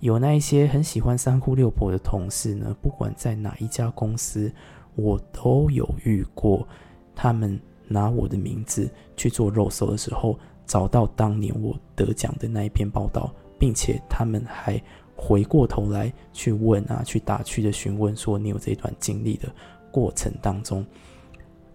[0.00, 4.50] 有那一些很喜欢三姑六婆的同事呢，不管在哪一家公司，
[4.94, 6.66] 我都有遇过。
[7.14, 14.82] 他们拿我的名字去做肉搜的时候，找到当年我得奖的那一篇报道，并且他们还
[15.14, 19.52] 回过头来去问啊，去打趣的询问说：“你有这段经历的
[19.92, 20.82] 过程当中，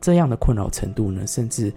[0.06, 1.74] 这样的困扰程度呢，甚至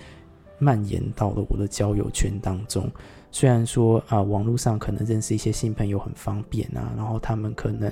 [0.59, 2.86] 蔓延到了我的交友圈当中。”
[3.32, 7.90] 虽然说啊，网络上可能认识一些新朋友很方便啊，然后他们可能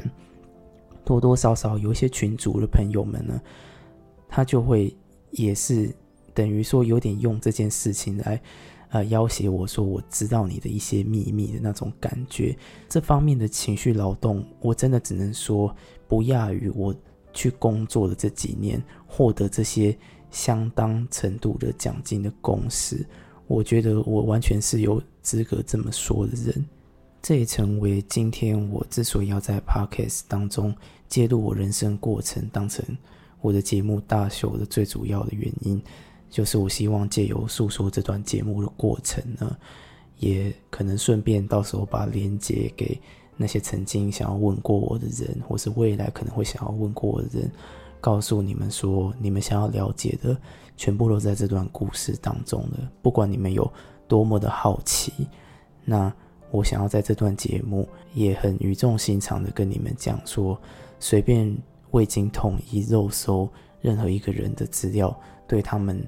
[1.07, 3.41] 多多少少有一些群主的朋友们呢，
[4.29, 4.95] 他就会
[5.31, 5.91] 也是
[6.35, 8.39] 等于说有点用这件事情来
[8.91, 12.55] 呃要挟我说我知道你的一些秘密的那种感觉，
[12.91, 15.75] 这方面的情绪劳动，我真的只能说
[16.07, 16.95] 不亚于我
[17.33, 19.97] 去工作的这几年获得这些
[20.37, 23.03] 相当程度的奖金的公司。
[23.47, 26.63] 我觉得我完全是有资格这么说的人，
[27.23, 30.77] 这也成为今天我之所以要在 podcast 当中
[31.09, 32.85] 揭露我人生过程，当成
[33.41, 35.83] 我的节目大秀的最主要的原因，
[36.29, 39.57] 就是我希望借由诉说这段节目的过程呢，
[40.19, 43.01] 也可能顺便到时候把连接给
[43.39, 47.51] 那些曾经想要问过我的人，或是未来可能会想要问过我的人。
[48.01, 50.37] 告诉你们说，你们想要了解的
[50.77, 52.91] 全部都在这段故事当中了。
[53.03, 53.71] 不管你们有
[54.07, 55.13] 多么的好奇，
[55.85, 56.13] 那
[56.51, 60.61] 我想要在这段节目也很语重心长的跟你们讲说，
[61.01, 61.57] 随便
[61.91, 63.49] 未经统一肉搜
[63.81, 65.15] 任何一个人的资料，
[65.47, 66.07] 对他们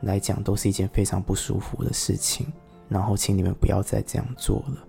[0.00, 2.46] 来讲都是一件非常不舒服的事情。
[2.88, 4.84] 然后，请你们不要再这样做了。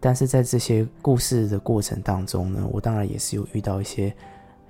[0.00, 4.14] 但是在这些故事的过程当中呢，我当然也是有遇到一些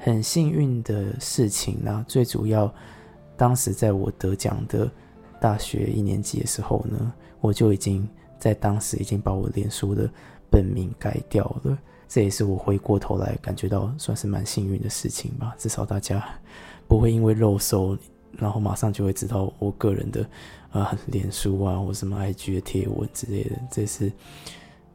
[0.02, 2.72] 很幸运的事情那最主要，
[3.36, 4.90] 当时在我得奖的
[5.39, 8.09] 大学一年级的时候呢，我就已经
[8.39, 10.10] 在当时已经把我脸书的
[10.51, 11.78] 本名改掉了。
[12.09, 15.55] 这也是我回过头来感觉到算是蛮幸运的事情吧。
[15.59, 16.27] 至少大家
[16.89, 17.97] 不会因为肉搜，
[18.32, 20.27] 然后马上就会知道我个人的
[20.70, 23.51] 啊脸书啊或什么 IG 的贴文之类的。
[23.70, 24.10] 这是。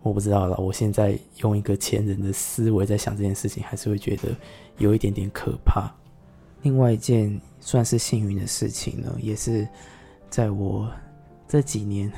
[0.01, 0.55] 我不知道了。
[0.57, 4.29] 我现在用一个前人的思维在想这件事情，还是会觉得
[4.77, 5.91] 有一点点可怕。
[6.61, 9.67] 另外一件算是幸运的事情呢，也是
[10.29, 10.91] 在我
[11.47, 12.11] 这几年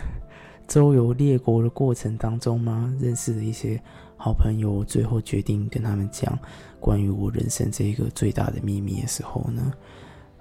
[0.68, 3.82] 周游列国的过程当中嘛，认识的一些
[4.16, 6.38] 好朋友，最后决定跟他们讲
[6.80, 9.74] 关于我人生这一个最大的秘密的时候呢，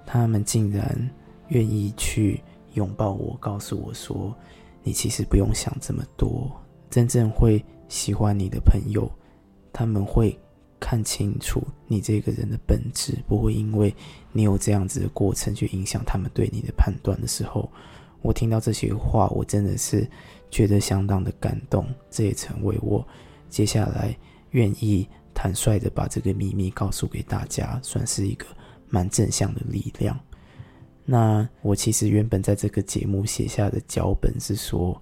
[0.05, 1.09] 他们竟然
[1.49, 2.41] 愿意去
[2.73, 4.33] 拥抱我，告诉我说
[4.83, 6.49] ：“你其实不用想这么多。”
[6.89, 9.11] 真正会喜欢你的朋友，
[9.73, 10.37] 他们会
[10.79, 13.93] 看清楚你这个人的本质，不会因为
[14.31, 17.69] 你有这样子的过程去影响他们对你的判断的时候，
[18.21, 20.09] 我听到这些话，我真的是
[20.49, 21.87] 觉得相当的感动。
[22.09, 23.05] 这也成为我
[23.49, 24.15] 接下来
[24.51, 28.45] 愿意坦率的把这个秘密告诉给大家，算是一个
[28.89, 30.19] 蛮正向的力量。
[31.05, 35.01] 那我其实原本在这个节目写下的脚本是说。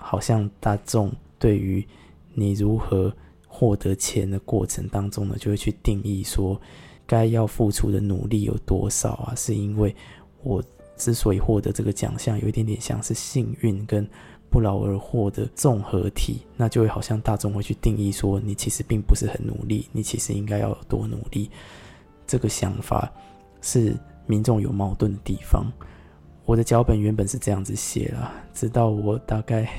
[0.00, 1.86] 好像大众对于
[2.32, 3.14] 你如何
[3.58, 6.60] 获得钱的过程当中呢，就会去定义说，
[7.04, 9.34] 该要付出的努力有多少啊？
[9.34, 9.92] 是因为
[10.44, 10.62] 我
[10.96, 14.08] 之所以获得这个奖项，有一点点像是幸运跟
[14.48, 21.50] 不劳而获的综合体，那就会好像大众会去定义说，你其实并不是很努力，你其实应该要有多努力。
[22.28, 23.12] 这个想法
[23.60, 23.92] 是
[24.24, 25.66] 民众有矛盾的地方。
[26.44, 29.68] 我的脚本原本是这样子写了，直到我大概。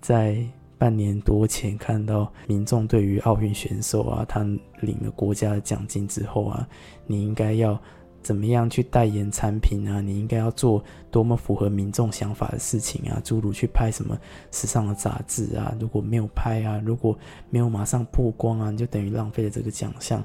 [0.00, 0.42] 在
[0.80, 4.40] 半年多前看到民众对于奥运选手啊，他
[4.80, 6.66] 领了国家的奖金之后啊，
[7.06, 7.78] 你应该要
[8.22, 10.00] 怎么样去代言产品啊？
[10.00, 13.20] 你应该要做多么符合民众想法的事情啊？
[13.22, 14.18] 诸如去拍什么
[14.50, 15.76] 时尚的杂志啊？
[15.78, 17.14] 如果没有拍啊，如果
[17.50, 20.24] 没有马上曝光啊，你就等于浪费了这个奖项。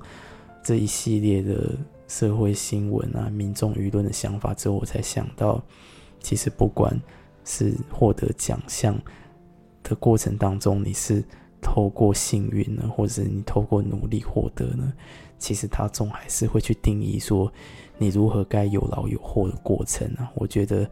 [0.64, 1.76] 这一系列的
[2.08, 5.62] 社会新闻啊，民众舆论的想法之后，我才想到，
[6.22, 6.98] 其实不管
[7.44, 8.98] 是获得奖项。
[9.88, 11.24] 的过程当中，你是
[11.62, 14.92] 透过幸运呢，或者是你透过努力获得呢？
[15.38, 17.52] 其实他总还是会去定义说，
[17.98, 20.32] 你如何该有劳有获的过程啊。
[20.36, 20.90] 我觉得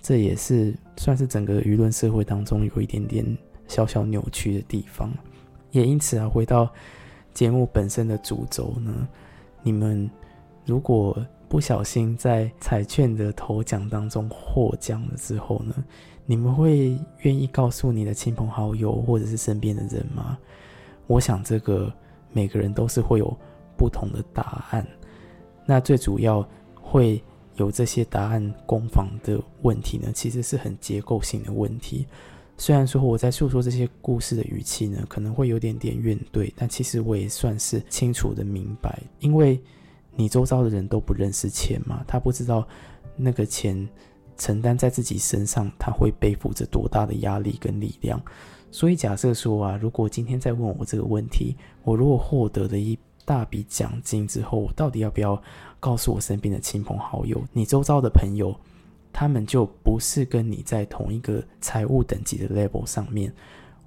[0.00, 3.24] 这也是算是整个舆论社会当中有一点点
[3.68, 5.12] 小小扭曲的地方。
[5.72, 6.72] 也因此啊，回到
[7.34, 9.06] 节目本身的主轴呢，
[9.62, 10.10] 你们
[10.64, 11.16] 如果
[11.48, 15.74] 不小心在彩券的头奖当中获奖了之后呢？
[16.30, 20.38] 你们会愿意告诉你的亲朋好友或者是身边的人吗？
[21.08, 21.92] 我想这个
[22.32, 23.36] 每个人都是会有
[23.76, 24.86] 不同的答案。
[25.66, 26.48] 那最主要
[26.80, 27.20] 会
[27.56, 32.06] 有这些答案攻防的问题呢，其实是很结构性的问题。
[32.56, 39.60] 虽然说我在诉说这些故事的语气呢，可能会有点点怨怼，但其实我也算是清楚的明白，因为
[40.14, 42.64] 你周遭的人都不认识钱嘛，他不知道
[43.16, 43.88] 那个钱。
[44.40, 48.20] 承担在自己身上，他会背负着多大的压力跟力量？
[48.72, 55.40] 所以假设说啊，如果今天再问我这个问题，我如果获得了一大笔奖金之后，我到底要不要
[55.78, 57.42] 告诉我身边的亲朋好友？
[57.52, 58.58] 你周遭的朋友，
[59.12, 63.30] 他们就不是跟你在同一个财务等级的 level 上面。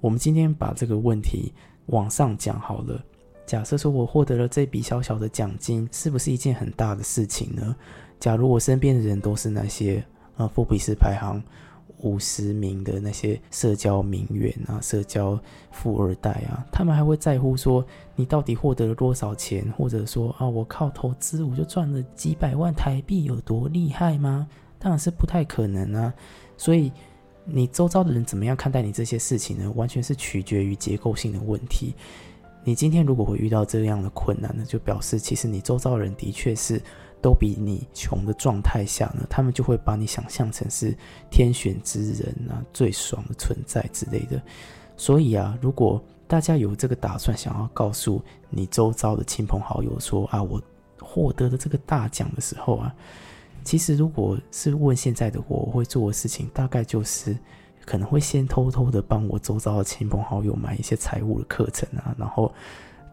[0.00, 1.52] 我们今天把这个问题
[1.86, 3.02] 往上讲好了。
[3.44, 7.74] 假设说我获得了这笔小小的奖金，是不是一件很大的事情呢？
[8.20, 10.04] 假如我身边的人都是那些。
[10.36, 11.42] 啊，富比斯排行
[11.98, 15.38] 五十名的那些社交名媛啊，社交
[15.70, 17.84] 富二代啊，他们还会在乎说
[18.14, 24.46] 你到底获得了多少钱，或者说啊，我靠投资我就赚了几百万台币，有多厉害吗？
[24.78, 26.12] 当然是不太可能啊。
[26.56, 26.92] 所以
[27.44, 29.72] 你周遭的人怎么样看待你这些事情呢？
[29.76, 31.94] 完全是取决于结构性的问题。
[32.64, 36.82] 你今天如果会遇到这样的困难呢，就表示其实你周遭人的确是。
[37.24, 40.94] 都比你穷的状态下呢，他们就会把你想象成是
[41.30, 44.38] 天选之人啊，最爽的存在之类的。
[44.94, 50.60] 所以啊，如果大家有这个打算，想要告诉你周遭的亲朋好友说啊，我
[51.00, 52.94] 获得了这个大奖的时候啊，
[53.64, 57.34] 其实如果是问现在的我，我会做的事情大概就是
[57.86, 62.52] 可能会先偷偷的帮我周遭的亲朋好友买一些财务的课程啊，然后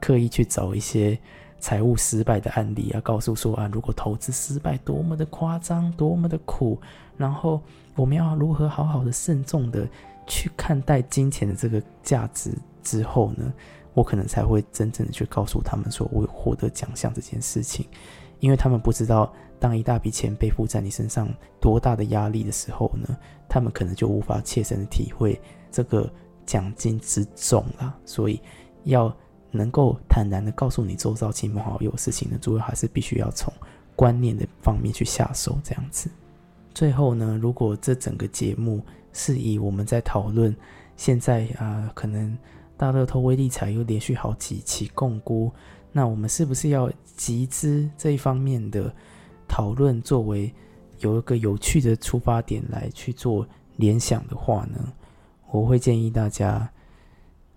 [0.02, 1.18] 刻意去找一些。
[1.62, 6.82] 财务失败的案例啊，告诉说啊，如果投资失败多么的夸张，多么的苦，
[7.16, 7.62] 然后
[7.96, 9.88] 我们要如何好好的慎重的
[10.26, 12.52] 去看待金钱的这个价值
[12.82, 13.54] 之后呢，
[13.94, 17.86] 我可能才会真正的去告诉他们说，我获得奖项这件事情，
[18.40, 23.16] 因为他们不知道，当一大笔钱背负在你身上多大的压力的时候呢，
[23.48, 25.40] 他们可能就无法切身的体会
[25.72, 26.12] 这个
[26.44, 28.42] 奖金之重啦，所以
[28.86, 29.16] 要。
[29.52, 33.54] 能够坦然的告诉你周遭亲朋好友事情呢，主要还是必须要从
[33.96, 36.10] 观念的方面去下手，这样子。
[36.74, 40.56] 最后呢，如果这整个节目是以我们在讨论
[40.96, 42.38] 现在啊，可能
[42.78, 45.52] 大乐透、微利彩又连续好几期共估，
[45.92, 48.94] 那我们是不是要集资这一方面的
[49.48, 50.52] 讨论作为
[51.00, 53.46] 有一个有趣的出发点来去做
[53.76, 54.94] 联想的话呢？
[55.52, 56.72] 我会建议大家。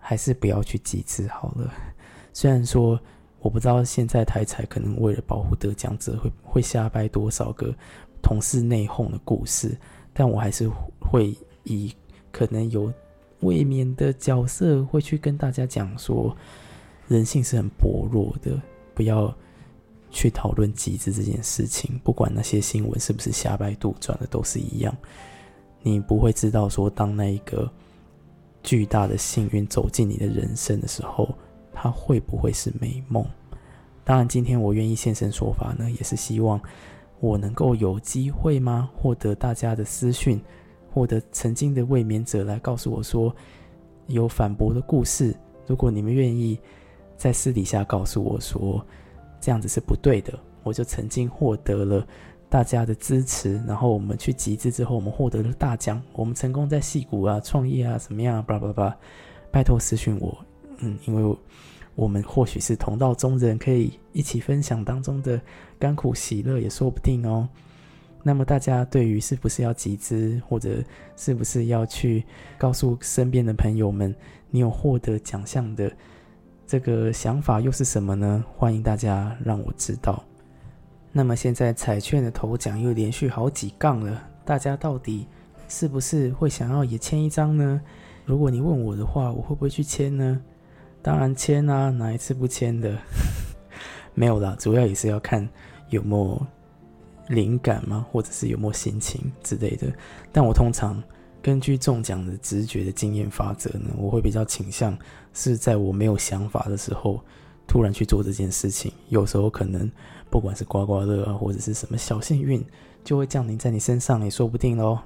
[0.06, 1.72] 还是不要去集资好了。
[2.34, 3.00] 虽然说
[3.40, 7.74] 我不知道现在台彩可能为了保护得奖者会会瞎掰多少个
[8.20, 9.74] 同事内讧的故事，
[10.12, 10.68] 但我还是
[11.00, 11.90] 会以
[12.30, 12.92] 可能有
[13.40, 16.36] 未免的角色会去跟大家讲说，
[17.08, 18.60] 人性是很薄弱的，
[18.94, 19.34] 不要
[20.10, 21.98] 去讨论集资这件事情。
[22.04, 24.94] 不管那些新闻是不是瞎掰杜撰的，都是一样。
[25.80, 27.72] 你不会知道说当那一个。
[28.64, 31.32] 巨大的幸运走进你的人生的时候，
[31.72, 33.24] 它会不会是美梦？
[34.02, 36.60] 当然，今天我愿意现身说法呢，也是希望
[37.20, 38.90] 我能够有机会吗？
[38.96, 40.40] 获得大家的私讯，
[40.90, 43.34] 获得曾经的卫冕者来告诉我说
[44.06, 45.36] 有反驳的故事。
[45.66, 46.58] 如果你们愿意
[47.16, 48.84] 在私底下告诉我说
[49.40, 52.06] 这样子是不对的，我就曾经获得了。
[52.54, 58.40] 大家的支持，然后我们去集资之后，我们获得了大奖，我们成功在戏谷啊创业啊怎么样？
[58.44, 58.96] 巴拉巴拉，
[59.50, 60.38] 拜托私讯我，
[60.78, 61.36] 嗯，因为
[61.96, 65.40] 我们或许是同道中人，可以一起分享当中的
[65.80, 67.48] 甘苦喜乐，也说不定哦。
[68.22, 70.80] 那么大家对于是不是要集资，或者
[71.16, 72.24] 是不是要去
[72.56, 74.14] 告诉身边的朋友们，
[74.48, 75.92] 你有获得奖项的
[76.68, 78.44] 这个想法又是什么呢？
[78.56, 80.22] 欢迎大家让我知道。
[81.16, 85.28] 那么现在彩券的头奖又连续好几杠了，大家到底
[85.68, 87.80] 是不是会想要也签一张呢？
[88.24, 90.42] 如果你问我的话，我会不会去签呢？
[91.00, 92.98] 当然签啊，哪一次不签的？
[94.12, 95.48] 没有啦，主要也是要看
[95.88, 96.46] 有没有
[97.28, 99.86] 灵感嘛，或者是有没有心情之类的。
[100.32, 101.00] 但我通常
[101.40, 104.98] 根据中奖的直觉的经验法则呢，我会比较倾向
[105.32, 107.22] 是在我没有想法的时候，
[107.68, 108.92] 突然去做这件事情。
[109.10, 109.88] 有时候可能。
[110.34, 112.60] 不管是刮刮乐啊，或者是什么小幸运，
[113.04, 114.98] 就会降临在你身上，也说不定喽。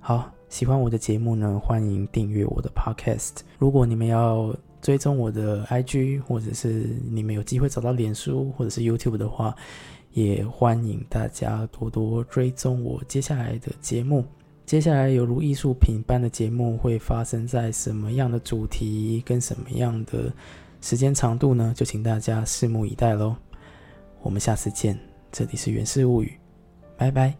[0.00, 3.34] 好，喜欢我的节目呢，欢迎订阅我的 Podcast。
[3.56, 4.52] 如果你们要
[4.82, 9.54] 追踪我的 IG，或者是你们有机会找到脸书或者是 YouTube 的话，
[10.10, 14.24] 也欢迎大家多多追踪我接下来的节目。
[14.66, 20.32] 接下来有如艺术品般的节目会发生在什么样的主题跟什么样的
[20.80, 21.72] 时间长度呢？
[21.76, 23.36] 就请大家拭目以待喽。
[24.28, 24.94] 我们下次见，
[25.32, 26.38] 这里是源氏物语，
[26.98, 27.34] 拜拜。